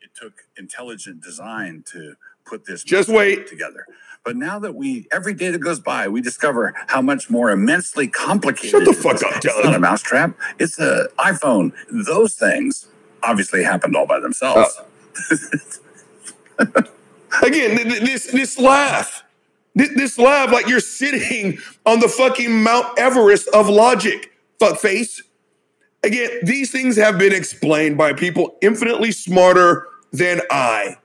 it 0.00 0.10
took 0.14 0.32
intelligent 0.62 1.22
design 1.22 1.84
to 1.92 2.14
put 2.46 2.64
this 2.66 2.82
Just 2.84 3.08
wait. 3.08 3.46
together. 3.48 3.84
But 4.24 4.36
now 4.36 4.58
that 4.60 4.74
we 4.76 5.08
every 5.12 5.34
day 5.34 5.50
that 5.50 5.58
goes 5.58 5.80
by, 5.80 6.08
we 6.08 6.20
discover 6.20 6.72
how 6.88 7.02
much 7.02 7.28
more 7.28 7.50
immensely 7.50 8.06
complicated. 8.08 8.70
Shut 8.70 8.84
the 8.84 8.92
fuck 8.94 9.22
up, 9.24 9.44
It's 9.44 9.64
not 9.64 9.74
a 9.74 9.80
mousetrap. 9.80 10.36
It's 10.60 10.78
a 10.78 11.08
iPhone. 11.18 11.72
Those 12.06 12.34
things 12.34 12.86
obviously 13.24 13.62
happened 13.64 13.96
all 13.96 14.06
by 14.06 14.20
themselves. 14.20 14.80
Oh. 14.80 14.86
Again, 17.42 17.76
th- 17.76 17.88
th- 17.88 18.00
this 18.02 18.26
this 18.32 18.58
laugh, 18.58 19.24
this, 19.74 19.90
this 19.96 20.18
laugh, 20.18 20.52
like 20.52 20.68
you're 20.68 20.80
sitting 20.80 21.58
on 21.86 22.00
the 22.00 22.08
fucking 22.08 22.62
Mount 22.62 22.98
Everest 22.98 23.48
of 23.54 23.68
logic, 23.68 24.32
fuckface. 24.60 25.20
Again, 26.04 26.30
these 26.44 26.70
things 26.70 26.96
have 26.96 27.18
been 27.18 27.32
explained 27.32 27.98
by 27.98 28.12
people 28.12 28.56
infinitely 28.60 29.12
smarter 29.12 29.86
than 30.12 30.40
I. 30.50 30.96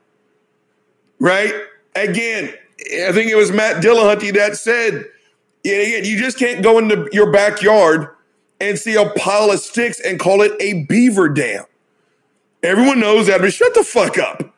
Right? 1.20 1.54
Again, 1.96 2.54
I 3.08 3.12
think 3.12 3.32
it 3.32 3.36
was 3.36 3.52
Matt 3.52 3.84
Dillahunty 3.84 4.34
that 4.36 4.56
said, 4.58 5.06
again, 5.66 6.06
you 6.06 6.18
just 6.18 6.38
can't 6.38 6.62
go 6.62 6.78
into 6.78 7.10
your 7.12 7.32
backyard 7.32 8.10
and 8.60 8.78
see 8.78 8.96
a 8.96 9.10
pile 9.10 9.52
of 9.52 9.60
sticks 9.60 10.00
and 10.00 10.20
call 10.20 10.42
it 10.42 10.52
a 10.60 10.86
beaver 10.86 11.30
dam. 11.30 11.66
Everyone 12.62 13.00
knows 13.00 13.28
that, 13.28 13.42
but 13.42 13.54
shut 13.54 13.74
the 13.74 13.84
fuck 13.84 14.18
up 14.18 14.54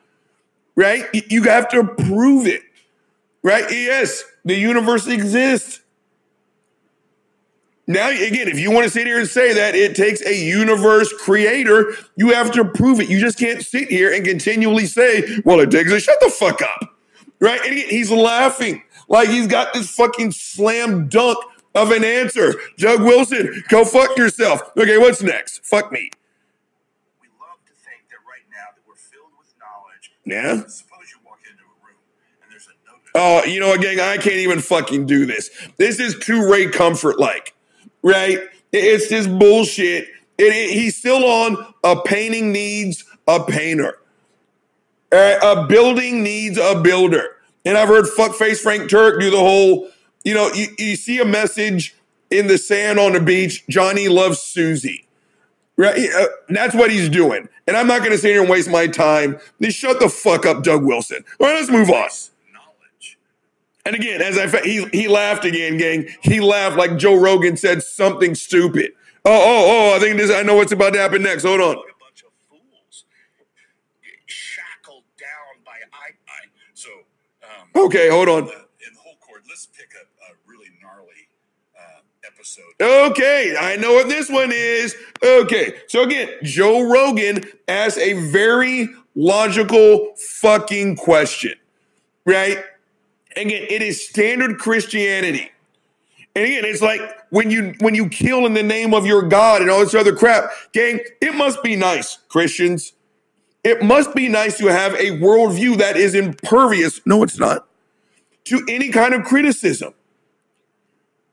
right? 0.79 1.03
You 1.29 1.43
have 1.43 1.67
to 1.71 1.83
prove 1.83 2.47
it, 2.47 2.61
right? 3.43 3.65
Yes, 3.69 4.23
the 4.45 4.55
universe 4.55 5.07
exists. 5.07 5.81
Now, 7.89 8.09
again, 8.11 8.47
if 8.47 8.59
you 8.59 8.69
want 8.69 8.83
to 8.85 8.89
sit 8.91 9.07
here 9.07 9.17
and 9.17 9.27
say 9.27 9.51
that 9.51 9.73
it 9.73 9.95
takes 9.95 10.23
a 10.23 10.35
universe 10.35 11.11
creator, 11.11 11.91
you 12.15 12.31
have 12.33 12.51
to 12.51 12.63
prove 12.63 12.99
it. 12.99 13.09
You 13.09 13.19
just 13.19 13.39
can't 13.39 13.63
sit 13.65 13.89
here 13.89 14.13
and 14.13 14.23
continually 14.23 14.85
say, 14.85 15.39
well, 15.43 15.59
it 15.59 15.71
takes 15.71 15.91
a 15.91 15.99
shut 15.99 16.19
the 16.21 16.29
fuck 16.29 16.61
up, 16.61 16.95
right? 17.39 17.59
And 17.65 17.73
he- 17.73 17.87
he's 17.87 18.11
laughing 18.11 18.83
like 19.07 19.29
he's 19.29 19.47
got 19.47 19.73
this 19.73 19.89
fucking 19.89 20.33
slam 20.33 21.07
dunk 21.07 21.39
of 21.73 21.89
an 21.89 22.03
answer. 22.03 22.53
Doug 22.77 23.01
Wilson, 23.01 23.63
go 23.69 23.83
fuck 23.83 24.15
yourself. 24.15 24.61
Okay, 24.77 24.99
what's 24.99 25.23
next? 25.23 25.65
Fuck 25.65 25.91
me. 25.91 26.11
We 27.19 27.27
love 27.41 27.57
to 27.65 27.73
think 27.73 28.03
that 28.11 28.17
right 28.29 28.45
now 28.51 28.67
that 28.75 28.81
we're 28.87 28.93
filled 28.93 29.31
with 29.39 29.51
knowledge. 29.59 30.11
Yeah? 30.25 30.57
You 30.57 31.17
walk 31.25 31.39
into 31.49 31.63
a 31.63 31.85
room 31.87 31.97
and 32.43 32.51
there's 32.51 32.67
a 32.67 32.75
note. 32.87 32.99
Oh, 33.15 33.43
you 33.45 33.59
know 33.59 33.69
what, 33.69 33.81
gang? 33.81 33.99
I 33.99 34.17
can't 34.17 34.35
even 34.35 34.59
fucking 34.59 35.07
do 35.07 35.25
this. 35.25 35.49
This 35.77 35.99
is 35.99 36.19
too 36.19 36.47
Ray 36.47 36.67
Comfort 36.67 37.19
like, 37.19 37.55
right? 38.03 38.39
It's 38.71 39.09
this 39.09 39.27
bullshit. 39.27 40.07
It, 40.37 40.43
it- 40.53 40.71
he's 40.71 40.95
still 40.97 41.23
on 41.25 41.73
a 41.83 42.01
painting 42.01 42.51
needs 42.51 43.03
a 43.27 43.43
painter. 43.43 43.97
A 45.11 45.65
building 45.67 46.21
needs 46.23 46.57
a 46.57 46.79
builder. 46.79 47.35
And 47.65 47.77
I've 47.77 47.87
heard 47.87 48.05
fuckface 48.05 48.59
Frank 48.59 48.83
Turek 48.89 49.19
do 49.19 49.29
the 49.31 49.37
whole, 49.39 49.89
you 50.23 50.33
know, 50.33 50.51
you, 50.53 50.67
you 50.77 50.95
see 50.95 51.19
a 51.19 51.25
message 51.25 51.95
in 52.29 52.47
the 52.47 52.57
sand 52.57 52.99
on 52.99 53.13
the 53.13 53.19
beach, 53.19 53.65
Johnny 53.67 54.07
loves 54.07 54.39
Susie. 54.39 55.07
Right? 55.77 56.09
Uh, 56.15 56.27
that's 56.49 56.75
what 56.75 56.91
he's 56.91 57.09
doing. 57.09 57.47
And 57.67 57.75
I'm 57.75 57.87
not 57.87 57.99
going 57.99 58.11
to 58.11 58.17
sit 58.17 58.29
here 58.31 58.41
and 58.41 58.49
waste 58.49 58.69
my 58.69 58.85
time. 58.87 59.39
Just 59.61 59.77
shut 59.77 59.99
the 59.99 60.09
fuck 60.09 60.45
up, 60.45 60.61
Doug 60.63 60.83
Wilson. 60.83 61.23
All 61.39 61.47
right, 61.47 61.55
let's 61.55 61.69
move 61.71 61.89
on. 61.89 62.09
And 63.89 63.95
again, 63.95 64.21
as 64.21 64.37
I 64.37 64.45
fa- 64.45 64.61
he 64.63 64.85
he 64.93 65.07
laughed 65.07 65.45
again, 65.45 65.77
gang. 65.77 66.07
He 66.21 66.39
laughed 66.41 66.77
like 66.77 66.95
Joe 66.95 67.15
Rogan 67.19 67.57
said 67.57 67.81
something 67.81 68.35
stupid. 68.35 68.91
Oh, 69.25 69.31
oh, 69.31 69.65
oh! 69.91 69.95
I 69.95 69.99
think 69.99 70.17
this. 70.17 70.29
I 70.29 70.43
know 70.43 70.53
what's 70.53 70.71
about 70.71 70.93
to 70.93 70.99
happen 70.99 71.23
next. 71.23 71.41
Hold 71.43 71.59
on. 71.59 71.71
a 71.71 71.75
bunch 71.75 72.21
of 72.23 72.29
fools 72.47 73.05
shackled 74.27 75.05
down 75.19 75.63
by 75.65 75.71
I. 75.91 76.11
I 76.27 76.45
so 76.75 76.89
um, 77.41 77.85
Okay, 77.85 78.09
hold 78.11 78.29
on. 78.29 78.43
in 78.43 78.49
the 78.93 78.99
whole 78.99 79.15
court, 79.15 79.41
let's 79.49 79.65
pick 79.75 79.89
up 79.99 80.07
a 80.29 80.33
really 80.47 80.67
gnarly 80.79 81.27
uh, 81.75 82.01
episode. 82.31 82.63
Okay, 82.79 83.55
I 83.59 83.75
know 83.77 83.93
what 83.93 84.07
this 84.07 84.29
one 84.29 84.51
is. 84.53 84.95
Okay, 85.23 85.79
so 85.87 86.03
again, 86.03 86.29
Joe 86.43 86.81
Rogan 86.87 87.43
asked 87.67 87.97
a 87.97 88.13
very 88.13 88.87
logical 89.15 90.13
fucking 90.15 90.95
question, 90.97 91.55
right? 92.23 92.63
Again, 93.39 93.65
it 93.69 93.81
is 93.81 94.07
standard 94.07 94.57
Christianity. 94.57 95.51
And 96.35 96.45
again, 96.45 96.65
it's 96.65 96.81
like 96.81 97.01
when 97.29 97.49
you 97.49 97.73
when 97.79 97.95
you 97.95 98.09
kill 98.09 98.45
in 98.45 98.53
the 98.53 98.63
name 98.63 98.93
of 98.93 99.05
your 99.05 99.23
God 99.23 99.61
and 99.61 99.69
all 99.69 99.79
this 99.79 99.95
other 99.95 100.15
crap, 100.15 100.51
gang, 100.73 100.99
it 101.21 101.35
must 101.35 101.63
be 101.63 101.75
nice, 101.75 102.17
Christians. 102.27 102.93
It 103.63 103.81
must 103.81 104.15
be 104.15 104.29
nice 104.29 104.57
to 104.59 104.67
have 104.67 104.93
a 104.93 105.19
worldview 105.19 105.77
that 105.77 105.97
is 105.97 106.15
impervious. 106.15 107.01
No, 107.05 107.23
it's 107.23 107.37
not. 107.37 107.67
To 108.45 108.63
any 108.69 108.89
kind 108.89 109.13
of 109.13 109.25
criticism 109.25 109.93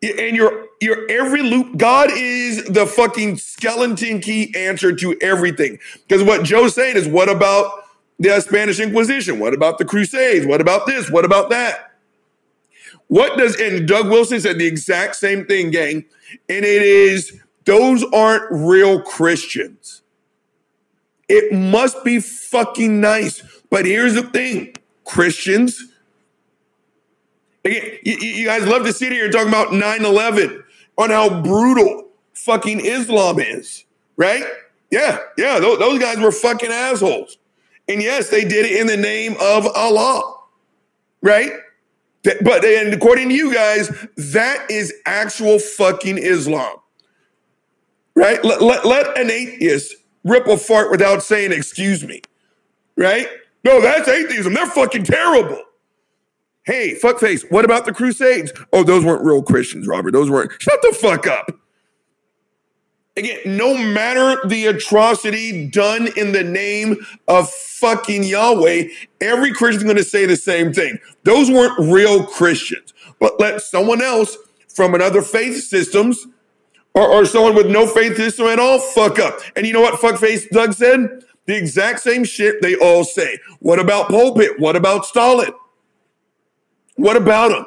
and 0.02 0.36
your 0.36 0.66
your 0.80 1.10
every 1.10 1.42
loop 1.42 1.76
god 1.76 2.10
is 2.12 2.64
the 2.64 2.86
fucking 2.86 3.36
skeleton 3.36 4.20
key 4.20 4.52
answer 4.54 4.94
to 4.94 5.16
everything 5.20 5.78
because 6.06 6.22
what 6.22 6.44
joe's 6.44 6.74
saying 6.74 6.96
is 6.96 7.08
what 7.08 7.28
about 7.28 7.84
the 8.18 8.38
spanish 8.40 8.78
inquisition 8.78 9.38
what 9.38 9.54
about 9.54 9.78
the 9.78 9.84
crusades 9.84 10.46
what 10.46 10.60
about 10.60 10.86
this 10.86 11.10
what 11.10 11.24
about 11.24 11.50
that 11.50 11.85
what 13.08 13.36
does 13.38 13.58
and 13.60 13.86
doug 13.86 14.08
wilson 14.08 14.40
said 14.40 14.58
the 14.58 14.66
exact 14.66 15.16
same 15.16 15.44
thing 15.46 15.70
gang 15.70 16.04
and 16.48 16.64
it 16.64 16.82
is 16.82 17.40
those 17.64 18.04
aren't 18.12 18.44
real 18.50 19.00
christians 19.02 20.02
it 21.28 21.52
must 21.52 22.04
be 22.04 22.20
fucking 22.20 23.00
nice 23.00 23.42
but 23.70 23.84
here's 23.84 24.14
the 24.14 24.22
thing 24.22 24.74
christians 25.04 25.92
Again, 27.66 27.98
you, 28.04 28.46
guys 28.46 28.64
love 28.64 28.84
to 28.84 28.92
sit 28.92 29.10
here 29.10 29.24
and 29.24 29.32
talk 29.32 29.48
about 29.48 29.72
9 29.72 30.04
11 30.04 30.62
on 30.98 31.10
how 31.10 31.42
brutal 31.42 32.08
fucking 32.32 32.80
Islam 32.84 33.40
is, 33.40 33.84
right? 34.16 34.44
Yeah, 34.90 35.18
yeah, 35.36 35.58
those 35.58 35.98
guys 35.98 36.18
were 36.18 36.30
fucking 36.30 36.70
assholes. 36.70 37.38
And 37.88 38.00
yes, 38.00 38.30
they 38.30 38.42
did 38.42 38.66
it 38.66 38.80
in 38.80 38.86
the 38.86 38.96
name 38.96 39.34
of 39.40 39.66
Allah, 39.66 40.38
right? 41.22 41.50
That- 42.26 42.44
But 42.44 42.64
and 42.64 42.92
according 42.92 43.30
to 43.30 43.34
you 43.34 43.54
guys, 43.54 43.88
that 44.16 44.70
is 44.70 44.92
actual 45.06 45.58
fucking 45.58 46.18
Islam, 46.18 46.76
right? 48.14 48.44
Let, 48.44 48.60
let, 48.60 48.84
let 48.84 49.16
an 49.18 49.30
atheist 49.30 49.94
rip 50.24 50.46
a 50.48 50.58
fart 50.58 50.90
without 50.90 51.22
saying, 51.22 51.52
excuse 51.52 52.04
me, 52.04 52.20
right? 52.96 53.28
No, 53.64 53.80
that's 53.80 54.08
atheism. 54.08 54.54
They're 54.54 54.66
fucking 54.66 55.04
terrible. 55.04 55.62
Hey, 56.64 56.96
fuckface, 57.00 57.48
what 57.50 57.64
about 57.64 57.84
the 57.84 57.92
Crusades? 57.92 58.52
Oh, 58.72 58.82
those 58.82 59.04
weren't 59.04 59.24
real 59.24 59.40
Christians, 59.42 59.86
Robert. 59.86 60.10
Those 60.10 60.28
weren't. 60.30 60.50
Shut 60.60 60.82
the 60.82 60.92
fuck 61.00 61.26
up. 61.28 61.50
Again, 63.16 63.38
no 63.46 63.74
matter 63.74 64.46
the 64.46 64.66
atrocity 64.66 65.66
done 65.68 66.08
in 66.16 66.32
the 66.32 66.44
name 66.44 66.96
of 67.28 67.50
fucking 67.50 68.24
Yahweh, 68.24 68.88
every 69.22 69.52
Christian's 69.52 69.84
going 69.84 69.96
to 69.96 70.04
say 70.04 70.26
the 70.26 70.36
same 70.36 70.72
thing. 70.72 70.98
Those 71.22 71.50
weren't 71.50 71.78
real 71.90 72.26
Christians. 72.26 72.92
But 73.18 73.40
let 73.40 73.62
someone 73.62 74.02
else 74.02 74.36
from 74.68 74.94
another 74.94 75.22
faith 75.22 75.64
systems 75.64 76.26
or, 76.94 77.08
or 77.08 77.24
someone 77.24 77.54
with 77.54 77.68
no 77.70 77.86
faith 77.86 78.16
system 78.16 78.46
at 78.46 78.58
all 78.58 78.78
fuck 78.78 79.18
up. 79.18 79.40
And 79.56 79.66
you 79.66 79.72
know 79.72 79.80
what 79.80 80.00
fuckface 80.00 80.48
Doug 80.50 80.74
said? 80.74 81.24
The 81.46 81.56
exact 81.56 82.00
same 82.00 82.24
shit 82.24 82.60
they 82.60 82.74
all 82.76 83.04
say. 83.04 83.38
What 83.60 83.78
about 83.78 84.08
Pol 84.08 84.34
Pot? 84.34 84.58
What 84.58 84.76
about 84.76 85.06
Stalin? 85.06 85.52
What 86.96 87.16
about 87.16 87.48
them? 87.48 87.66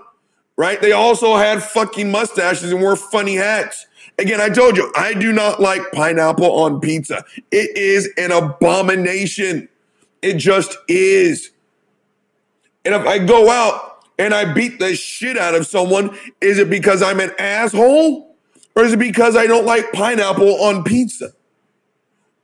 Right? 0.58 0.80
They 0.82 0.92
also 0.92 1.38
had 1.38 1.64
fucking 1.64 2.12
mustaches 2.12 2.72
and 2.72 2.82
wore 2.82 2.96
funny 2.96 3.36
hats. 3.36 3.88
Again, 4.20 4.42
I 4.42 4.50
told 4.50 4.76
you, 4.76 4.92
I 4.98 5.14
do 5.14 5.32
not 5.32 5.62
like 5.62 5.82
pineapple 5.94 6.52
on 6.52 6.82
pizza. 6.82 7.24
It 7.52 7.78
is 7.78 8.10
an 8.18 8.34
abomination. 8.34 9.70
It 10.22 10.34
just 10.34 10.78
is. 10.90 11.52
And 12.84 12.94
if 12.94 13.08
I 13.08 13.20
go 13.20 13.50
out 13.50 14.04
and 14.18 14.34
I 14.34 14.54
beat 14.54 14.78
the 14.78 14.94
shit 14.94 15.38
out 15.38 15.56
of 15.56 15.66
someone, 15.66 16.18
is 16.42 16.60
it 16.60 16.70
because 16.70 17.02
I'm 17.02 17.22
an 17.22 17.32
asshole? 17.40 18.36
Or 18.76 18.84
is 18.84 18.92
it 18.92 19.00
because 19.00 19.38
I 19.38 19.48
don't 19.48 19.66
like 19.66 19.90
pineapple 19.94 20.64
on 20.64 20.84
pizza? 20.84 21.32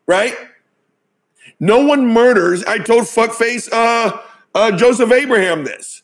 Right? 0.08 0.34
No 1.60 1.84
one 1.86 2.08
murders. 2.08 2.64
I 2.64 2.78
told 2.78 3.04
fuckface 3.04 3.68
uh, 3.74 4.18
uh, 4.54 4.72
Joseph 4.78 5.12
Abraham 5.12 5.66
this. 5.66 6.04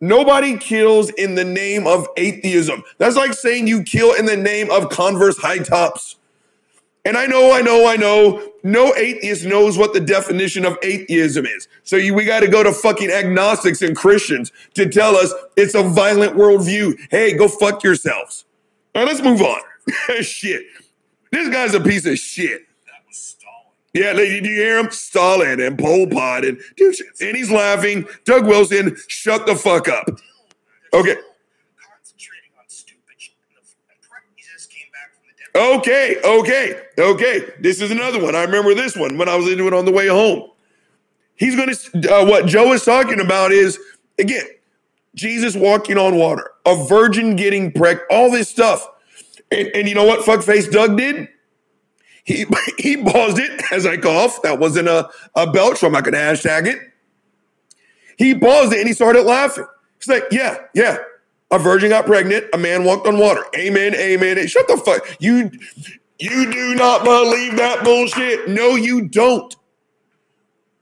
Nobody 0.00 0.56
kills 0.56 1.10
in 1.10 1.34
the 1.34 1.44
name 1.44 1.86
of 1.86 2.06
atheism. 2.16 2.84
That's 2.98 3.16
like 3.16 3.34
saying 3.34 3.66
you 3.66 3.82
kill 3.82 4.14
in 4.14 4.26
the 4.26 4.36
name 4.36 4.70
of 4.70 4.90
Converse 4.90 5.38
high 5.38 5.58
tops. 5.58 6.16
And 7.04 7.16
I 7.16 7.26
know, 7.26 7.52
I 7.52 7.62
know, 7.62 7.88
I 7.88 7.96
know, 7.96 8.52
no 8.62 8.94
atheist 8.94 9.44
knows 9.44 9.78
what 9.78 9.94
the 9.94 10.00
definition 10.00 10.64
of 10.64 10.76
atheism 10.82 11.46
is. 11.46 11.66
So 11.82 11.96
you, 11.96 12.14
we 12.14 12.24
got 12.24 12.40
to 12.40 12.48
go 12.48 12.62
to 12.62 12.72
fucking 12.72 13.10
agnostics 13.10 13.82
and 13.82 13.96
Christians 13.96 14.52
to 14.74 14.88
tell 14.88 15.16
us 15.16 15.32
it's 15.56 15.74
a 15.74 15.82
violent 15.82 16.34
worldview. 16.34 16.98
Hey, 17.10 17.32
go 17.36 17.48
fuck 17.48 17.82
yourselves. 17.82 18.44
Let's 18.94 19.22
move 19.22 19.40
on. 19.40 19.60
shit. 20.20 20.66
This 21.32 21.48
guy's 21.48 21.74
a 21.74 21.80
piece 21.80 22.04
of 22.06 22.18
shit. 22.18 22.67
That 23.94 24.14
was 24.14 24.14
Stalin. 24.14 24.16
Yeah, 24.16 24.24
lady, 24.24 24.40
do 24.40 24.48
you 24.48 24.56
hear 24.56 24.78
him? 24.78 24.90
Stalin 24.90 25.60
and 25.60 25.78
Pol 25.78 26.06
Pot 26.06 26.44
and 26.44 26.60
dude, 26.76 26.96
and 27.20 27.36
he's 27.36 27.50
laughing. 27.50 28.06
Doug 28.24 28.46
Wilson, 28.46 28.96
shut 29.08 29.46
the 29.46 29.56
fuck 29.56 29.88
up. 29.88 30.08
Okay. 30.92 31.16
Concentrating 31.76 32.50
on 32.58 32.64
stupid 32.68 33.14
shit. 33.16 33.34
He 34.36 34.42
just 34.54 34.70
came 34.70 34.86
back 34.92 35.12
from 35.14 35.24
the 35.28 35.34
dead. 35.52 35.78
Okay, 35.78 36.20
okay, 36.24 36.82
okay. 36.98 37.52
This 37.60 37.80
is 37.80 37.90
another 37.90 38.22
one. 38.22 38.34
I 38.34 38.44
remember 38.44 38.74
this 38.74 38.96
one 38.96 39.18
when 39.18 39.28
I 39.28 39.36
was 39.36 39.48
into 39.50 39.66
it 39.66 39.74
on 39.74 39.84
the 39.84 39.92
way 39.92 40.06
home. 40.06 40.50
He's 41.36 41.54
going 41.54 41.72
to, 41.72 42.14
uh, 42.14 42.26
what 42.26 42.46
Joe 42.46 42.72
is 42.72 42.84
talking 42.84 43.20
about 43.20 43.52
is, 43.52 43.78
again, 44.18 44.46
Jesus 45.14 45.54
walking 45.54 45.96
on 45.96 46.16
water, 46.16 46.50
a 46.66 46.74
virgin 46.86 47.36
getting 47.36 47.70
pregnant, 47.72 48.06
all 48.10 48.30
this 48.30 48.48
stuff. 48.48 48.88
And, 49.50 49.68
and 49.68 49.88
you 49.88 49.94
know 49.94 50.04
what 50.04 50.26
fuckface 50.26 50.70
Doug 50.70 50.96
did? 50.96 51.28
He, 52.28 52.44
he 52.78 53.02
paused 53.02 53.38
it 53.38 53.62
as 53.72 53.86
I 53.86 53.96
cough. 53.96 54.42
That 54.42 54.58
wasn't 54.58 54.88
a, 54.88 55.08
a 55.34 55.50
belch, 55.50 55.78
so 55.78 55.86
I'm 55.86 55.94
not 55.94 56.04
to 56.04 56.10
hashtag 56.10 56.66
it. 56.66 56.78
He 58.18 58.34
paused 58.34 58.72
it 58.72 58.80
and 58.80 58.86
he 58.86 58.92
started 58.92 59.22
laughing. 59.22 59.66
He's 59.98 60.08
like, 60.08 60.24
yeah, 60.30 60.58
yeah. 60.74 60.98
A 61.50 61.58
virgin 61.58 61.88
got 61.88 62.04
pregnant. 62.04 62.44
A 62.52 62.58
man 62.58 62.84
walked 62.84 63.06
on 63.06 63.18
water. 63.18 63.44
Amen, 63.56 63.94
amen. 63.94 64.46
Shut 64.46 64.68
the 64.68 64.76
fuck. 64.76 65.16
You, 65.18 65.50
you 66.18 66.52
do 66.52 66.74
not 66.74 67.02
believe 67.02 67.56
that 67.56 67.82
bullshit. 67.82 68.48
No, 68.48 68.76
you 68.76 69.08
don't. 69.08 69.56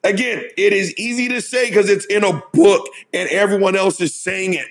Again, 0.03 0.43
it 0.57 0.73
is 0.73 0.95
easy 0.95 1.29
to 1.29 1.41
say 1.41 1.69
because 1.69 1.89
it's 1.89 2.07
in 2.07 2.25
a 2.25 2.43
book 2.53 2.89
and 3.13 3.29
everyone 3.29 3.77
else 3.77 4.01
is 4.01 4.15
saying 4.15 4.55
it. 4.55 4.67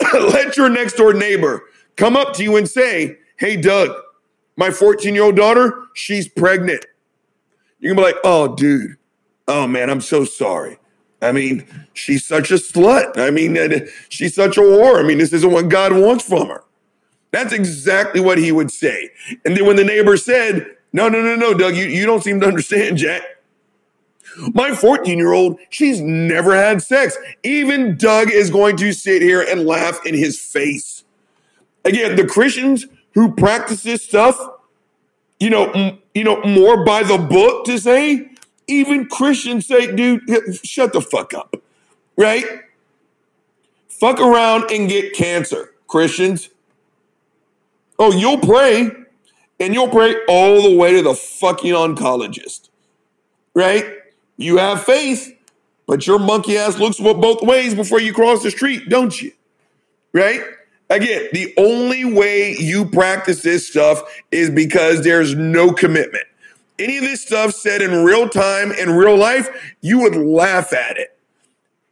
Let 0.12 0.58
your 0.58 0.68
next 0.68 0.94
door 0.94 1.14
neighbor 1.14 1.62
come 1.96 2.16
up 2.16 2.34
to 2.34 2.42
you 2.42 2.56
and 2.56 2.68
say, 2.68 3.18
Hey, 3.36 3.56
Doug, 3.56 3.96
my 4.60 4.70
14 4.70 5.14
year 5.14 5.24
old 5.24 5.36
daughter, 5.36 5.86
she's 5.94 6.28
pregnant. 6.28 6.84
You 7.80 7.88
can 7.88 7.96
be 7.96 8.02
like, 8.02 8.16
Oh, 8.22 8.54
dude, 8.54 8.96
oh 9.48 9.66
man, 9.66 9.88
I'm 9.88 10.02
so 10.02 10.24
sorry. 10.24 10.78
I 11.22 11.32
mean, 11.32 11.66
she's 11.94 12.26
such 12.26 12.50
a 12.50 12.54
slut. 12.54 13.18
I 13.18 13.30
mean, 13.30 13.56
she's 14.10 14.34
such 14.34 14.56
a 14.56 14.60
whore. 14.60 15.02
I 15.02 15.02
mean, 15.02 15.18
this 15.18 15.32
isn't 15.32 15.50
what 15.50 15.68
God 15.68 15.92
wants 15.92 16.24
from 16.24 16.48
her. 16.48 16.62
That's 17.30 17.52
exactly 17.52 18.20
what 18.20 18.38
he 18.38 18.52
would 18.52 18.70
say. 18.70 19.10
And 19.44 19.56
then 19.56 19.66
when 19.66 19.76
the 19.76 19.84
neighbor 19.84 20.16
said, 20.18 20.76
No, 20.92 21.08
no, 21.08 21.22
no, 21.22 21.36
no, 21.36 21.54
Doug, 21.54 21.74
you, 21.74 21.86
you 21.86 22.04
don't 22.04 22.22
seem 22.22 22.38
to 22.40 22.46
understand, 22.46 22.98
Jack. 22.98 23.22
My 24.54 24.74
14 24.74 25.16
year 25.18 25.32
old, 25.32 25.58
she's 25.70 26.00
never 26.00 26.54
had 26.54 26.82
sex. 26.82 27.16
Even 27.42 27.96
Doug 27.96 28.30
is 28.30 28.50
going 28.50 28.76
to 28.76 28.92
sit 28.92 29.22
here 29.22 29.40
and 29.40 29.66
laugh 29.66 30.04
in 30.04 30.14
his 30.14 30.38
face. 30.38 31.04
Again, 31.84 32.16
the 32.16 32.26
Christians 32.26 32.86
who 33.14 33.32
practices 33.34 34.02
stuff, 34.02 34.38
you 35.38 35.50
know, 35.50 35.70
m- 35.70 35.98
you 36.14 36.24
know, 36.24 36.40
more 36.42 36.84
by 36.84 37.02
the 37.02 37.18
book 37.18 37.64
to 37.66 37.78
say, 37.78 38.30
even 38.66 39.06
Christians 39.06 39.66
say, 39.66 39.94
dude, 39.94 40.22
shut 40.64 40.92
the 40.92 41.00
fuck 41.00 41.34
up. 41.34 41.56
Right? 42.16 42.44
Fuck 43.88 44.20
around 44.20 44.70
and 44.70 44.88
get 44.88 45.14
cancer, 45.14 45.74
Christians. 45.86 46.50
Oh, 47.98 48.12
you'll 48.12 48.38
pray, 48.38 48.90
and 49.58 49.74
you'll 49.74 49.88
pray 49.88 50.16
all 50.26 50.62
the 50.62 50.74
way 50.74 50.94
to 50.94 51.02
the 51.02 51.14
fucking 51.14 51.72
oncologist. 51.72 52.70
Right? 53.54 53.84
You 54.36 54.56
have 54.56 54.84
faith, 54.84 55.36
but 55.86 56.06
your 56.06 56.18
monkey 56.18 56.56
ass 56.56 56.78
looks 56.78 56.98
both 56.98 57.42
ways 57.42 57.74
before 57.74 58.00
you 58.00 58.14
cross 58.14 58.42
the 58.42 58.50
street, 58.50 58.88
don't 58.88 59.20
you? 59.20 59.32
Right? 60.14 60.42
Again, 60.90 61.28
the 61.32 61.54
only 61.56 62.04
way 62.04 62.56
you 62.56 62.84
practice 62.84 63.42
this 63.42 63.68
stuff 63.68 64.02
is 64.32 64.50
because 64.50 65.04
there's 65.04 65.36
no 65.36 65.72
commitment. 65.72 66.24
Any 66.80 66.96
of 66.98 67.04
this 67.04 67.22
stuff 67.22 67.52
said 67.52 67.80
in 67.80 68.04
real 68.04 68.28
time, 68.28 68.72
in 68.72 68.90
real 68.90 69.16
life, 69.16 69.48
you 69.80 70.00
would 70.00 70.16
laugh 70.16 70.72
at 70.72 70.96
it. 70.96 71.16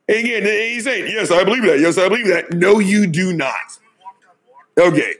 Again, 0.08 0.42
he's 0.42 0.84
saying, 0.84 1.06
Yes, 1.12 1.30
I 1.30 1.44
believe 1.44 1.62
that. 1.64 1.78
Yes, 1.78 1.96
I 1.96 2.08
believe 2.08 2.26
that. 2.28 2.52
No, 2.54 2.80
you 2.80 3.06
do 3.06 3.32
not. 3.32 3.78
Okay. 4.76 5.14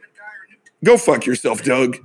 Go 0.83 0.97
fuck 0.97 1.27
yourself, 1.27 1.63
Doug. 1.63 1.99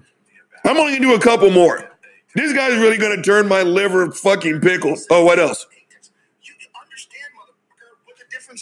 I'm 0.65 0.77
only 0.77 0.93
gonna 0.93 1.05
do 1.05 1.15
a 1.15 1.19
couple 1.19 1.49
more. 1.49 1.89
This 2.35 2.53
guy's 2.53 2.77
really 2.77 2.97
gonna 2.97 3.21
turn 3.21 3.47
my 3.47 3.63
liver 3.63 4.11
fucking 4.11 4.61
pickles. 4.61 5.07
Oh, 5.09 5.23
what 5.23 5.39
else? 5.39 5.65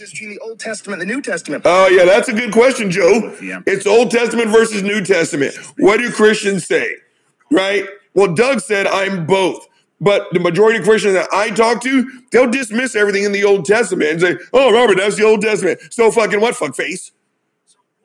You 0.02 0.08
understand, 0.08 0.10
motherfucker, 0.10 0.10
what 0.10 0.10
the 0.10 0.10
difference 0.10 0.10
is 0.10 0.12
between 0.12 0.30
the 0.30 0.40
Old 0.40 0.60
Testament 0.60 1.02
and 1.02 1.10
the 1.10 1.16
New 1.16 1.22
Testament? 1.22 1.62
Oh, 1.66 1.88
yeah, 1.88 2.06
that's 2.06 2.30
a 2.30 2.34
good 2.34 2.52
question, 2.52 2.92
Joe. 2.92 3.38
Yeah. 3.42 3.62
It's 3.66 3.86
Old 3.86 4.12
Testament 4.12 4.50
versus 4.50 4.84
New 4.84 5.04
Testament. 5.04 5.56
What 5.78 5.98
do 5.98 6.12
Christians 6.12 6.66
say? 6.66 6.96
Right? 7.52 7.86
Well, 8.14 8.34
Doug 8.34 8.60
said, 8.62 8.88
I'm 8.88 9.26
both. 9.26 9.68
But 10.00 10.28
the 10.34 10.40
majority 10.40 10.80
of 10.80 10.86
Christians 10.86 11.14
that 11.14 11.30
I 11.32 11.52
talk 11.52 11.82
to, 11.84 12.10
they'll 12.32 12.50
dismiss 12.50 12.96
everything 12.96 13.24
in 13.24 13.32
the 13.32 13.44
Old 13.44 13.66
Testament 13.66 14.10
and 14.10 14.22
say, 14.22 14.38
oh, 14.52 14.74
Robert, 14.74 14.98
that's 14.98 15.16
the 15.16 15.24
Old 15.24 15.42
Testament. 15.42 15.80
So 15.92 16.10
fucking 16.12 16.42
what, 16.42 16.56
fuckface? 16.56 17.12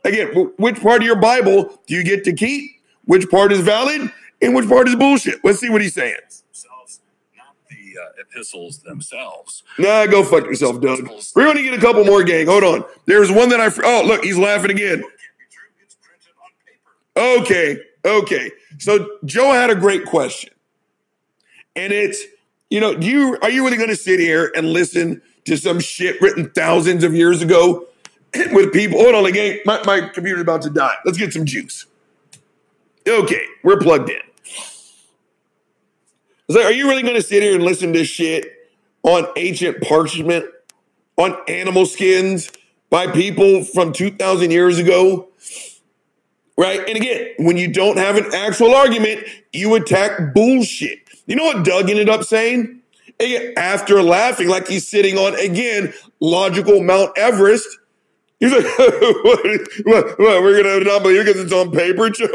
Again, 0.05 0.53
which 0.59 0.81
part 0.81 1.01
of 1.01 1.07
your 1.07 1.17
Bible 1.17 1.81
do 1.87 1.95
you 1.95 2.05
get 2.05 2.23
to 2.25 2.33
keep? 2.33 2.71
Which 3.07 3.31
part 3.31 3.51
is 3.51 3.61
valid? 3.61 4.13
And 4.43 4.55
which 4.55 4.69
part 4.69 4.89
is 4.89 4.95
bullshit? 4.95 5.43
Let's 5.43 5.59
see 5.59 5.71
what 5.71 5.81
he's 5.81 5.95
saying. 5.95 6.17
Themselves, 7.97 8.13
not 8.15 8.17
the 8.17 8.21
uh, 8.21 8.23
epistles 8.23 8.79
themselves. 8.79 9.63
Nah, 9.79 10.07
go 10.07 10.25
fuck 10.25 10.45
yourself, 10.45 10.81
Doug. 10.81 11.09
We're 11.35 11.45
going 11.45 11.57
to 11.57 11.63
get 11.63 11.75
a 11.75 11.81
couple 11.81 12.05
more, 12.05 12.23
gang. 12.23 12.47
Hold 12.47 12.65
on. 12.65 12.85
There's 13.07 13.31
one 13.31 13.49
that 13.51 13.61
I. 13.61 13.71
Oh, 13.85 14.05
look, 14.07 14.25
he's 14.25 14.39
laughing 14.39 14.71
again. 14.71 15.01
Can't 15.01 15.11
be 15.11 15.45
true. 15.51 15.69
It's 15.83 15.97
printed 15.97 16.33
on 16.43 16.51
paper. 16.65 17.43
Okay, 17.43 17.81
okay. 18.05 18.51
So 18.79 19.19
Joe 19.25 19.53
had 19.53 19.71
a 19.71 19.75
great 19.75 20.05
question, 20.05 20.53
and 21.75 21.93
it's 21.93 22.25
you 22.71 22.81
know, 22.81 22.95
do 22.95 23.07
you 23.07 23.39
are 23.43 23.51
you 23.51 23.65
really 23.65 23.77
going 23.77 23.91
to 23.91 23.97
sit 23.97 24.21
here 24.21 24.53
and 24.57 24.73
listen 24.73 25.23
to 25.45 25.57
some 25.57 25.81
shit 25.81 26.21
written 26.21 26.51
thousands 26.51 27.05
of 27.05 27.15
years 27.15 27.43
ago 27.43 27.87
with 28.53 28.73
people? 28.73 29.01
Hold 29.01 29.15
on, 29.15 29.27
again, 29.27 29.61
my 29.65 29.83
my 29.85 30.09
computer's 30.09 30.43
about 30.43 30.63
to 30.63 30.71
die. 30.71 30.95
Let's 31.05 31.19
get 31.19 31.33
some 31.33 31.45
juice. 31.45 31.87
Okay, 33.09 33.45
we're 33.63 33.79
plugged 33.79 34.11
in. 34.11 34.21
Like, 36.49 36.65
are 36.65 36.73
you 36.73 36.89
really 36.89 37.03
going 37.03 37.17
to 37.17 37.23
sit 37.23 37.43
here 37.43 37.55
and 37.55 37.65
listen 37.65 37.93
to 37.93 38.05
shit 38.05 38.47
on 39.03 39.27
ancient 39.37 39.83
parchment, 39.83 40.47
on 41.17 41.37
animal 41.49 41.87
skins 41.87 42.51
by 42.91 43.09
people 43.09 43.65
from 43.65 43.93
two 43.93 44.11
thousand 44.11 44.51
years 44.53 44.79
ago? 44.79 45.29
Right? 46.59 46.81
And 46.81 46.97
again, 46.97 47.33
when 47.39 47.57
you 47.57 47.69
don't 47.73 47.99
have 47.99 48.17
an 48.17 48.33
actual 48.35 48.75
argument, 48.75 49.25
you 49.53 49.75
attack 49.75 50.35
bullshit. 50.35 51.01
You 51.27 51.37
know 51.37 51.45
what 51.45 51.65
Doug 51.65 51.91
ended 51.91 52.09
up 52.09 52.25
saying? 52.25 52.81
After 53.57 54.03
laughing 54.03 54.49
like 54.49 54.69
he's 54.69 54.87
sitting 54.87 55.19
on, 55.19 55.35
again, 55.35 55.93
logical 56.21 56.83
Mount 56.83 57.17
Everest, 57.19 57.67
He's 58.39 58.53
like, 58.53 58.65
what, 58.79 59.61
what, 59.85 60.19
what, 60.19 60.43
we're 60.43 60.63
going 60.63 60.85
to 60.85 60.85
not 60.85 61.03
believe 61.03 61.21
it 61.21 61.25
because 61.27 61.41
it's 61.41 61.53
on 61.53 61.71
paper, 61.71 62.11
Joe? 62.11 62.27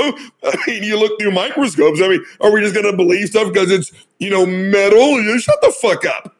I 0.43 0.57
mean, 0.67 0.83
you 0.83 0.99
look 0.99 1.19
through 1.19 1.31
microscopes. 1.31 2.01
I 2.01 2.07
mean, 2.07 2.25
are 2.39 2.51
we 2.51 2.61
just 2.61 2.73
going 2.73 2.89
to 2.89 2.97
believe 2.97 3.27
stuff 3.27 3.53
because 3.53 3.69
it's, 3.69 3.91
you 4.19 4.29
know, 4.29 4.45
metal? 4.45 5.21
You 5.21 5.39
Shut 5.39 5.61
the 5.61 5.71
fuck 5.71 6.05
up. 6.05 6.35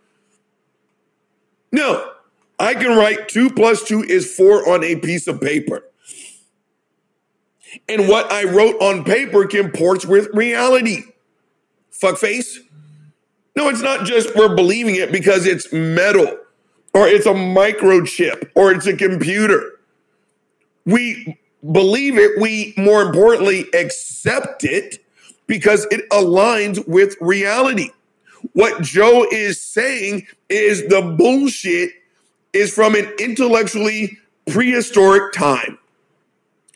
No, 1.72 2.12
I 2.60 2.74
can 2.74 2.98
write 2.98 3.30
two 3.30 3.50
plus 3.50 3.84
two 3.84 4.04
is 4.04 4.36
four 4.36 4.68
on 4.68 4.84
a 4.84 4.96
piece 4.96 5.28
of 5.28 5.40
paper. 5.40 5.84
And 7.88 8.08
what 8.08 8.32
I 8.32 8.44
wrote 8.44 8.82
on 8.82 9.04
paper 9.04 9.46
comports 9.46 10.06
with 10.06 10.28
reality. 10.34 11.04
Fuckface. 11.94 12.58
No, 13.56 13.70
it's 13.70 13.82
not 13.82 14.06
just 14.06 14.36
we're 14.36 14.56
believing 14.56 14.96
it 14.96 15.12
because 15.12 15.46
it's 15.46 15.72
metal 15.72 16.38
or 16.94 17.08
it's 17.08 17.26
a 17.26 17.34
microchip 17.34 18.52
or 18.56 18.72
it's 18.72 18.88
a 18.88 18.96
computer. 18.96 19.80
We 20.86 21.38
believe 21.72 22.18
it. 22.18 22.40
We, 22.40 22.74
more 22.78 23.02
importantly, 23.02 23.68
accept 23.74 24.64
it 24.64 25.04
because 25.48 25.88
it 25.92 26.10
aligns 26.10 26.88
with 26.88 27.16
reality. 27.22 27.90
What 28.54 28.82
Joe 28.82 29.26
is 29.32 29.62
saying 29.62 30.26
is 30.50 30.88
the 30.88 31.02
bullshit 31.02 31.92
is 32.54 32.74
from 32.74 32.96
an 32.96 33.12
intellectually 33.20 34.18
prehistoric 34.48 35.34
time. 35.34 35.78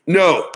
No. 0.08 0.52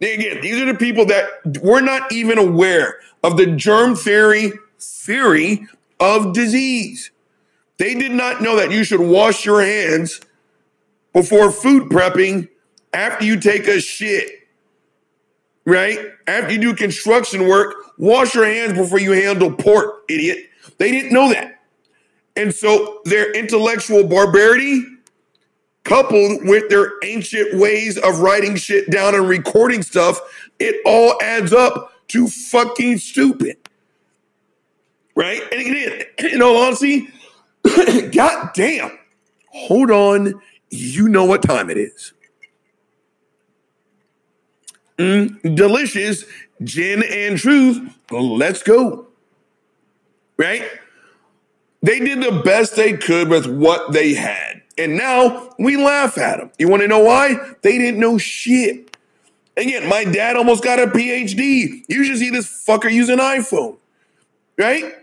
Again, 0.00 0.40
these 0.40 0.60
are 0.60 0.66
the 0.66 0.74
people 0.74 1.06
that 1.06 1.26
were 1.62 1.80
not 1.80 2.12
even 2.12 2.38
aware 2.38 2.98
of 3.22 3.36
the 3.36 3.46
germ 3.46 3.96
theory 3.96 4.52
theory 4.78 5.66
of 5.98 6.32
disease. 6.34 7.10
They 7.78 7.94
did 7.94 8.12
not 8.12 8.40
know 8.40 8.56
that 8.56 8.70
you 8.70 8.84
should 8.84 9.00
wash 9.00 9.44
your 9.44 9.62
hands 9.62 10.20
before 11.12 11.50
food 11.50 11.90
prepping 11.90 12.48
after 12.92 13.24
you 13.24 13.38
take 13.40 13.66
a 13.66 13.80
shit. 13.80 14.30
Right? 15.66 15.98
After 16.26 16.52
you 16.52 16.60
do 16.60 16.74
construction 16.74 17.48
work, 17.48 17.74
wash 17.98 18.34
your 18.34 18.46
hands 18.46 18.74
before 18.74 19.00
you 19.00 19.12
handle 19.12 19.50
pork, 19.50 20.04
idiot. 20.08 20.50
They 20.78 20.90
didn't 20.90 21.12
know 21.12 21.30
that. 21.30 21.62
And 22.36 22.54
so 22.54 23.00
their 23.04 23.32
intellectual 23.32 24.06
barbarity 24.06 24.84
coupled 25.84 26.46
with 26.46 26.68
their 26.68 26.92
ancient 27.04 27.58
ways 27.58 27.96
of 27.98 28.20
writing 28.20 28.56
shit 28.56 28.90
down 28.90 29.14
and 29.14 29.28
recording 29.28 29.82
stuff, 29.82 30.20
it 30.58 30.80
all 30.84 31.16
adds 31.22 31.52
up 31.52 31.92
to 32.08 32.26
fucking 32.26 32.98
stupid. 32.98 33.56
Right? 35.14 35.42
And 35.52 36.12
in 36.32 36.42
all 36.42 36.56
honesty, 36.56 37.08
God 38.12 38.50
damn. 38.54 38.98
Hold 39.48 39.90
on. 39.90 40.40
You 40.70 41.08
know 41.08 41.24
what 41.24 41.42
time 41.42 41.70
it 41.70 41.78
is. 41.78 42.12
Mm, 44.98 45.56
delicious 45.56 46.24
gin 46.62 47.02
and 47.02 47.38
truth. 47.38 47.96
Let's 48.10 48.62
go. 48.62 49.08
Right? 50.36 50.62
They 51.82 52.00
did 52.00 52.22
the 52.22 52.42
best 52.42 52.76
they 52.76 52.94
could 52.94 53.28
with 53.28 53.46
what 53.46 53.92
they 53.92 54.14
had. 54.14 54.62
And 54.78 54.96
now 54.96 55.50
we 55.58 55.76
laugh 55.76 56.18
at 56.18 56.38
them. 56.38 56.50
You 56.58 56.68
want 56.68 56.82
to 56.82 56.88
know 56.88 57.00
why? 57.00 57.36
They 57.62 57.78
didn't 57.78 58.00
know 58.00 58.18
shit. 58.18 58.96
Again, 59.56 59.88
my 59.88 60.04
dad 60.04 60.36
almost 60.36 60.64
got 60.64 60.80
a 60.80 60.86
PhD. 60.86 61.84
You 61.88 62.04
should 62.04 62.18
see 62.18 62.30
this 62.30 62.46
fucker 62.66 62.90
use 62.90 63.08
an 63.08 63.18
iPhone. 63.18 63.76
Right? 64.58 64.94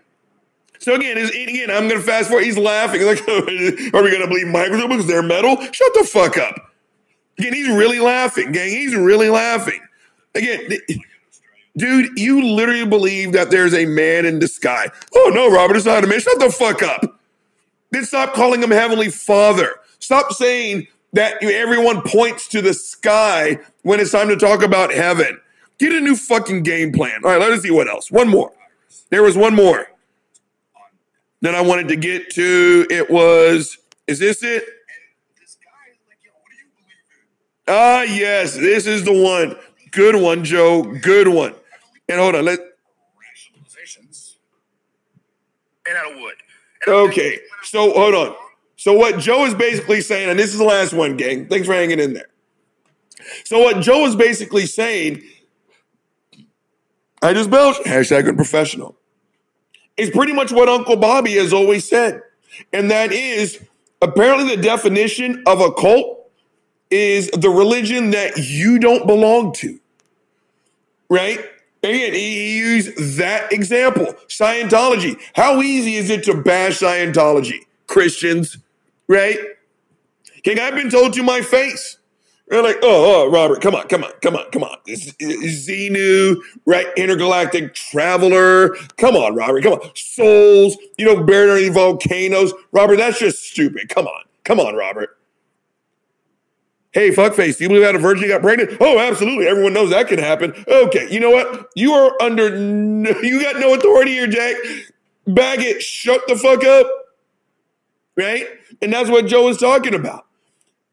So 0.82 0.96
again, 0.96 1.16
is 1.16 1.30
again, 1.30 1.70
I'm 1.70 1.88
gonna 1.88 2.02
fast 2.02 2.30
forward. 2.30 2.44
He's 2.44 2.58
laughing. 2.58 3.02
Like, 3.06 3.22
are 3.28 4.04
we 4.04 4.12
gonna 4.12 4.28
believe 4.28 4.48
Microsoft 4.48 4.90
because 4.90 5.08
they're 5.08 5.22
metal? 5.22 5.56
Shut 5.72 5.94
the 5.94 6.04
fuck 6.12 6.38
up. 6.38 6.56
Again, 7.38 7.54
he's 7.54 7.68
really 7.70 8.00
laughing, 8.00 8.52
gang. 8.52 8.70
He's 8.70 8.96
really 8.96 9.30
laughing. 9.30 9.80
Again, 10.34 10.70
th- 10.70 11.00
dude, 11.78 12.18
you 12.18 12.44
literally 12.44 12.88
believe 12.88 13.32
that 13.34 13.52
there's 13.52 13.76
a 13.76 13.86
man 13.86 14.26
in 14.26 14.40
the 14.40 14.48
sky. 14.48 14.88
Oh 15.14 15.32
no, 15.34 15.52
Robert, 15.52 15.78
it's 15.78 15.86
not 15.86 16.04
a 16.04 16.08
man. 16.08 16.20
Shut 16.20 16.40
the 16.40 16.50
fuck 16.50 16.82
up. 16.82 17.20
Then 17.92 18.04
stop 18.04 18.34
calling 18.34 18.64
him 18.64 18.72
Heavenly 18.72 19.10
Father. 19.10 19.76
Stop 20.00 20.34
saying 20.34 20.88
that 21.14 21.44
everyone 21.44 22.02
points 22.02 22.48
to 22.50 22.62
the 22.62 22.74
sky 22.74 23.60
when 23.84 24.00
it's 24.00 24.12
time 24.12 24.30
to 24.30 24.36
talk 24.36 24.64
about 24.64 24.92
heaven. 24.92 25.40
Get 25.78 25.94
a 25.94 26.02
new 26.02 26.16
fucking 26.16 26.64
game 26.64 26.92
plan. 26.92 27.22
All 27.24 27.30
right, 27.30 27.40
let 27.40 27.52
us 27.52 27.62
see 27.62 27.72
what 27.72 27.88
else. 27.88 28.10
One 28.10 28.30
more. 28.30 28.52
There 29.12 29.22
was 29.22 29.38
one 29.38 29.54
more 29.54 29.91
that 31.42 31.56
I 31.56 31.62
wanted 31.62 31.88
to 31.90 31.96
get 31.96 32.30
to. 32.32 32.88
It 32.90 33.10
was, 33.10 33.78
is 34.08 34.20
this 34.20 34.44
it? 34.44 34.64
Ah, 37.68 38.02
yes, 38.02 38.56
this 38.56 38.86
is 38.86 39.04
the 39.04 39.14
one. 39.14 39.56
Good 39.92 40.16
one, 40.16 40.44
Joe. 40.44 40.84
Good 40.84 41.28
one. 41.28 41.54
And 42.10 42.20
hold 42.20 42.36
on, 42.36 42.46
let. 42.46 42.60
Made 45.88 45.96
out 45.96 46.12
of 46.12 46.20
wood. 46.20 46.36
okay. 46.88 47.40
So 47.64 47.92
hold 47.94 48.14
on. 48.14 48.36
So 48.76 48.94
what 48.94 49.20
Joe 49.20 49.46
is 49.46 49.54
basically 49.54 50.02
saying, 50.02 50.30
and 50.30 50.40
this 50.40 50.52
is 50.52 50.58
the 50.58 50.66
last 50.66 50.94
one, 50.94 51.18
gang. 51.18 51.48
Thanks 51.48 51.68
for 51.68 51.74
hanging 51.74 52.00
in 52.00 52.14
there. 52.14 52.30
So 53.46 53.60
what 53.60 53.82
Joe 53.82 54.06
is 54.06 54.16
basically 54.16 54.66
saying, 54.66 55.22
I 57.22 57.34
just 57.34 57.50
belched, 57.52 57.84
hashtag 57.84 58.28
unprofessional, 58.28 58.98
is 59.98 60.10
pretty 60.10 60.34
much 60.34 60.52
what 60.52 60.70
Uncle 60.70 60.96
Bobby 60.96 61.34
has 61.34 61.54
always 61.54 61.88
said. 61.88 62.22
And 62.74 62.92
that 62.92 63.12
is 63.12 63.64
apparently 64.02 64.56
the 64.56 64.62
definition 64.62 65.44
of 65.46 65.62
a 65.62 65.72
cult 65.72 66.30
is 66.90 67.30
the 67.32 67.50
religion 67.50 68.12
that 68.12 68.38
you 68.38 68.80
don't 68.80 69.08
belong 69.08 69.54
to. 69.54 69.80
Right? 71.10 71.40
Again, 71.84 72.14
he 72.14 72.58
used 72.58 73.18
that 73.18 73.52
example. 73.52 74.14
Scientology. 74.28 75.20
How 75.36 75.62
easy 75.62 75.96
is 75.96 76.10
it 76.10 76.24
to 76.26 76.42
bash 76.42 76.80
Scientology? 76.80 77.62
Christians, 77.88 78.58
right? 79.08 79.38
King, 80.44 80.60
I've 80.60 80.76
been 80.76 80.90
told 80.90 81.14
to 81.14 81.24
my 81.24 81.42
face. 81.42 81.98
They're 82.52 82.62
like, 82.62 82.80
oh, 82.84 83.24
oh, 83.24 83.32
Robert, 83.32 83.62
come 83.62 83.76
on, 83.76 83.88
come 83.88 84.04
on, 84.04 84.12
come 84.22 84.36
on, 84.36 84.52
come 84.52 84.64
on. 84.64 84.78
Xenu, 84.86 86.36
right? 86.66 86.86
Intergalactic 86.98 87.74
traveler. 87.74 88.76
Come 88.98 89.16
on, 89.16 89.36
Robert, 89.36 89.64
come 89.64 89.72
on. 89.72 89.90
Souls, 89.96 90.76
you 90.98 91.06
know, 91.06 91.24
buried 91.24 91.50
underneath 91.50 91.74
volcanoes. 91.74 92.54
Robert, 92.74 92.98
that's 92.98 93.20
just 93.20 93.42
stupid. 93.42 93.88
Come 93.88 94.06
on, 94.06 94.24
come 94.44 94.60
on, 94.60 94.76
Robert. 94.76 95.18
Hey, 96.92 97.12
fuckface, 97.12 97.58
do 97.58 97.64
you 97.64 97.70
believe 97.70 97.84
that 97.84 97.96
a 97.96 98.00
virgin 98.00 98.28
got 98.28 98.42
pregnant? 98.42 98.76
Oh, 98.82 99.00
absolutely. 99.00 99.48
Everyone 99.48 99.72
knows 99.72 99.92
that 99.92 100.10
can 100.10 100.20
happen. 100.20 100.54
Okay, 100.68 101.10
you 101.10 101.22
know 101.22 101.30
what? 101.30 101.70
You 101.78 101.94
are 101.94 102.22
under, 102.22 102.54
no, 102.54 103.12
you 103.22 103.42
got 103.42 103.62
no 103.62 103.76
authority 103.76 104.12
here, 104.12 104.28
Jack. 104.28 104.58
Bag 105.26 105.62
it, 105.62 105.82
shut 105.82 106.28
the 106.28 106.36
fuck 106.36 106.66
up. 106.66 106.86
Right? 108.18 108.46
And 108.82 108.92
that's 108.92 109.10
what 109.10 109.26
Joe 109.26 109.48
is 109.48 109.58
talking 109.58 109.96
about. 109.96 110.26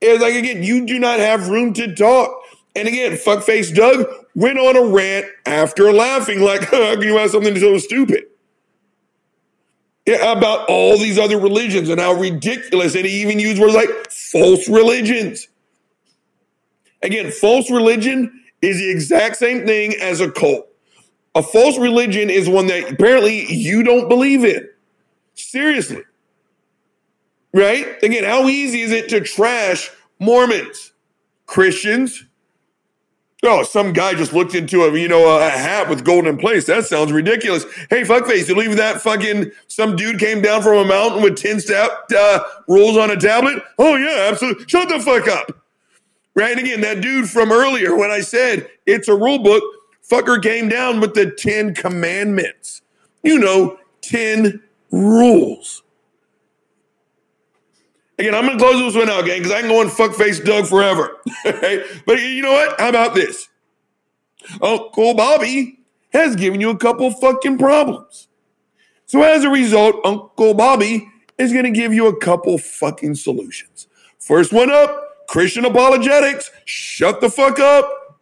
It's 0.01 0.23
like, 0.23 0.35
again, 0.35 0.63
you 0.63 0.87
do 0.87 0.99
not 0.99 1.19
have 1.19 1.49
room 1.49 1.73
to 1.75 1.95
talk. 1.95 2.43
And 2.77 2.87
again, 2.87 3.13
fuckface 3.13 3.75
Doug 3.75 4.07
went 4.35 4.59
on 4.59 4.77
a 4.77 4.85
rant 4.85 5.27
after 5.47 5.93
laughing, 5.93 6.41
like, 6.41 6.61
how 6.71 6.95
can 6.95 7.03
you 7.03 7.17
have 7.17 7.31
something 7.31 7.59
so 7.59 7.79
stupid? 7.79 8.25
Yeah, 10.07 10.33
about 10.33 10.69
all 10.69 10.97
these 10.97 11.19
other 11.19 11.39
religions 11.39 11.89
and 11.89 12.01
how 12.01 12.15
ridiculous. 12.15 12.95
And 12.95 13.05
he 13.05 13.21
even 13.21 13.39
used 13.39 13.61
words 13.61 13.75
like 13.75 13.91
false 14.11 14.69
religions. 14.69 15.49
Again, 17.03 17.31
false 17.31 17.71
religion 17.71 18.45
is 18.63 18.79
the 18.79 18.91
exact 18.91 19.37
same 19.37 19.67
thing 19.67 19.95
as 20.01 20.21
a 20.21 20.31
cult. 20.31 20.67
A 21.35 21.43
false 21.43 21.79
religion 21.79 22.31
is 22.31 22.49
one 22.49 22.69
that 22.69 22.91
apparently 22.93 23.53
you 23.53 23.83
don't 23.83 24.09
believe 24.09 24.45
in. 24.45 24.67
Seriously. 25.35 26.03
Right? 27.53 28.03
Again, 28.03 28.25
how 28.25 28.49
easy 28.49 28.83
is 28.83 28.93
it 28.93 29.09
to 29.11 29.21
trash 29.21 29.91
Mormons, 30.19 30.93
Christians? 31.47 32.25
Oh, 33.45 33.63
some 33.63 33.93
guy 33.93 34.15
just 34.15 34.33
looked 34.33 34.57
into 34.57 34.83
a 34.83 34.99
you 34.99 35.07
know 35.07 35.39
a 35.39 35.49
hat 35.49 35.89
with 35.89 36.05
gold 36.05 36.27
in 36.27 36.39
place. 36.39 36.67
That 36.67 36.87
sounds 36.87 37.13
ridiculous. 37.13 37.65
Hey, 37.89 38.03
fuckface, 38.03 38.49
you 38.49 38.55
believe 38.55 38.77
that 38.77 39.01
fucking 39.01 39.53
some 39.69 39.95
dude 39.95 40.19
came 40.19 40.43
down 40.43 40.63
from 40.63 40.79
a 40.79 40.85
mountain 40.85 41.23
with 41.23 41.37
ten 41.37 41.61
step 41.61 41.91
uh, 42.17 42.41
rules 42.67 42.97
on 42.97 43.11
a 43.13 43.17
tablet? 43.17 43.63
Oh 43.79 43.95
yeah, 43.95 44.29
absolutely. 44.31 44.65
Shut 44.67 44.89
the 44.89 44.99
fuck 44.99 45.29
up. 45.29 45.63
Right? 46.35 46.51
And 46.51 46.61
again, 46.61 46.81
that 46.81 47.01
dude 47.01 47.31
from 47.31 47.53
earlier 47.53 47.97
when 47.97 48.11
I 48.11 48.21
said 48.21 48.69
it's 48.87 49.07
a 49.07 49.15
rule 49.15 49.39
book, 49.39 49.63
fucker 50.09 50.43
came 50.43 50.69
down 50.69 51.01
with 51.01 51.15
the 51.15 51.31
10 51.31 51.75
commandments. 51.75 52.83
You 53.23 53.39
know, 53.39 53.79
10 54.03 54.63
rules. 54.91 55.83
Again, 58.19 58.35
I'm 58.35 58.47
going 58.47 58.59
to 58.59 58.65
close 58.65 58.81
this 58.81 59.01
one 59.01 59.09
out, 59.09 59.25
gang, 59.25 59.39
because 59.39 59.53
I 59.53 59.61
can 59.61 59.71
go 59.71 59.81
on 59.81 59.87
fuckface 59.87 60.45
Doug 60.45 60.67
forever. 60.67 61.17
But 62.05 62.21
you 62.21 62.43
know 62.43 62.53
what? 62.53 62.81
How 62.81 62.89
about 62.89 63.15
this? 63.15 63.49
Uncle 64.61 65.15
Bobby 65.15 65.81
has 66.13 66.35
given 66.37 66.61
you 66.61 66.71
a 66.71 66.77
couple 66.77 67.11
fucking 67.11 67.59
problems. 67.59 68.29
So 69.07 69.23
as 69.23 69.45
a 69.45 69.51
result, 69.51 69.97
Uncle 70.05 70.55
Bobby 70.55 71.09
is 71.39 71.53
going 71.53 71.65
to 71.65 71.71
give 71.71 71.95
you 71.95 72.07
a 72.07 72.17
couple 72.17 72.59
fucking 72.59 73.15
solutions. 73.15 73.87
First 74.19 74.53
one 74.53 74.71
up, 74.71 75.27
Christian 75.29 75.65
apologetics, 75.65 76.51
shut 76.65 77.21
the 77.21 77.31
fuck 77.31 77.59
up. 77.61 78.21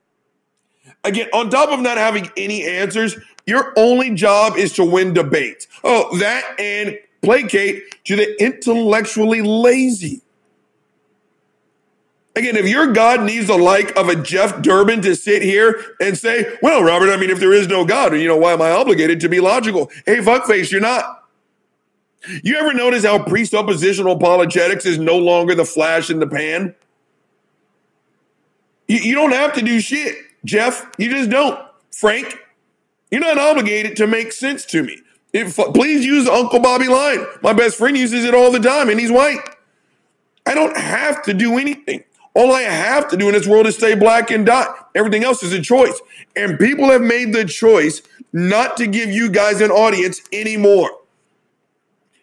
Again, 1.05 1.29
on 1.33 1.49
top 1.49 1.71
of 1.71 1.81
not 1.81 1.97
having 1.97 2.31
any 2.37 2.65
answers, 2.65 3.17
your 3.47 3.73
only 3.77 4.15
job 4.15 4.57
is 4.57 4.73
to 4.75 4.85
win 4.85 5.15
debates. 5.15 5.69
Oh, 5.85 6.17
that 6.19 6.61
and 6.61 6.99
placate 7.27 8.05
to 8.05 8.15
the 8.15 8.41
intellectually 8.41 9.43
lazy. 9.43 10.23
Again, 12.37 12.55
if 12.55 12.69
your 12.69 12.93
God 12.93 13.23
needs 13.23 13.49
the 13.49 13.57
like 13.57 13.97
of 13.97 14.09
a 14.09 14.15
Jeff 14.15 14.63
Durbin 14.63 15.03
to 15.03 15.17
sit 15.17 15.43
here 15.43 15.83
and 16.01 16.17
say, 16.17 16.57
well, 16.63 16.85
Robert, 16.85 17.11
I 17.11 17.17
mean, 17.17 17.31
if 17.31 17.41
there 17.41 17.53
is 17.53 17.67
no 17.67 17.85
God, 17.85 18.15
you 18.15 18.29
know, 18.29 18.37
why 18.37 18.53
am 18.53 18.63
I 18.63 18.71
obligated 18.71 19.19
to 19.21 19.29
be 19.29 19.41
logical? 19.41 19.91
Hey, 20.05 20.19
fuckface, 20.19 20.71
you're 20.71 20.81
not. 20.81 21.25
You 22.45 22.57
ever 22.59 22.73
notice 22.73 23.05
how 23.05 23.19
presuppositional 23.19 24.15
apologetics 24.15 24.87
is 24.87 24.99
no 24.99 25.19
longer 25.19 25.55
the 25.57 25.65
flash 25.65 26.11
in 26.11 26.21
the 26.21 26.27
pan? 26.29 26.77
You, 28.87 28.99
you 28.99 29.15
don't 29.17 29.33
have 29.33 29.53
to 29.55 29.63
do 29.63 29.81
shit, 29.81 30.17
Jeff. 30.45 30.89
You 30.99 31.11
just 31.11 31.31
don't. 31.31 31.59
Frank, 31.91 32.39
you're 33.11 33.21
not 33.21 33.39
obligated 33.39 33.97
to 33.97 34.07
make 34.07 34.33
sense 34.33 34.65
to 34.67 34.83
me. 34.85 35.01
If, 35.37 35.57
please 35.57 36.05
use 36.05 36.27
Uncle 36.27 36.61
Bobby 36.61 36.89
line. 36.89 37.27
My 37.43 37.53
best 37.53 37.77
friend 37.77 37.97
uses 37.97 38.25
it 38.25 38.35
all 38.35 38.51
the 38.51 38.59
time, 38.59 38.89
and 38.89 38.99
he's 38.99 39.11
white. 39.11 39.41
I 40.47 40.55
don't 40.55 40.77
have 40.77 41.23
to 41.25 41.35
do 41.35 41.59
anything. 41.59 42.05
All 42.35 42.53
I 42.53 42.63
have 42.63 43.09
to 43.09 43.17
do 43.17 43.29
in 43.29 43.35
this 43.35 43.47
world 43.47 43.67
is 43.67 43.77
stay 43.77 43.95
black 43.95 44.31
and 44.31 44.47
die. 44.47 44.67
Everything 44.95 45.25
else 45.25 45.43
is 45.43 45.53
a 45.53 45.61
choice. 45.61 46.01
And 46.37 46.59
people 46.59 46.91
have 46.91 47.03
made 47.03 47.33
the 47.33 47.45
choice 47.45 48.03
not 48.33 48.77
to 48.79 48.87
give 48.87 49.11
you 49.11 49.31
guys 49.31 49.61
an 49.61 49.71
audience 49.71 50.21
anymore. 50.33 50.91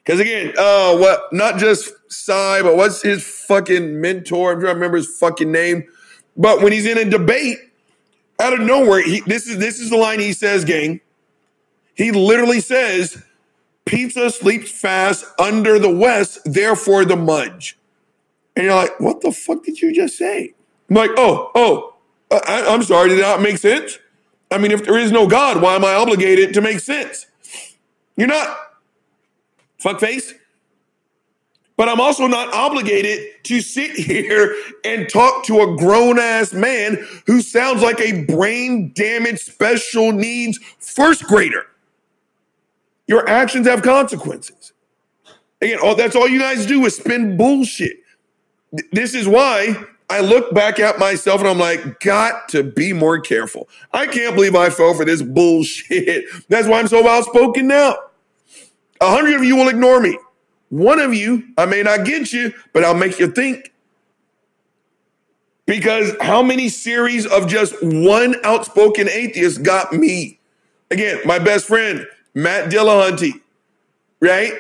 Because 0.04 0.20
again, 0.20 0.54
uh, 0.58 0.98
what 0.98 1.32
not 1.32 1.58
just 1.58 1.92
Sye, 2.10 2.62
but 2.62 2.76
what's 2.76 3.02
his 3.02 3.24
fucking 3.24 4.00
mentor? 4.02 4.54
I'm 4.54 4.60
trying 4.60 4.72
to 4.72 4.76
remember 4.76 4.98
his 4.98 5.18
fucking 5.18 5.52
name. 5.52 5.86
But 6.36 6.62
when 6.62 6.72
he's 6.72 6.86
in 6.86 6.98
a 6.98 7.06
debate, 7.06 7.58
out 8.40 8.54
of 8.54 8.60
nowhere, 8.60 9.04
he, 9.04 9.22
this 9.22 9.48
is 9.48 9.58
this 9.58 9.80
is 9.80 9.90
the 9.90 9.98
line 9.98 10.20
he 10.20 10.34
says, 10.34 10.66
gang. 10.66 11.00
He 11.96 12.12
literally 12.12 12.60
says, 12.60 13.24
"Pizza 13.86 14.30
sleeps 14.30 14.72
fast 14.72 15.26
under 15.40 15.80
the 15.80 15.90
West, 15.90 16.40
therefore 16.46 17.06
the 17.06 17.16
mudge." 17.16 17.78
And 18.56 18.66
you're 18.66 18.76
like, 18.76 19.00
"What 19.00 19.22
the 19.22 19.32
fuck 19.32 19.64
did 19.64 19.82
you 19.82 19.94
just 19.94 20.18
say?" 20.18 20.54
I'm 20.90 20.96
like, 20.96 21.12
"Oh, 21.18 21.52
oh, 21.56 21.96
I, 22.32 22.66
I'm 22.68 22.84
sorry. 22.84 23.10
Did 23.10 23.20
that 23.20 23.42
make 23.42 23.58
sense? 23.58 24.00
I 24.52 24.58
mean, 24.58 24.72
if 24.72 24.86
there 24.86 24.98
is 24.98 25.12
no 25.12 25.28
God, 25.28 25.62
why 25.62 25.76
am 25.76 25.84
I 25.84 25.94
obligated 25.94 26.54
to 26.54 26.62
make 26.62 26.80
sense? 26.80 27.28
You're 28.16 28.28
not." 28.28 28.58
fuckface. 29.84 30.34
But 31.76 31.90
I'm 31.90 32.00
also 32.00 32.28
not 32.28 32.54
obligated 32.54 33.44
to 33.46 33.60
sit 33.60 33.92
here 33.92 34.56
and 34.86 35.10
talk 35.10 35.44
to 35.46 35.62
a 35.62 35.76
grown 35.76 36.20
ass 36.20 36.54
man 36.54 37.04
who 37.26 37.42
sounds 37.42 37.82
like 37.82 38.00
a 38.00 38.24
brain 38.26 38.94
damaged 38.94 39.40
special 39.40 40.12
needs 40.12 40.60
first 40.80 41.24
grader. 41.24 41.66
Your 43.08 43.28
actions 43.28 43.68
have 43.68 43.82
consequences. 43.82 44.74
Again, 45.62 45.80
all, 45.82 45.96
that's 45.96 46.16
all 46.16 46.28
you 46.28 46.40
guys 46.40 46.66
do 46.66 46.86
is 46.86 46.96
spin 46.98 47.38
bullshit. 47.38 47.98
This 48.92 49.14
is 49.14 49.28
why 49.28 49.76
I 50.10 50.20
look 50.20 50.54
back 50.54 50.80
at 50.80 51.00
myself 51.00 51.40
and 51.40 51.50
I'm 51.50 51.58
like, 51.58 52.00
got 52.00 52.50
to 52.50 52.64
be 52.64 52.94
more 52.94 53.20
careful. 53.20 53.70
I 53.92 54.08
can't 54.08 54.36
believe 54.36 54.56
I 54.56 54.70
fell 54.70 54.94
for 54.94 55.06
this 55.06 55.22
bullshit. 55.22 56.26
That's 56.50 56.68
why 56.68 56.80
I'm 56.80 56.88
so 56.88 57.08
outspoken 57.08 57.68
now. 57.68 57.96
A 59.02 59.10
hundred 59.10 59.36
of 59.36 59.44
you 59.44 59.56
will 59.56 59.70
ignore 59.70 60.00
me. 60.00 60.18
One 60.70 61.00
of 61.00 61.14
you, 61.14 61.44
I 61.58 61.66
may 61.66 61.84
not 61.84 62.06
get 62.06 62.34
you, 62.34 62.54
but 62.74 62.84
I'll 62.84 62.94
make 62.96 63.20
you 63.20 63.28
think. 63.32 63.74
Because 65.66 66.16
how 66.20 66.44
many 66.44 66.68
series 66.68 67.26
of 67.26 67.48
just 67.48 67.76
one 67.82 68.36
outspoken 68.44 69.08
atheist 69.08 69.64
got 69.64 69.94
me? 69.94 70.40
Again, 70.92 71.22
my 71.26 71.40
best 71.40 71.68
friend, 71.68 72.06
Matt 72.34 72.72
Dillahunty, 72.72 73.42
right? 74.20 74.54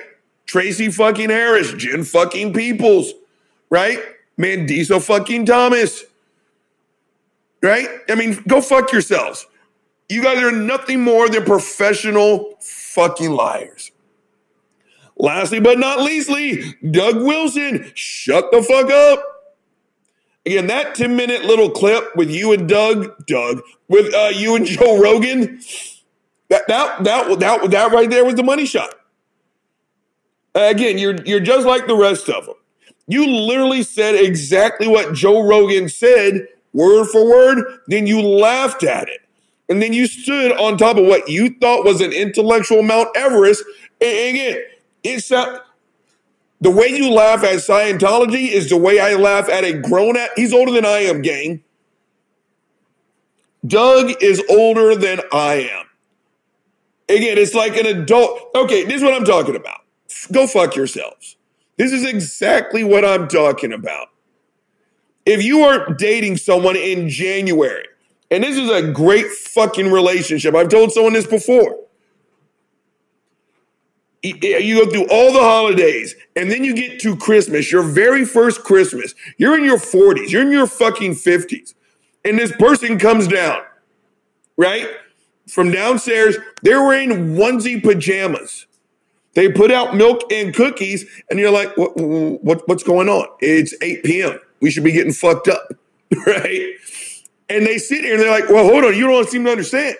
Tracie 0.45 0.91
fucking 0.91 1.29
Harris, 1.29 1.73
Jen 1.73 2.03
fucking 2.03 2.53
Peeples, 2.53 3.11
right? 3.69 3.99
Mandisa 4.37 5.01
fucking 5.01 5.45
Thomas, 5.45 6.03
right? 7.61 7.87
I 8.09 8.15
mean, 8.15 8.41
go 8.47 8.61
fuck 8.61 8.91
yourselves. 8.91 9.47
You 10.09 10.21
guys 10.21 10.43
are 10.43 10.51
nothing 10.51 11.01
more 11.01 11.29
than 11.29 11.43
professional 11.45 12.55
fucking 12.59 13.31
liars. 13.31 13.91
Lastly 15.17 15.59
but 15.59 15.79
not 15.79 16.01
leastly, 16.01 16.75
Doug 16.91 17.17
Wilson, 17.21 17.91
shut 17.93 18.51
the 18.51 18.61
fuck 18.61 18.91
up. 18.91 19.23
Again, 20.45 20.67
that 20.67 20.95
10 20.95 21.15
minute 21.15 21.45
little 21.45 21.69
clip 21.69 22.15
with 22.15 22.29
you 22.29 22.51
and 22.51 22.67
Doug, 22.67 23.25
Doug, 23.25 23.61
with 23.87 24.13
uh, 24.13 24.31
you 24.33 24.55
and 24.55 24.65
Joe 24.65 24.99
Rogan, 24.99 25.61
that, 26.53 26.67
that, 26.67 27.03
that, 27.03 27.39
that, 27.39 27.71
that 27.71 27.91
right 27.91 28.09
there 28.09 28.23
was 28.23 28.35
the 28.35 28.43
money 28.43 28.65
shot. 28.65 28.93
Again, 30.53 30.99
you're, 30.99 31.15
you're 31.23 31.39
just 31.39 31.65
like 31.65 31.87
the 31.87 31.95
rest 31.95 32.29
of 32.29 32.45
them. 32.45 32.55
You 33.07 33.27
literally 33.27 33.81
said 33.81 34.13
exactly 34.13 34.87
what 34.87 35.13
Joe 35.13 35.47
Rogan 35.47 35.89
said, 35.89 36.47
word 36.71 37.07
for 37.07 37.27
word, 37.27 37.79
then 37.87 38.05
you 38.05 38.21
laughed 38.21 38.83
at 38.83 39.09
it. 39.09 39.21
And 39.67 39.81
then 39.81 39.93
you 39.93 40.05
stood 40.05 40.51
on 40.51 40.77
top 40.77 40.97
of 40.97 41.05
what 41.05 41.27
you 41.27 41.55
thought 41.59 41.85
was 41.85 42.01
an 42.01 42.11
intellectual 42.11 42.83
Mount 42.83 43.09
Everest. 43.15 43.63
And 43.99 44.35
again, 44.35 44.63
it's 45.03 45.29
the 45.29 45.61
way 46.71 46.87
you 46.87 47.11
laugh 47.11 47.43
at 47.43 47.55
Scientology 47.55 48.49
is 48.49 48.69
the 48.69 48.77
way 48.77 48.99
I 48.99 49.15
laugh 49.15 49.49
at 49.49 49.63
a 49.63 49.73
grown 49.73 50.17
at. 50.17 50.29
He's 50.35 50.53
older 50.53 50.71
than 50.71 50.85
I 50.85 50.99
am, 50.99 51.23
gang. 51.23 51.63
Doug 53.65 54.21
is 54.21 54.43
older 54.49 54.95
than 54.95 55.21
I 55.31 55.67
am. 55.71 55.85
Again, 57.09 57.37
it's 57.37 57.53
like 57.53 57.77
an 57.77 57.85
adult. 57.85 58.49
Okay, 58.55 58.83
this 58.83 58.95
is 58.95 59.03
what 59.03 59.13
I'm 59.13 59.25
talking 59.25 59.55
about. 59.55 59.81
Go 60.31 60.47
fuck 60.47 60.75
yourselves. 60.75 61.37
This 61.77 61.91
is 61.91 62.05
exactly 62.05 62.83
what 62.83 63.03
I'm 63.03 63.27
talking 63.27 63.73
about. 63.73 64.07
If 65.25 65.43
you 65.43 65.63
are 65.63 65.93
dating 65.93 66.37
someone 66.37 66.75
in 66.75 67.09
January, 67.09 67.85
and 68.29 68.43
this 68.43 68.57
is 68.57 68.69
a 68.69 68.91
great 68.91 69.27
fucking 69.27 69.91
relationship, 69.91 70.55
I've 70.55 70.69
told 70.69 70.91
someone 70.91 71.13
this 71.13 71.27
before 71.27 71.83
you 74.23 74.85
go 74.85 74.89
through 74.89 75.07
all 75.09 75.33
the 75.33 75.39
holidays 75.39 76.15
and 76.35 76.49
then 76.49 76.63
you 76.63 76.73
get 76.73 76.99
to 77.01 77.15
Christmas, 77.17 77.71
your 77.71 77.83
very 77.83 78.23
first 78.23 78.63
Christmas. 78.63 79.13
You're 79.37 79.57
in 79.57 79.65
your 79.65 79.77
40s, 79.77 80.31
you're 80.31 80.41
in 80.41 80.51
your 80.51 80.67
fucking 80.67 81.13
50s. 81.13 81.73
And 82.23 82.39
this 82.39 82.53
person 82.53 82.97
comes 82.97 83.27
down, 83.27 83.61
right? 84.55 84.87
From 85.47 85.71
downstairs, 85.71 86.37
they're 86.61 86.83
wearing 86.83 87.35
onesie 87.35 87.83
pajamas. 87.83 88.65
They 89.33 89.51
put 89.51 89.71
out 89.71 89.95
milk 89.95 90.21
and 90.31 90.53
cookies, 90.53 91.05
and 91.29 91.39
you're 91.39 91.51
like, 91.51 91.75
what, 91.75 91.97
what, 91.97 92.67
what's 92.67 92.83
going 92.83 93.09
on? 93.09 93.27
It's 93.39 93.73
8 93.81 94.03
p.m. 94.03 94.39
We 94.61 94.71
should 94.71 94.83
be 94.83 94.91
getting 94.91 95.11
fucked 95.13 95.47
up, 95.47 95.73
right? 96.27 96.73
And 97.49 97.65
they 97.65 97.77
sit 97.77 98.01
here 98.01 98.13
and 98.13 98.21
they're 98.21 98.31
like, 98.31 98.49
well, 98.49 98.65
hold 98.65 98.85
on, 98.85 98.95
you 98.95 99.07
don't 99.07 99.27
seem 99.27 99.43
to 99.45 99.51
understand. 99.51 99.97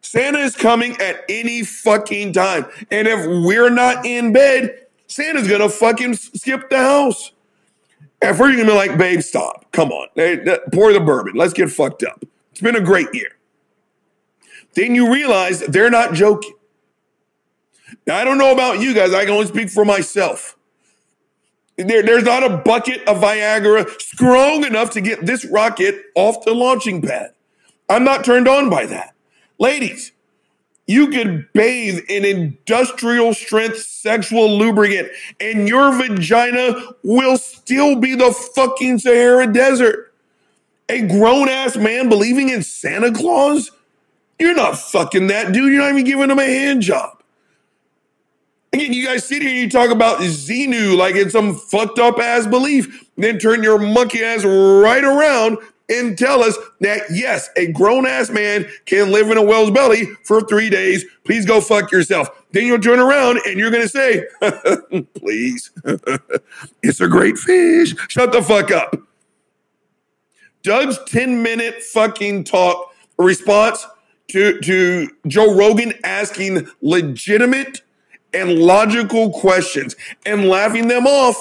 Santa 0.00 0.38
is 0.38 0.56
coming 0.56 0.96
at 1.00 1.22
any 1.28 1.62
fucking 1.62 2.32
time. 2.32 2.66
And 2.90 3.06
if 3.06 3.26
we're 3.26 3.70
not 3.70 4.06
in 4.06 4.32
bed, 4.32 4.86
Santa's 5.06 5.48
gonna 5.48 5.68
fucking 5.68 6.14
skip 6.14 6.70
the 6.70 6.78
house. 6.78 7.32
At 8.22 8.36
first, 8.36 8.56
you're 8.56 8.66
gonna 8.66 8.80
be 8.80 8.88
like, 8.88 8.98
babe, 8.98 9.20
stop. 9.20 9.70
Come 9.72 9.90
on. 9.90 10.08
Pour 10.72 10.92
the 10.92 11.00
bourbon. 11.04 11.34
Let's 11.34 11.52
get 11.52 11.70
fucked 11.70 12.02
up. 12.02 12.24
It's 12.52 12.60
been 12.60 12.76
a 12.76 12.80
great 12.80 13.08
year. 13.12 13.37
Then 14.78 14.94
you 14.94 15.12
realize 15.12 15.58
they're 15.58 15.90
not 15.90 16.14
joking. 16.14 16.54
Now, 18.06 18.16
I 18.16 18.22
don't 18.22 18.38
know 18.38 18.52
about 18.52 18.78
you 18.78 18.94
guys. 18.94 19.12
I 19.12 19.24
can 19.24 19.34
only 19.34 19.46
speak 19.46 19.70
for 19.70 19.84
myself. 19.84 20.56
There, 21.76 22.04
there's 22.04 22.22
not 22.22 22.44
a 22.44 22.58
bucket 22.58 23.00
of 23.08 23.16
Viagra 23.16 24.00
strong 24.00 24.64
enough 24.64 24.90
to 24.90 25.00
get 25.00 25.26
this 25.26 25.44
rocket 25.44 26.04
off 26.14 26.44
the 26.44 26.54
launching 26.54 27.02
pad. 27.02 27.32
I'm 27.88 28.04
not 28.04 28.24
turned 28.24 28.46
on 28.46 28.70
by 28.70 28.86
that. 28.86 29.16
Ladies, 29.58 30.12
you 30.86 31.08
could 31.08 31.52
bathe 31.52 32.04
in 32.08 32.24
industrial 32.24 33.34
strength 33.34 33.78
sexual 33.78 34.58
lubricant 34.58 35.08
and 35.40 35.66
your 35.66 35.90
vagina 35.92 36.92
will 37.02 37.36
still 37.36 37.96
be 37.96 38.14
the 38.14 38.30
fucking 38.54 39.00
Sahara 39.00 39.52
Desert. 39.52 40.14
A 40.88 41.00
grown 41.00 41.48
ass 41.48 41.76
man 41.76 42.08
believing 42.08 42.48
in 42.48 42.62
Santa 42.62 43.10
Claus? 43.12 43.72
You're 44.38 44.54
not 44.54 44.78
fucking 44.78 45.26
that 45.28 45.52
dude. 45.52 45.72
You're 45.72 45.82
not 45.82 45.90
even 45.90 46.04
giving 46.04 46.30
him 46.30 46.38
a 46.38 46.44
hand 46.44 46.82
job. 46.82 47.22
Again, 48.72 48.92
you 48.92 49.06
guys 49.06 49.26
sit 49.26 49.42
here 49.42 49.50
and 49.50 49.58
you 49.58 49.70
talk 49.70 49.90
about 49.90 50.18
Xenu 50.18 50.96
like 50.96 51.14
it's 51.14 51.32
some 51.32 51.56
fucked 51.56 51.98
up 51.98 52.18
ass 52.18 52.46
belief, 52.46 53.08
then 53.16 53.38
turn 53.38 53.62
your 53.62 53.78
monkey 53.78 54.22
ass 54.22 54.44
right 54.44 55.02
around 55.02 55.58
and 55.88 56.18
tell 56.18 56.42
us 56.42 56.56
that 56.80 57.02
yes, 57.10 57.48
a 57.56 57.72
grown 57.72 58.06
ass 58.06 58.28
man 58.28 58.68
can 58.84 59.10
live 59.10 59.30
in 59.30 59.38
a 59.38 59.42
whale's 59.42 59.70
belly 59.70 60.04
for 60.22 60.42
three 60.42 60.68
days. 60.68 61.04
Please 61.24 61.46
go 61.46 61.62
fuck 61.62 61.90
yourself. 61.90 62.28
Then 62.52 62.66
you'll 62.66 62.78
turn 62.78 62.98
around 62.98 63.40
and 63.46 63.58
you're 63.58 63.70
gonna 63.70 63.88
say, 63.88 64.26
please, 65.14 65.70
it's 66.82 67.00
a 67.00 67.08
great 67.08 67.38
fish. 67.38 67.94
Shut 68.08 68.32
the 68.32 68.42
fuck 68.42 68.70
up. 68.70 68.96
Doug's 70.62 70.98
10 71.06 71.42
minute 71.42 71.82
fucking 71.82 72.44
talk 72.44 72.92
response 73.16 73.86
to, 74.28 74.60
to 74.60 75.10
Joe 75.26 75.54
Rogan 75.54 75.94
asking 76.04 76.68
legitimate 76.80 77.82
and 78.32 78.58
logical 78.58 79.30
questions 79.30 79.96
and 80.26 80.48
laughing 80.48 80.88
them 80.88 81.06
off 81.06 81.36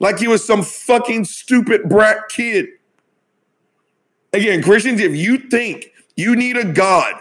like 0.00 0.18
he 0.18 0.28
was 0.28 0.44
some 0.44 0.62
fucking 0.62 1.24
stupid 1.24 1.88
brat 1.88 2.28
kid. 2.28 2.66
Again, 4.32 4.62
Christians, 4.62 5.00
if 5.00 5.16
you 5.16 5.38
think 5.38 5.92
you 6.16 6.36
need 6.36 6.56
a 6.56 6.64
God 6.64 7.14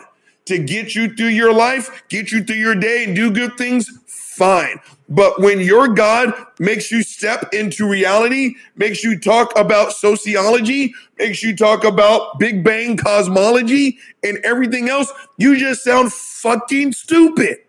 to 0.46 0.58
get 0.60 0.96
you 0.96 1.14
through 1.14 1.28
your 1.28 1.54
life, 1.54 2.04
get 2.10 2.32
you 2.32 2.44
through 2.44 2.58
your 2.58 2.76
day, 2.76 3.06
and 3.06 3.16
do 3.16 3.32
good 3.32 3.58
things, 3.58 3.90
fine. 4.06 4.80
But 5.10 5.40
when 5.40 5.62
your 5.62 5.88
God 5.88 6.34
makes 6.60 6.92
you 6.92 7.02
step 7.02 7.54
into 7.54 7.88
reality, 7.88 8.56
makes 8.76 9.04
you 9.04 9.18
talk 9.18 9.58
about 9.58 9.94
sociology, 9.94 10.94
makes 11.18 11.42
you 11.42 11.56
talk 11.56 11.86
about 11.86 12.40
Big 12.40 12.64
Bang 12.64 12.98
cosmology 12.98 14.00
and 14.24 14.38
everything 14.44 14.90
else, 14.90 15.12
you 15.38 15.58
just 15.58 15.84
sound 15.84 16.12
fucking 16.12 16.92
stupid. 16.92 17.60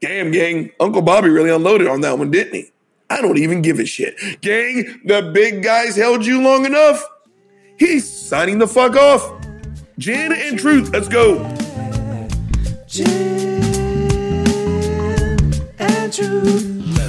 Damn, 0.00 0.30
gang, 0.30 0.70
Uncle 0.80 1.02
Bobby 1.02 1.28
really 1.28 1.50
unloaded 1.50 1.86
on 1.86 2.00
that 2.00 2.18
one, 2.18 2.30
didn't 2.30 2.54
he? 2.54 2.70
I 3.10 3.20
don't 3.20 3.38
even 3.38 3.60
give 3.60 3.78
a 3.78 3.84
shit. 3.84 4.16
Gang, 4.40 5.00
the 5.04 5.30
big 5.34 5.62
guys 5.62 5.96
held 5.96 6.24
you 6.24 6.42
long 6.42 6.64
enough. 6.64 7.04
He's 7.78 8.10
signing 8.10 8.58
the 8.58 8.66
fuck 8.66 8.96
off. 8.96 9.46
Gin 9.98 10.32
and 10.32 10.58
Truth, 10.58 10.90
let's 10.92 11.08
go. 11.08 11.44
Gin 12.88 13.51
true. 16.12 17.01